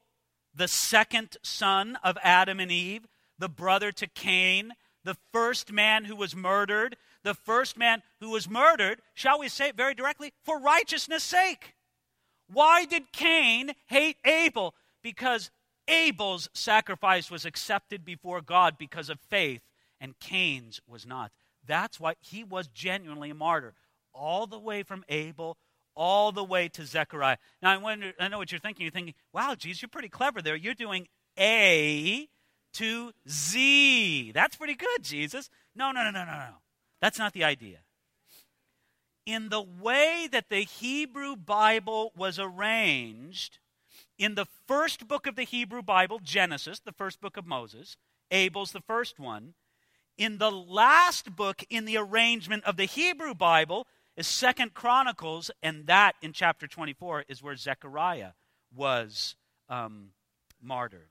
the 0.53 0.67
second 0.67 1.37
son 1.41 1.97
of 2.03 2.17
Adam 2.21 2.59
and 2.59 2.71
Eve, 2.71 3.07
the 3.39 3.49
brother 3.49 3.91
to 3.93 4.07
Cain, 4.07 4.73
the 5.03 5.17
first 5.31 5.71
man 5.71 6.05
who 6.05 6.15
was 6.15 6.35
murdered, 6.35 6.97
the 7.23 7.33
first 7.33 7.77
man 7.77 8.03
who 8.19 8.29
was 8.29 8.49
murdered, 8.49 9.01
shall 9.13 9.39
we 9.39 9.49
say 9.49 9.69
it 9.69 9.77
very 9.77 9.95
directly, 9.95 10.33
for 10.43 10.59
righteousness' 10.59 11.23
sake. 11.23 11.75
Why 12.51 12.85
did 12.85 13.11
Cain 13.11 13.73
hate 13.87 14.17
Abel? 14.23 14.75
Because 15.05 15.51
Abel's 15.87 16.49
sacrifice 16.55 17.29
was 17.29 17.45
accepted 17.45 18.03
before 18.03 18.41
God 18.41 18.75
because 18.79 19.07
of 19.07 19.19
faith, 19.19 19.61
and 20.01 20.17
Cain's 20.19 20.81
was 20.87 21.05
not. 21.05 21.31
That's 21.63 21.99
why 21.99 22.15
he 22.21 22.43
was 22.43 22.67
genuinely 22.69 23.29
a 23.29 23.35
martyr, 23.35 23.75
all 24.15 24.47
the 24.47 24.57
way 24.57 24.81
from 24.81 25.03
Abel 25.07 25.57
all 25.93 26.31
the 26.31 26.43
way 26.43 26.67
to 26.69 26.87
Zechariah. 26.87 27.37
Now, 27.61 27.71
I, 27.71 27.77
wonder, 27.77 28.13
I 28.19 28.29
know 28.29 28.39
what 28.39 28.51
you're 28.51 28.59
thinking. 28.59 28.83
You're 28.83 28.91
thinking, 28.91 29.13
wow, 29.31 29.53
geez, 29.55 29.79
you're 29.79 29.89
pretty 29.89 30.09
clever 30.09 30.41
there. 30.41 30.55
You're 30.55 30.73
doing 30.73 31.07
A 31.39 32.27
to 32.73 33.11
Z. 33.29 34.31
That's 34.31 34.55
pretty 34.55 34.73
good, 34.73 35.03
Jesus. 35.03 35.51
No, 35.75 35.91
no, 35.91 36.03
no, 36.03 36.09
no, 36.09 36.25
no, 36.25 36.31
no. 36.31 36.55
That's 36.99 37.19
not 37.19 37.33
the 37.33 37.43
idea. 37.43 37.77
In 39.27 39.49
the 39.49 39.61
way 39.61 40.27
that 40.31 40.49
the 40.49 40.61
Hebrew 40.61 41.35
Bible 41.35 42.11
was 42.17 42.39
arranged, 42.39 43.59
in 44.17 44.35
the 44.35 44.47
first 44.67 45.07
book 45.07 45.27
of 45.27 45.35
the 45.35 45.43
Hebrew 45.43 45.81
Bible, 45.81 46.19
Genesis, 46.23 46.79
the 46.79 46.91
first 46.91 47.21
book 47.21 47.37
of 47.37 47.45
Moses, 47.45 47.97
Abel's 48.31 48.71
the 48.71 48.81
first 48.81 49.19
one, 49.19 49.53
in 50.17 50.37
the 50.37 50.51
last 50.51 51.35
book 51.35 51.63
in 51.69 51.85
the 51.85 51.97
arrangement 51.97 52.63
of 52.63 52.77
the 52.77 52.85
Hebrew 52.85 53.33
Bible 53.33 53.87
is 54.15 54.27
Second 54.27 54.73
Chronicles, 54.73 55.51
and 55.61 55.87
that 55.87 56.15
in 56.21 56.31
chapter 56.31 56.67
24 56.67 57.25
is 57.27 57.43
where 57.43 57.55
Zechariah 57.55 58.31
was 58.73 59.35
um, 59.67 60.11
martyred. 60.61 61.09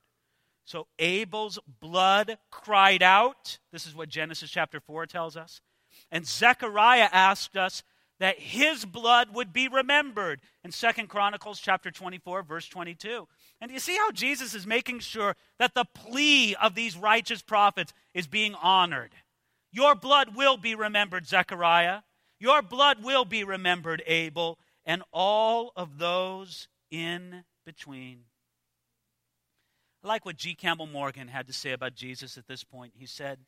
So 0.64 0.86
Abel's 0.98 1.59
blood 1.80 2.38
cried 2.50 3.02
out. 3.02 3.59
This 3.72 3.86
is 3.86 3.94
what 3.94 4.09
Genesis 4.09 4.50
chapter 4.50 4.80
4 4.80 5.07
tells 5.07 5.36
us. 5.36 5.61
And 6.11 6.26
Zechariah 6.26 7.09
asked 7.12 7.57
us 7.57 7.82
that 8.20 8.38
his 8.38 8.84
blood 8.84 9.34
would 9.34 9.52
be 9.52 9.68
remembered 9.68 10.40
in 10.62 10.70
Second 10.70 11.08
Chronicles 11.08 11.60
chapter 11.60 11.90
24 11.90 12.42
verse 12.42 12.68
22. 12.68 13.26
And 13.60 13.70
you 13.70 13.78
see 13.78 13.96
how 13.96 14.10
Jesus 14.10 14.54
is 14.54 14.66
making 14.66 15.00
sure 15.00 15.36
that 15.58 15.74
the 15.74 15.84
plea 15.84 16.54
of 16.56 16.74
these 16.74 16.96
righteous 16.96 17.42
prophets 17.42 17.92
is 18.12 18.26
being 18.26 18.54
honored. 18.54 19.12
Your 19.72 19.94
blood 19.94 20.36
will 20.36 20.56
be 20.56 20.74
remembered, 20.74 21.26
Zechariah. 21.26 22.00
Your 22.38 22.62
blood 22.62 23.02
will 23.02 23.24
be 23.24 23.42
remembered, 23.42 24.02
Abel, 24.06 24.58
and 24.84 25.02
all 25.12 25.72
of 25.76 25.98
those 25.98 26.68
in 26.90 27.44
between. 27.64 28.24
I 30.04 30.08
like 30.08 30.24
what 30.24 30.36
G. 30.36 30.54
Campbell 30.54 30.86
Morgan 30.86 31.28
had 31.28 31.46
to 31.46 31.52
say 31.52 31.72
about 31.72 31.94
Jesus 31.94 32.36
at 32.36 32.46
this 32.46 32.62
point. 32.62 32.92
He 32.96 33.06
said, 33.06 33.38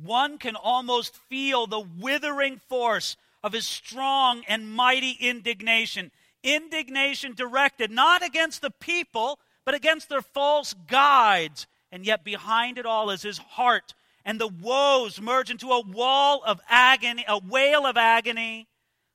One 0.00 0.36
can 0.38 0.54
almost 0.54 1.16
feel 1.16 1.66
the 1.66 1.80
withering 1.80 2.58
force 2.68 3.16
of 3.42 3.52
his 3.52 3.66
strong 3.66 4.42
and 4.48 4.70
mighty 4.70 5.16
indignation. 5.20 6.10
Indignation 6.42 7.34
directed 7.34 7.90
not 7.90 8.24
against 8.24 8.62
the 8.62 8.70
people, 8.70 9.38
but 9.64 9.74
against 9.74 10.08
their 10.08 10.22
false 10.22 10.74
guides. 10.86 11.66
And 11.90 12.06
yet, 12.06 12.24
behind 12.24 12.78
it 12.78 12.86
all 12.86 13.10
is 13.10 13.22
his 13.22 13.38
heart. 13.38 13.94
And 14.24 14.40
the 14.40 14.48
woes 14.48 15.20
merge 15.20 15.50
into 15.50 15.70
a 15.70 15.80
wall 15.80 16.42
of 16.44 16.60
agony, 16.68 17.24
a 17.28 17.38
wail 17.38 17.84
of 17.84 17.96
agony, 17.96 18.68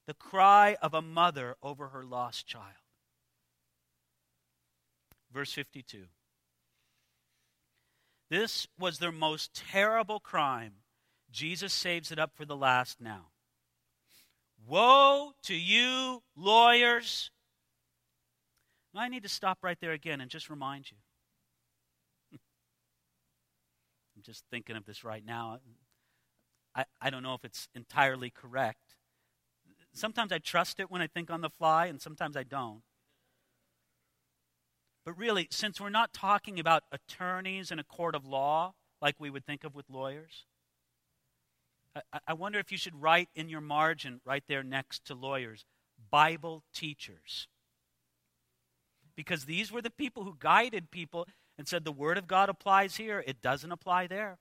the 0.05 0.13
cry 0.13 0.77
of 0.81 0.93
a 0.93 1.01
mother 1.01 1.55
over 1.63 1.89
her 1.89 2.03
lost 2.03 2.45
child. 2.45 2.63
Verse 5.31 5.53
52. 5.53 6.03
This 8.29 8.67
was 8.77 8.99
their 8.99 9.11
most 9.11 9.53
terrible 9.71 10.19
crime. 10.19 10.73
Jesus 11.31 11.73
saves 11.73 12.11
it 12.11 12.19
up 12.19 12.31
for 12.35 12.45
the 12.45 12.55
last 12.55 12.99
now. 12.99 13.27
Woe 14.67 15.31
to 15.43 15.55
you, 15.55 16.21
lawyers. 16.35 17.31
I 18.93 19.07
need 19.07 19.23
to 19.23 19.29
stop 19.29 19.59
right 19.61 19.77
there 19.79 19.93
again 19.93 20.19
and 20.19 20.29
just 20.29 20.49
remind 20.49 20.91
you. 20.91 20.97
I'm 24.15 24.23
just 24.23 24.43
thinking 24.51 24.75
of 24.75 24.85
this 24.85 25.03
right 25.03 25.23
now. 25.25 25.59
I, 26.75 26.85
I 27.01 27.09
don't 27.09 27.23
know 27.23 27.33
if 27.33 27.45
it's 27.45 27.69
entirely 27.75 28.29
correct. 28.29 28.95
Sometimes 29.93 30.31
I 30.31 30.39
trust 30.39 30.79
it 30.79 30.91
when 30.91 31.01
I 31.01 31.07
think 31.07 31.31
on 31.31 31.41
the 31.41 31.49
fly, 31.49 31.85
and 31.85 32.01
sometimes 32.01 32.35
I 32.35 32.43
don't. 32.43 32.81
But 35.05 35.17
really, 35.17 35.47
since 35.49 35.79
we're 35.79 35.89
not 35.89 36.11
talking 36.11 36.59
about 36.59 36.83
attorneys 36.91 37.71
in 37.71 37.79
a 37.79 37.83
court 37.83 38.15
of 38.15 38.25
law 38.25 38.73
like 39.01 39.15
we 39.19 39.29
would 39.29 39.45
think 39.45 39.63
of 39.63 39.73
with 39.73 39.85
lawyers, 39.89 40.45
I, 42.13 42.19
I 42.27 42.33
wonder 42.33 42.59
if 42.59 42.71
you 42.71 42.77
should 42.77 43.01
write 43.01 43.29
in 43.35 43.49
your 43.49 43.61
margin 43.61 44.21
right 44.25 44.43
there 44.47 44.63
next 44.63 45.05
to 45.05 45.15
lawyers 45.15 45.65
Bible 46.09 46.63
teachers. 46.73 47.47
Because 49.15 49.45
these 49.45 49.71
were 49.71 49.81
the 49.81 49.89
people 49.89 50.23
who 50.23 50.35
guided 50.39 50.91
people 50.91 51.27
and 51.57 51.67
said 51.67 51.83
the 51.83 51.91
Word 51.91 52.17
of 52.17 52.27
God 52.27 52.49
applies 52.49 52.97
here, 52.97 53.23
it 53.25 53.41
doesn't 53.41 53.71
apply 53.71 54.07
there. 54.07 54.37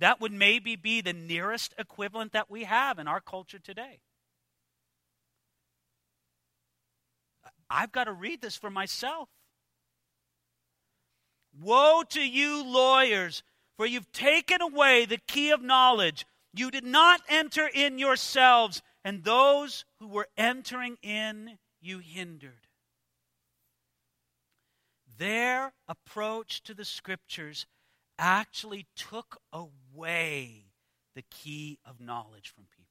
That 0.00 0.20
would 0.20 0.32
maybe 0.32 0.76
be 0.76 1.00
the 1.00 1.12
nearest 1.12 1.74
equivalent 1.76 2.32
that 2.32 2.50
we 2.50 2.64
have 2.64 2.98
in 2.98 3.08
our 3.08 3.20
culture 3.20 3.58
today. 3.58 4.00
I've 7.68 7.92
got 7.92 8.04
to 8.04 8.12
read 8.12 8.40
this 8.40 8.56
for 8.56 8.70
myself. 8.70 9.28
Woe 11.60 12.02
to 12.10 12.20
you, 12.20 12.64
lawyers, 12.64 13.42
for 13.76 13.84
you've 13.84 14.12
taken 14.12 14.62
away 14.62 15.04
the 15.04 15.18
key 15.26 15.50
of 15.50 15.62
knowledge. 15.62 16.24
You 16.52 16.70
did 16.70 16.84
not 16.84 17.20
enter 17.28 17.68
in 17.72 17.98
yourselves, 17.98 18.82
and 19.04 19.24
those 19.24 19.84
who 19.98 20.08
were 20.08 20.28
entering 20.36 20.96
in 21.02 21.58
you 21.80 21.98
hindered. 21.98 22.66
Their 25.18 25.72
approach 25.88 26.62
to 26.62 26.74
the 26.74 26.84
scriptures 26.84 27.66
actually 28.18 28.86
took 28.96 29.40
away 29.52 30.64
the 31.14 31.24
key 31.30 31.78
of 31.84 32.00
knowledge 32.00 32.52
from 32.54 32.64
people. 32.64 32.84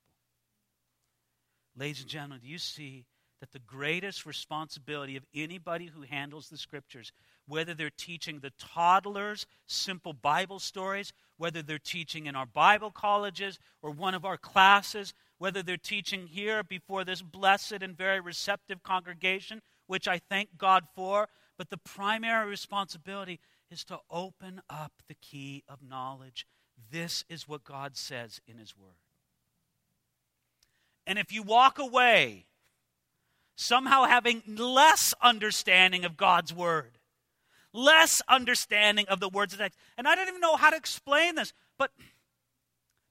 Ladies 1.77 2.01
and 2.01 2.09
gentlemen, 2.09 2.39
do 2.41 2.47
you 2.47 2.57
see 2.57 3.05
that 3.39 3.51
the 3.51 3.59
greatest 3.59 4.25
responsibility 4.25 5.15
of 5.15 5.23
anybody 5.33 5.85
who 5.85 6.01
handles 6.01 6.49
the 6.49 6.57
scriptures, 6.57 7.11
whether 7.47 7.73
they're 7.73 7.89
teaching 7.89 8.39
the 8.39 8.51
toddlers 8.57 9.45
simple 9.67 10.13
Bible 10.13 10.59
stories, 10.59 11.13
whether 11.37 11.61
they're 11.61 11.79
teaching 11.79 12.25
in 12.25 12.35
our 12.35 12.45
Bible 12.45 12.91
colleges 12.91 13.59
or 13.81 13.91
one 13.91 14.13
of 14.13 14.25
our 14.25 14.37
classes, 14.37 15.13
whether 15.37 15.61
they're 15.61 15.77
teaching 15.77 16.27
here 16.27 16.63
before 16.63 17.03
this 17.03 17.21
blessed 17.21 17.81
and 17.81 17.97
very 17.97 18.19
receptive 18.19 18.83
congregation, 18.83 19.61
which 19.85 20.07
I 20.07 20.19
thank 20.19 20.57
God 20.57 20.85
for, 20.95 21.29
but 21.57 21.69
the 21.69 21.77
primary 21.77 22.49
responsibility 22.49 23.39
is 23.69 23.83
to 23.85 23.99
open 24.09 24.61
up 24.69 24.93
the 25.07 25.15
key 25.15 25.63
of 25.67 25.79
knowledge. 25.81 26.45
This 26.91 27.23
is 27.29 27.47
what 27.47 27.63
God 27.63 27.97
says 27.97 28.41
in 28.47 28.57
His 28.57 28.75
Word. 28.77 28.95
And 31.05 31.17
if 31.17 31.31
you 31.31 31.41
walk 31.41 31.79
away 31.79 32.47
somehow 33.55 34.03
having 34.03 34.43
less 34.45 35.13
understanding 35.21 36.05
of 36.05 36.17
God's 36.17 36.53
word, 36.53 36.96
less 37.73 38.21
understanding 38.27 39.05
of 39.09 39.19
the 39.19 39.29
words 39.29 39.53
of 39.53 39.59
text. 39.59 39.77
And 39.97 40.07
I 40.07 40.15
don't 40.15 40.27
even 40.27 40.41
know 40.41 40.55
how 40.55 40.69
to 40.69 40.77
explain 40.77 41.35
this, 41.35 41.53
but 41.77 41.91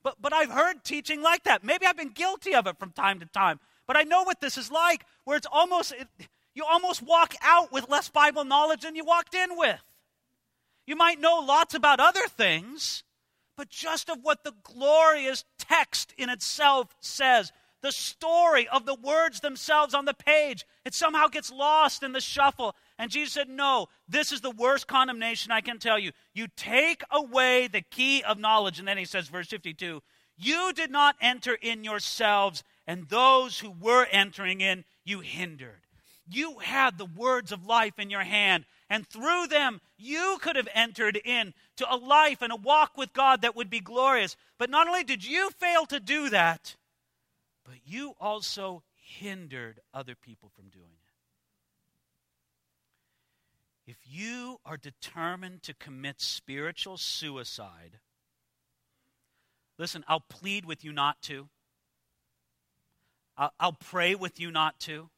but 0.02 0.16
but 0.20 0.32
I've 0.32 0.50
heard 0.50 0.84
teaching 0.84 1.22
like 1.22 1.44
that. 1.44 1.64
Maybe 1.64 1.86
I've 1.86 1.96
been 1.96 2.10
guilty 2.10 2.54
of 2.54 2.66
it 2.66 2.78
from 2.78 2.90
time 2.90 3.20
to 3.20 3.26
time. 3.26 3.60
But 3.86 3.96
I 3.96 4.02
know 4.02 4.22
what 4.22 4.40
this 4.40 4.58
is 4.58 4.70
like, 4.70 5.04
where 5.24 5.36
it's 5.36 5.46
almost 5.50 5.92
it, 5.92 6.08
you 6.54 6.64
almost 6.64 7.02
walk 7.02 7.34
out 7.42 7.72
with 7.72 7.88
less 7.88 8.08
Bible 8.08 8.44
knowledge 8.44 8.82
than 8.82 8.96
you 8.96 9.04
walked 9.04 9.34
in 9.34 9.56
with. 9.56 9.82
You 10.86 10.96
might 10.96 11.20
know 11.20 11.38
lots 11.38 11.74
about 11.74 12.00
other 12.00 12.26
things, 12.28 13.02
but 13.56 13.68
just 13.68 14.08
of 14.08 14.18
what 14.22 14.44
the 14.44 14.54
glorious 14.62 15.44
text 15.58 16.14
in 16.16 16.30
itself 16.30 16.94
says 17.00 17.52
the 17.82 17.92
story 17.92 18.66
of 18.68 18.86
the 18.86 18.94
words 18.94 19.40
themselves 19.40 19.94
on 19.94 20.04
the 20.04 20.14
page. 20.14 20.64
It 20.84 20.94
somehow 20.94 21.28
gets 21.28 21.52
lost 21.52 22.02
in 22.02 22.12
the 22.12 22.20
shuffle. 22.20 22.74
And 22.98 23.10
Jesus 23.10 23.34
said, 23.34 23.48
No, 23.48 23.88
this 24.08 24.32
is 24.32 24.40
the 24.40 24.50
worst 24.50 24.86
condemnation 24.86 25.52
I 25.52 25.60
can 25.60 25.78
tell 25.78 25.98
you. 25.98 26.12
You 26.34 26.48
take 26.56 27.02
away 27.10 27.66
the 27.66 27.82
key 27.82 28.22
of 28.22 28.38
knowledge. 28.38 28.78
And 28.78 28.88
then 28.88 28.98
he 28.98 29.04
says, 29.04 29.28
verse 29.28 29.48
52 29.48 30.02
You 30.36 30.72
did 30.72 30.90
not 30.90 31.16
enter 31.20 31.54
in 31.60 31.84
yourselves, 31.84 32.64
and 32.86 33.08
those 33.08 33.60
who 33.60 33.70
were 33.70 34.06
entering 34.10 34.60
in, 34.60 34.84
you 35.04 35.20
hindered. 35.20 35.82
You 36.28 36.58
had 36.58 36.98
the 36.98 37.04
words 37.04 37.52
of 37.52 37.66
life 37.66 37.98
in 37.98 38.10
your 38.10 38.24
hand, 38.24 38.64
and 38.90 39.06
through 39.06 39.46
them 39.46 39.80
you 39.96 40.38
could 40.40 40.56
have 40.56 40.68
entered 40.74 41.20
in 41.24 41.54
to 41.76 41.92
a 41.92 41.96
life 41.96 42.42
and 42.42 42.52
a 42.52 42.56
walk 42.56 42.96
with 42.96 43.12
God 43.12 43.42
that 43.42 43.54
would 43.54 43.70
be 43.70 43.80
glorious. 43.80 44.36
But 44.58 44.70
not 44.70 44.88
only 44.88 45.04
did 45.04 45.24
you 45.24 45.50
fail 45.50 45.86
to 45.86 46.00
do 46.00 46.30
that, 46.30 46.74
but 47.66 47.74
you 47.84 48.14
also 48.20 48.84
hindered 48.94 49.80
other 49.92 50.14
people 50.14 50.50
from 50.54 50.68
doing 50.68 50.84
it. 50.84 51.00
If 53.90 53.96
you 54.04 54.60
are 54.64 54.76
determined 54.76 55.64
to 55.64 55.74
commit 55.74 56.20
spiritual 56.20 56.96
suicide, 56.96 57.98
listen, 59.78 60.04
I'll 60.08 60.20
plead 60.20 60.64
with 60.64 60.84
you 60.84 60.92
not 60.92 61.20
to. 61.22 61.48
I'll, 63.36 63.52
I'll 63.58 63.72
pray 63.72 64.14
with 64.14 64.40
you 64.40 64.50
not 64.50 64.78
to. 64.80 65.08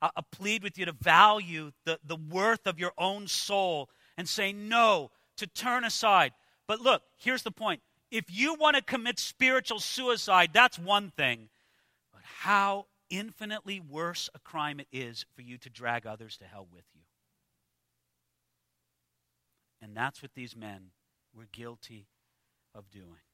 I'll, 0.00 0.12
I'll 0.16 0.26
plead 0.30 0.62
with 0.62 0.78
you 0.78 0.84
to 0.86 0.92
value 0.92 1.72
the, 1.84 1.98
the 2.04 2.16
worth 2.16 2.66
of 2.66 2.78
your 2.78 2.92
own 2.96 3.26
soul 3.26 3.90
and 4.16 4.28
say 4.28 4.52
no, 4.52 5.10
to 5.36 5.46
turn 5.46 5.84
aside. 5.84 6.32
But 6.66 6.80
look, 6.80 7.02
here's 7.18 7.42
the 7.42 7.50
point. 7.50 7.82
If 8.10 8.24
you 8.28 8.54
want 8.54 8.76
to 8.76 8.82
commit 8.82 9.18
spiritual 9.18 9.80
suicide, 9.80 10.50
that's 10.52 10.78
one 10.78 11.10
thing 11.10 11.48
how 12.46 12.86
infinitely 13.10 13.80
worse 13.80 14.30
a 14.32 14.38
crime 14.38 14.78
it 14.78 14.86
is 14.92 15.26
for 15.34 15.42
you 15.42 15.58
to 15.58 15.68
drag 15.68 16.06
others 16.06 16.36
to 16.36 16.44
hell 16.44 16.68
with 16.72 16.84
you. 16.94 17.00
And 19.82 19.96
that's 19.96 20.22
what 20.22 20.30
these 20.36 20.54
men 20.54 20.90
were 21.34 21.48
guilty 21.50 22.06
of 22.72 22.88
doing. 22.88 23.26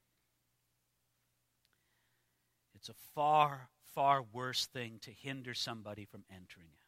It's 2.73 2.89
a 2.89 2.95
far, 3.13 3.69
far 3.93 4.23
worse 4.23 4.65
thing 4.65 4.97
to 5.03 5.11
hinder 5.11 5.53
somebody 5.53 6.05
from 6.05 6.23
entering 6.31 6.69
it. 6.73 6.87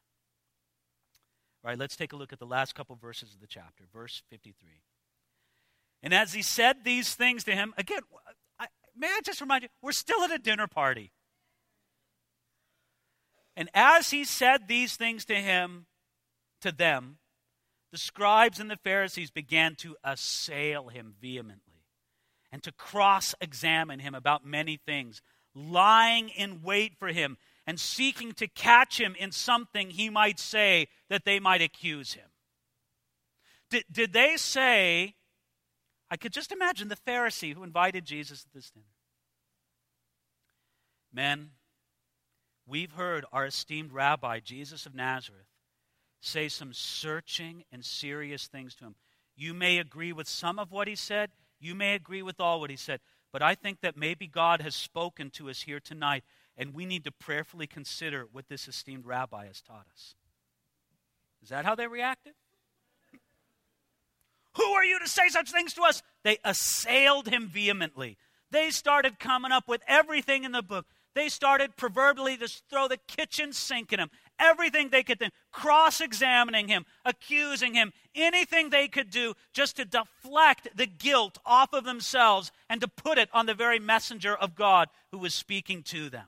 All 1.64 1.70
right, 1.70 1.78
let's 1.78 1.94
take 1.94 2.12
a 2.12 2.16
look 2.16 2.32
at 2.32 2.40
the 2.40 2.44
last 2.44 2.74
couple 2.74 2.96
verses 2.96 3.34
of 3.34 3.40
the 3.40 3.46
chapter. 3.46 3.84
Verse 3.92 4.24
53. 4.30 4.82
And 6.02 6.12
as 6.12 6.32
he 6.32 6.42
said 6.42 6.78
these 6.82 7.14
things 7.14 7.44
to 7.44 7.52
him, 7.52 7.72
again, 7.78 8.00
I, 8.58 8.66
may 8.96 9.06
I 9.06 9.20
just 9.24 9.40
remind 9.40 9.62
you, 9.62 9.68
we're 9.80 9.92
still 9.92 10.24
at 10.24 10.32
a 10.32 10.38
dinner 10.38 10.66
party. 10.66 11.12
And 13.56 13.70
as 13.72 14.10
he 14.10 14.24
said 14.24 14.68
these 14.68 14.96
things 14.96 15.24
to 15.26 15.34
him, 15.34 15.86
to 16.60 16.70
them, 16.70 17.18
the 17.92 17.98
scribes 17.98 18.60
and 18.60 18.70
the 18.70 18.76
Pharisees 18.76 19.30
began 19.30 19.74
to 19.76 19.96
assail 20.04 20.88
him 20.88 21.14
vehemently 21.20 21.84
and 22.52 22.62
to 22.62 22.72
cross 22.72 23.34
examine 23.40 24.00
him 24.00 24.14
about 24.14 24.44
many 24.44 24.76
things, 24.76 25.22
lying 25.54 26.28
in 26.28 26.62
wait 26.62 26.98
for 26.98 27.08
him 27.08 27.38
and 27.66 27.80
seeking 27.80 28.32
to 28.32 28.46
catch 28.46 29.00
him 29.00 29.16
in 29.18 29.32
something 29.32 29.90
he 29.90 30.10
might 30.10 30.38
say 30.38 30.88
that 31.08 31.24
they 31.24 31.40
might 31.40 31.62
accuse 31.62 32.12
him. 32.14 32.28
Did, 33.70 33.84
did 33.90 34.12
they 34.12 34.36
say, 34.36 35.14
I 36.10 36.16
could 36.16 36.32
just 36.32 36.52
imagine 36.52 36.88
the 36.88 36.96
Pharisee 36.96 37.54
who 37.54 37.64
invited 37.64 38.04
Jesus 38.04 38.44
at 38.46 38.52
this 38.54 38.70
dinner. 38.70 38.86
Men, 41.12 41.50
we've 42.66 42.92
heard 42.92 43.24
our 43.32 43.46
esteemed 43.46 43.92
rabbi, 43.92 44.40
Jesus 44.40 44.86
of 44.86 44.94
Nazareth, 44.94 45.46
say 46.20 46.48
some 46.48 46.72
searching 46.72 47.64
and 47.72 47.84
serious 47.84 48.46
things 48.46 48.74
to 48.76 48.84
him. 48.84 48.94
You 49.36 49.54
may 49.54 49.78
agree 49.78 50.12
with 50.12 50.28
some 50.28 50.58
of 50.58 50.72
what 50.72 50.88
he 50.88 50.94
said, 50.94 51.30
you 51.60 51.74
may 51.74 51.94
agree 51.94 52.22
with 52.22 52.40
all 52.40 52.60
what 52.60 52.70
he 52.70 52.76
said, 52.76 53.00
but 53.32 53.42
I 53.42 53.54
think 53.54 53.80
that 53.80 53.96
maybe 53.96 54.26
God 54.26 54.62
has 54.62 54.74
spoken 54.74 55.30
to 55.30 55.50
us 55.50 55.62
here 55.62 55.80
tonight, 55.80 56.24
and 56.56 56.74
we 56.74 56.86
need 56.86 57.04
to 57.04 57.12
prayerfully 57.12 57.66
consider 57.66 58.26
what 58.30 58.48
this 58.48 58.66
esteemed 58.66 59.06
rabbi 59.06 59.46
has 59.46 59.60
taught 59.60 59.86
us. 59.92 60.14
Is 61.42 61.50
that 61.50 61.64
how 61.64 61.74
they 61.74 61.86
reacted? 61.86 62.32
Who 64.54 64.64
are 64.64 64.84
you 64.84 64.98
to 64.98 65.08
say 65.08 65.28
such 65.28 65.50
things 65.50 65.74
to 65.74 65.82
us? 65.82 66.02
They 66.22 66.38
assailed 66.44 67.28
him 67.28 67.46
vehemently. 67.46 68.16
They 68.50 68.70
started 68.70 69.18
coming 69.18 69.52
up 69.52 69.68
with 69.68 69.82
everything 69.86 70.44
in 70.44 70.52
the 70.52 70.62
book. 70.62 70.86
They 71.16 71.30
started 71.30 71.78
proverbially 71.78 72.36
to 72.36 72.46
throw 72.68 72.88
the 72.88 72.98
kitchen 72.98 73.54
sink 73.54 73.90
at 73.90 73.98
him. 73.98 74.10
Everything 74.38 74.90
they 74.90 75.02
could 75.02 75.18
think, 75.18 75.32
cross 75.50 76.02
examining 76.02 76.68
him, 76.68 76.84
accusing 77.06 77.72
him, 77.72 77.94
anything 78.14 78.68
they 78.68 78.86
could 78.86 79.08
do 79.08 79.32
just 79.54 79.76
to 79.76 79.86
deflect 79.86 80.68
the 80.76 80.86
guilt 80.86 81.38
off 81.46 81.72
of 81.72 81.84
themselves 81.84 82.52
and 82.68 82.82
to 82.82 82.88
put 82.88 83.16
it 83.16 83.30
on 83.32 83.46
the 83.46 83.54
very 83.54 83.78
messenger 83.78 84.36
of 84.36 84.54
God 84.54 84.90
who 85.10 85.16
was 85.16 85.32
speaking 85.32 85.82
to 85.84 86.10
them. 86.10 86.26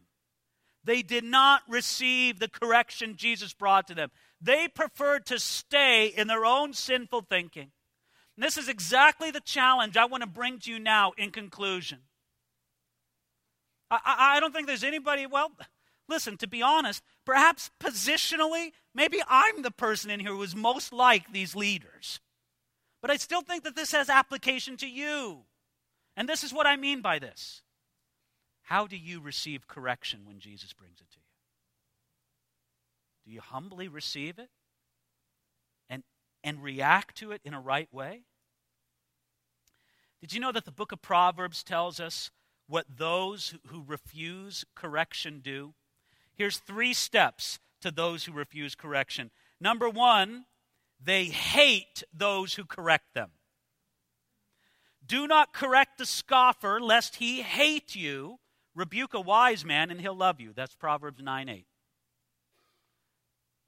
They 0.82 1.03
did 1.03 1.24
not 1.24 1.61
receive 1.68 2.39
the 2.39 2.49
correction 2.49 3.16
Jesus 3.16 3.53
brought 3.53 3.89
to 3.89 3.95
them. 3.95 4.11
They 4.41 4.68
preferred 4.68 5.26
to 5.26 5.39
stay 5.39 6.07
in 6.07 6.28
their 6.28 6.47
own 6.47 6.72
sinful 6.72 7.26
thinking. 7.28 7.72
And 8.36 8.43
this 8.43 8.57
is 8.57 8.70
exactly 8.70 9.30
the 9.30 9.41
challenge 9.41 9.99
I 9.99 10.07
want 10.07 10.22
to 10.22 10.28
bring 10.28 10.61
to 10.61 10.70
you 10.70 10.78
now 10.78 11.12
in 11.18 11.30
conclusion. 11.30 11.99
I, 13.91 14.36
I 14.36 14.41
don't 14.41 14.53
think 14.53 14.66
there's 14.66 14.84
anybody, 14.84 15.26
well, 15.26 15.53
listen, 16.09 16.36
to 16.39 16.47
be 16.47 16.62
honest, 16.62 17.03
perhaps 17.24 17.70
positionally, 17.80 18.72
maybe 18.95 19.20
I'm 19.28 19.62
the 19.62 19.70
person 19.70 20.11
in 20.11 20.20
here 20.20 20.32
who 20.32 20.43
is 20.43 20.55
most 20.55 20.93
like 20.93 21.32
these 21.32 21.55
leaders. 21.55 22.20
But 23.01 23.11
I 23.11 23.16
still 23.16 23.43
think 23.43 23.64
that 23.64 23.76
this 23.76 23.93
has 23.93 24.09
application 24.09 24.76
to 24.78 24.86
you. 24.86 25.45
And 26.16 26.28
this 26.28 26.43
is 26.43 26.53
what 26.53 26.66
I 26.66 26.76
mean 26.76 27.01
by 27.01 27.18
this. 27.18 27.62
How 28.62 28.86
do 28.86 28.97
you 28.97 29.20
receive 29.20 29.68
correction 29.68 30.20
when 30.26 30.41
Jesus 30.41 30.72
brings 30.72 31.01
it 31.01 31.11
to 31.12 31.18
you? 31.18 31.22
Do 33.24 33.32
you 33.32 33.41
humbly 33.41 33.89
receive 33.89 34.39
it 34.39 34.51
and, 35.89 36.03
and 36.43 36.62
react 36.62 37.16
to 37.18 37.30
it 37.30 37.41
in 37.45 37.55
a 37.55 37.61
right 37.61 37.89
way? 37.93 38.22
Did 40.20 40.32
you 40.32 40.41
know 40.41 40.53
that 40.53 40.64
the 40.64 40.72
book 40.72 40.93
of 40.93 41.01
Proverbs 41.01 41.62
tells 41.62 42.01
us 42.01 42.30
what 42.68 42.86
those 42.96 43.54
who 43.66 43.82
refuse 43.86 44.64
correction 44.74 45.40
do? 45.42 45.74
Here's 46.34 46.58
three 46.58 46.94
steps 46.94 47.58
to 47.80 47.90
those 47.90 48.24
who 48.24 48.32
refuse 48.32 48.74
correction. 48.74 49.30
Number 49.60 49.88
one, 49.88 50.44
they 51.02 51.24
hate 51.24 52.02
those 52.12 52.54
who 52.54 52.64
correct 52.64 53.14
them. 53.14 53.30
Do 55.04 55.26
not 55.26 55.54
correct 55.54 55.98
the 55.98 56.06
scoffer, 56.06 56.80
lest 56.80 57.16
he 57.16 57.40
hate 57.40 57.96
you. 57.96 58.38
Rebuke 58.74 59.14
a 59.14 59.20
wise 59.20 59.64
man, 59.64 59.90
and 59.90 60.00
he'll 60.00 60.14
love 60.14 60.38
you. 60.38 60.52
That's 60.54 60.74
Proverbs 60.74 61.22
9 61.22 61.48
8. 61.48 61.66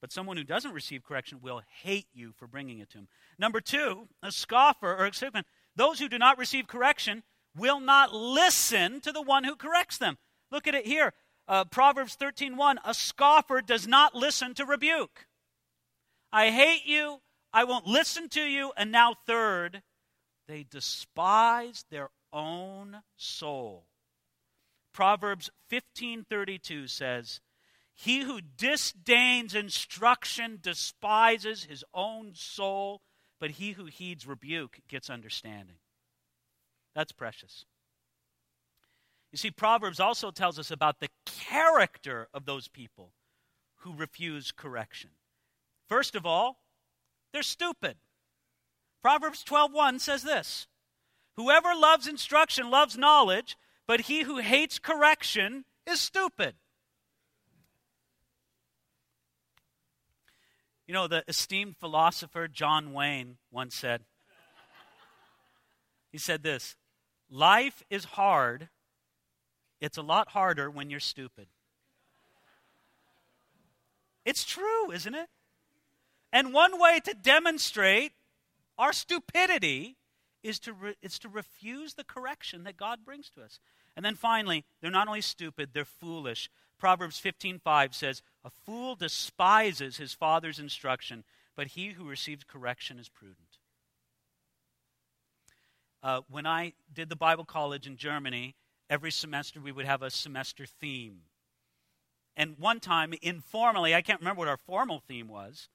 But 0.01 0.13
someone 0.13 0.37
who 0.37 0.45
doesn't 0.45 0.73
receive 0.73 1.03
correction 1.03 1.41
will 1.43 1.63
hate 1.83 2.07
you 2.13 2.33
for 2.37 2.47
bringing 2.47 2.79
it 2.79 2.91
to 2.91 2.99
him. 2.99 3.09
Number 3.39 3.61
two, 3.61 4.09
a 4.23 4.31
scoffer, 4.31 4.95
or 4.97 5.11
me, 5.35 5.43
those 5.77 5.99
who 5.99 6.09
do 6.09 6.19
not 6.19 6.39
receive 6.39 6.67
correction 6.67 7.23
will 7.57 7.81
not 7.81 8.13
listen 8.13 9.01
to 9.01 9.13
the 9.13 9.23
one 9.23 9.45
who 9.45 9.57
corrects 9.57 9.99
them. 9.99 10.19
Look 10.51 10.67
at 10.67 10.75
it 10.75 10.87
here. 10.87 11.13
Uh, 11.49 11.65
Proverbs 11.65 12.17
13:1 12.17 12.79
A 12.85 12.95
scoffer 12.95 13.61
does 13.61 13.87
not 13.87 14.15
listen 14.15 14.55
to 14.55 14.65
rebuke. 14.65 15.27
I 16.33 16.51
hate 16.51 16.87
you, 16.87 17.23
I 17.53 17.65
won't 17.65 17.87
listen 17.87 18.29
to 18.31 18.43
you, 18.43 18.73
and 18.77 18.93
now 18.93 19.15
third, 19.27 19.83
they 20.47 20.63
despise 20.63 21.85
their 21.91 22.11
own 22.33 23.03
soul. 23.17 23.89
Proverbs 24.93 25.51
15:32 25.69 26.87
says, 26.89 27.41
"He 27.95 28.21
who 28.21 28.41
disdains 28.41 29.55
instruction 29.55 30.61
despises 30.61 31.65
his 31.65 31.85
own 31.93 32.35
soul, 32.35 33.03
but 33.39 33.53
he 33.53 33.73
who 33.73 33.87
heeds 33.87 34.27
rebuke 34.27 34.81
gets 34.87 35.11
understanding." 35.11 35.81
That's 36.95 37.13
precious. 37.13 37.65
You 39.33 39.39
see, 39.39 39.51
Proverbs 39.51 40.01
also 40.01 40.31
tells 40.31 40.59
us 40.59 40.71
about 40.71 41.01
the 41.01 41.09
character 41.25 42.29
of 42.35 42.45
those 42.47 42.69
people 42.69 43.13
who 43.77 43.95
refuse 43.95 44.53
correction. 44.53 45.11
First 45.89 46.15
of 46.15 46.27
all, 46.27 46.63
they're 47.33 47.43
stupid. 47.43 47.97
Proverbs 49.03 49.45
12:1 49.45 50.01
says 50.01 50.23
this: 50.23 50.67
Whoever 51.37 51.75
loves 51.75 52.07
instruction 52.07 52.71
loves 52.71 52.99
knowledge, 52.99 53.57
but 53.87 54.03
he 54.03 54.23
who 54.23 54.39
hates 54.39 54.79
correction 54.79 55.65
is 55.87 56.01
stupid. 56.01 56.57
You 60.87 60.95
know, 60.95 61.07
the 61.07 61.25
esteemed 61.29 61.77
philosopher 61.77 62.49
John 62.49 62.93
Wayne 62.93 63.39
once 63.53 63.77
said, 63.77 64.05
he 66.11 66.19
said 66.19 66.43
this 66.43 66.77
Life 67.31 67.83
is 67.91 68.05
hard. 68.05 68.69
It's 69.81 69.97
a 69.97 70.03
lot 70.03 70.31
harder 70.31 70.71
when 70.71 70.91
you're 70.91 71.01
stupid. 71.01 71.47
It's 74.25 74.45
true, 74.45 74.91
isn't 74.91 75.15
it? 75.15 75.29
And 76.33 76.53
one 76.53 76.81
way 76.81 77.01
to 77.01 77.15
demonstrate 77.15 78.13
our 78.79 78.93
stupidity 78.93 79.97
is 80.43 80.59
to, 80.61 80.73
re- 80.73 80.97
is 81.03 81.19
to 81.21 81.29
refuse 81.29 81.95
the 81.95 82.05
correction 82.05 82.65
that 82.65 82.77
God 82.77 83.05
brings 83.05 83.31
to 83.31 83.43
us. 83.43 83.59
And 83.97 84.05
then 84.05 84.15
finally, 84.15 84.65
they're 84.81 84.91
not 84.91 85.09
only 85.09 85.21
stupid, 85.21 85.71
they're 85.73 85.85
foolish. 85.85 86.49
Proverbs 86.79 87.19
15:5 87.19 87.95
says, 87.95 88.23
"A 88.43 88.51
fool 88.51 88.97
despises 88.97 89.99
his 89.99 90.15
father's 90.15 90.59
instruction, 90.59 91.25
but 91.55 91.69
he 91.69 91.91
who 91.91 92.09
receives 92.09 92.45
correction 92.45 92.99
is 92.99 93.09
prudent." 93.09 93.50
Uh, 96.03 96.23
when 96.31 96.47
I 96.47 96.73
did 96.93 97.09
the 97.09 97.17
Bible 97.17 97.45
college 97.45 97.87
in 97.87 97.97
Germany, 97.97 98.55
every 98.89 99.11
semester 99.11 99.61
we 99.61 99.73
would 99.73 99.87
have 99.87 100.03
a 100.03 100.11
semester 100.11 100.65
theme. 100.67 101.23
And 102.37 102.57
one 102.59 102.81
time, 102.81 103.13
informally, 103.21 103.95
I 103.95 104.03
can't 104.03 104.21
remember 104.21 104.39
what 104.39 104.49
our 104.49 104.57
formal 104.57 105.01
theme 105.07 105.29
was, 105.29 105.69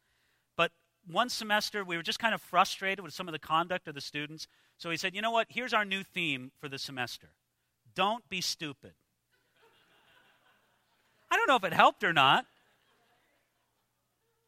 but 0.57 0.71
one 1.05 1.29
semester 1.29 1.83
we 1.83 1.95
were 1.95 2.03
just 2.03 2.19
kind 2.19 2.33
of 2.33 2.41
frustrated 2.41 3.03
with 3.03 3.13
some 3.13 3.27
of 3.27 3.33
the 3.33 3.39
conduct 3.39 3.87
of 3.87 3.93
the 3.93 4.01
students. 4.01 4.47
So 4.77 4.89
he 4.89 4.97
said, 4.97 5.13
You 5.13 5.21
know 5.21 5.31
what? 5.31 5.47
Here's 5.49 5.73
our 5.73 5.85
new 5.85 6.03
theme 6.03 6.51
for 6.59 6.67
the 6.67 6.79
semester 6.79 7.29
Don't 7.93 8.27
be 8.29 8.41
stupid. 8.41 8.93
I 11.31 11.37
don't 11.37 11.47
know 11.47 11.57
if 11.57 11.63
it 11.63 11.73
helped 11.73 12.03
or 12.03 12.13
not. 12.13 12.45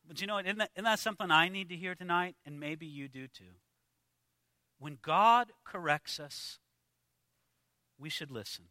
But 0.08 0.22
you 0.22 0.28
know, 0.28 0.40
isn't 0.40 0.58
that, 0.58 0.72
isn't 0.76 0.86
that 0.86 1.00
something 1.00 1.30
I 1.30 1.50
need 1.50 1.70
to 1.70 1.76
hear 1.76 1.94
tonight? 1.94 2.36
And 2.46 2.60
maybe 2.60 2.86
you 2.86 3.08
do 3.08 3.28
too. 3.28 3.54
When 4.80 4.98
God 5.02 5.52
corrects 5.64 6.20
us, 6.20 6.60
we 7.98 8.10
should 8.10 8.32
listen. 8.32 8.66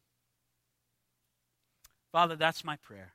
Father, 2.13 2.37
that's 2.37 2.65
my 2.65 2.77
prayer. 2.77 3.13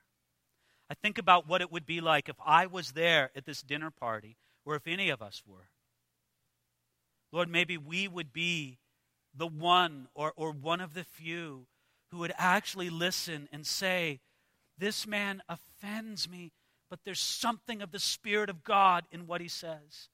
I 0.90 0.94
think 0.94 1.16
about 1.16 1.48
what 1.48 1.62
it 1.62 1.72
would 1.72 1.86
be 1.86 2.00
like 2.00 2.28
if 2.28 2.36
I 2.44 2.66
was 2.66 2.92
there 2.92 3.30
at 3.34 3.46
this 3.46 3.62
dinner 3.62 3.90
party, 3.90 4.36
or 4.64 4.76
if 4.76 4.86
any 4.86 5.08
of 5.08 5.22
us 5.22 5.42
were. 5.46 5.70
Lord, 7.32 7.48
maybe 7.48 7.78
we 7.78 8.06
would 8.06 8.32
be 8.32 8.78
the 9.34 9.46
one 9.46 10.08
or, 10.14 10.32
or 10.36 10.52
one 10.52 10.80
of 10.80 10.92
the 10.92 11.04
few 11.04 11.66
who 12.10 12.18
would 12.18 12.34
actually 12.36 12.90
listen 12.90 13.48
and 13.50 13.66
say, 13.66 14.20
This 14.76 15.06
man 15.06 15.42
offends 15.48 16.28
me, 16.28 16.52
but 16.90 17.00
there's 17.04 17.20
something 17.20 17.80
of 17.80 17.90
the 17.90 17.98
Spirit 17.98 18.50
of 18.50 18.62
God 18.62 19.04
in 19.10 19.26
what 19.26 19.40
he 19.40 19.48
says. 19.48 20.10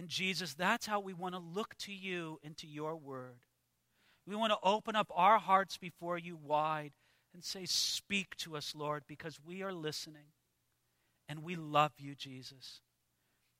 And 0.00 0.08
Jesus, 0.08 0.54
that's 0.54 0.86
how 0.86 0.98
we 0.98 1.12
want 1.12 1.34
to 1.34 1.38
look 1.38 1.76
to 1.80 1.92
you 1.92 2.40
and 2.42 2.56
to 2.56 2.66
your 2.66 2.96
word. 2.96 3.36
We 4.26 4.34
want 4.34 4.50
to 4.50 4.58
open 4.62 4.96
up 4.96 5.12
our 5.14 5.38
hearts 5.38 5.76
before 5.76 6.16
you 6.16 6.38
wide 6.42 6.92
and 7.34 7.44
say, 7.44 7.66
Speak 7.66 8.34
to 8.38 8.56
us, 8.56 8.74
Lord, 8.74 9.02
because 9.06 9.38
we 9.44 9.62
are 9.62 9.74
listening. 9.74 10.32
And 11.28 11.42
we 11.42 11.54
love 11.54 11.92
you, 11.98 12.14
Jesus. 12.14 12.80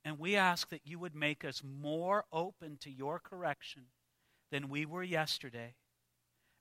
And 0.03 0.19
we 0.19 0.35
ask 0.35 0.71
that 0.71 0.81
you 0.87 0.99
would 0.99 1.15
make 1.15 1.45
us 1.45 1.63
more 1.63 2.25
open 2.33 2.79
to 2.81 2.91
your 2.91 3.19
correction 3.19 3.83
than 4.51 4.71
we 4.71 4.87
were 4.87 5.03
yesterday, 5.03 5.75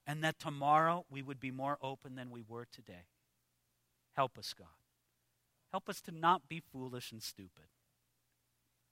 and 0.06 0.22
that 0.26 0.40
tomorrow 0.40 1.06
we 1.10 1.22
would 1.22 1.40
be 1.40 1.52
more 1.52 1.78
open 1.82 2.16
than 2.16 2.32
we 2.32 2.44
were 2.46 2.68
today. 2.70 3.06
Help 4.18 4.38
us, 4.38 4.54
God. 4.54 4.68
Help 5.72 5.88
us 5.88 6.02
to 6.02 6.12
not 6.12 6.50
be 6.50 6.60
foolish 6.60 7.14
and 7.14 7.24
stupid. 7.24 7.68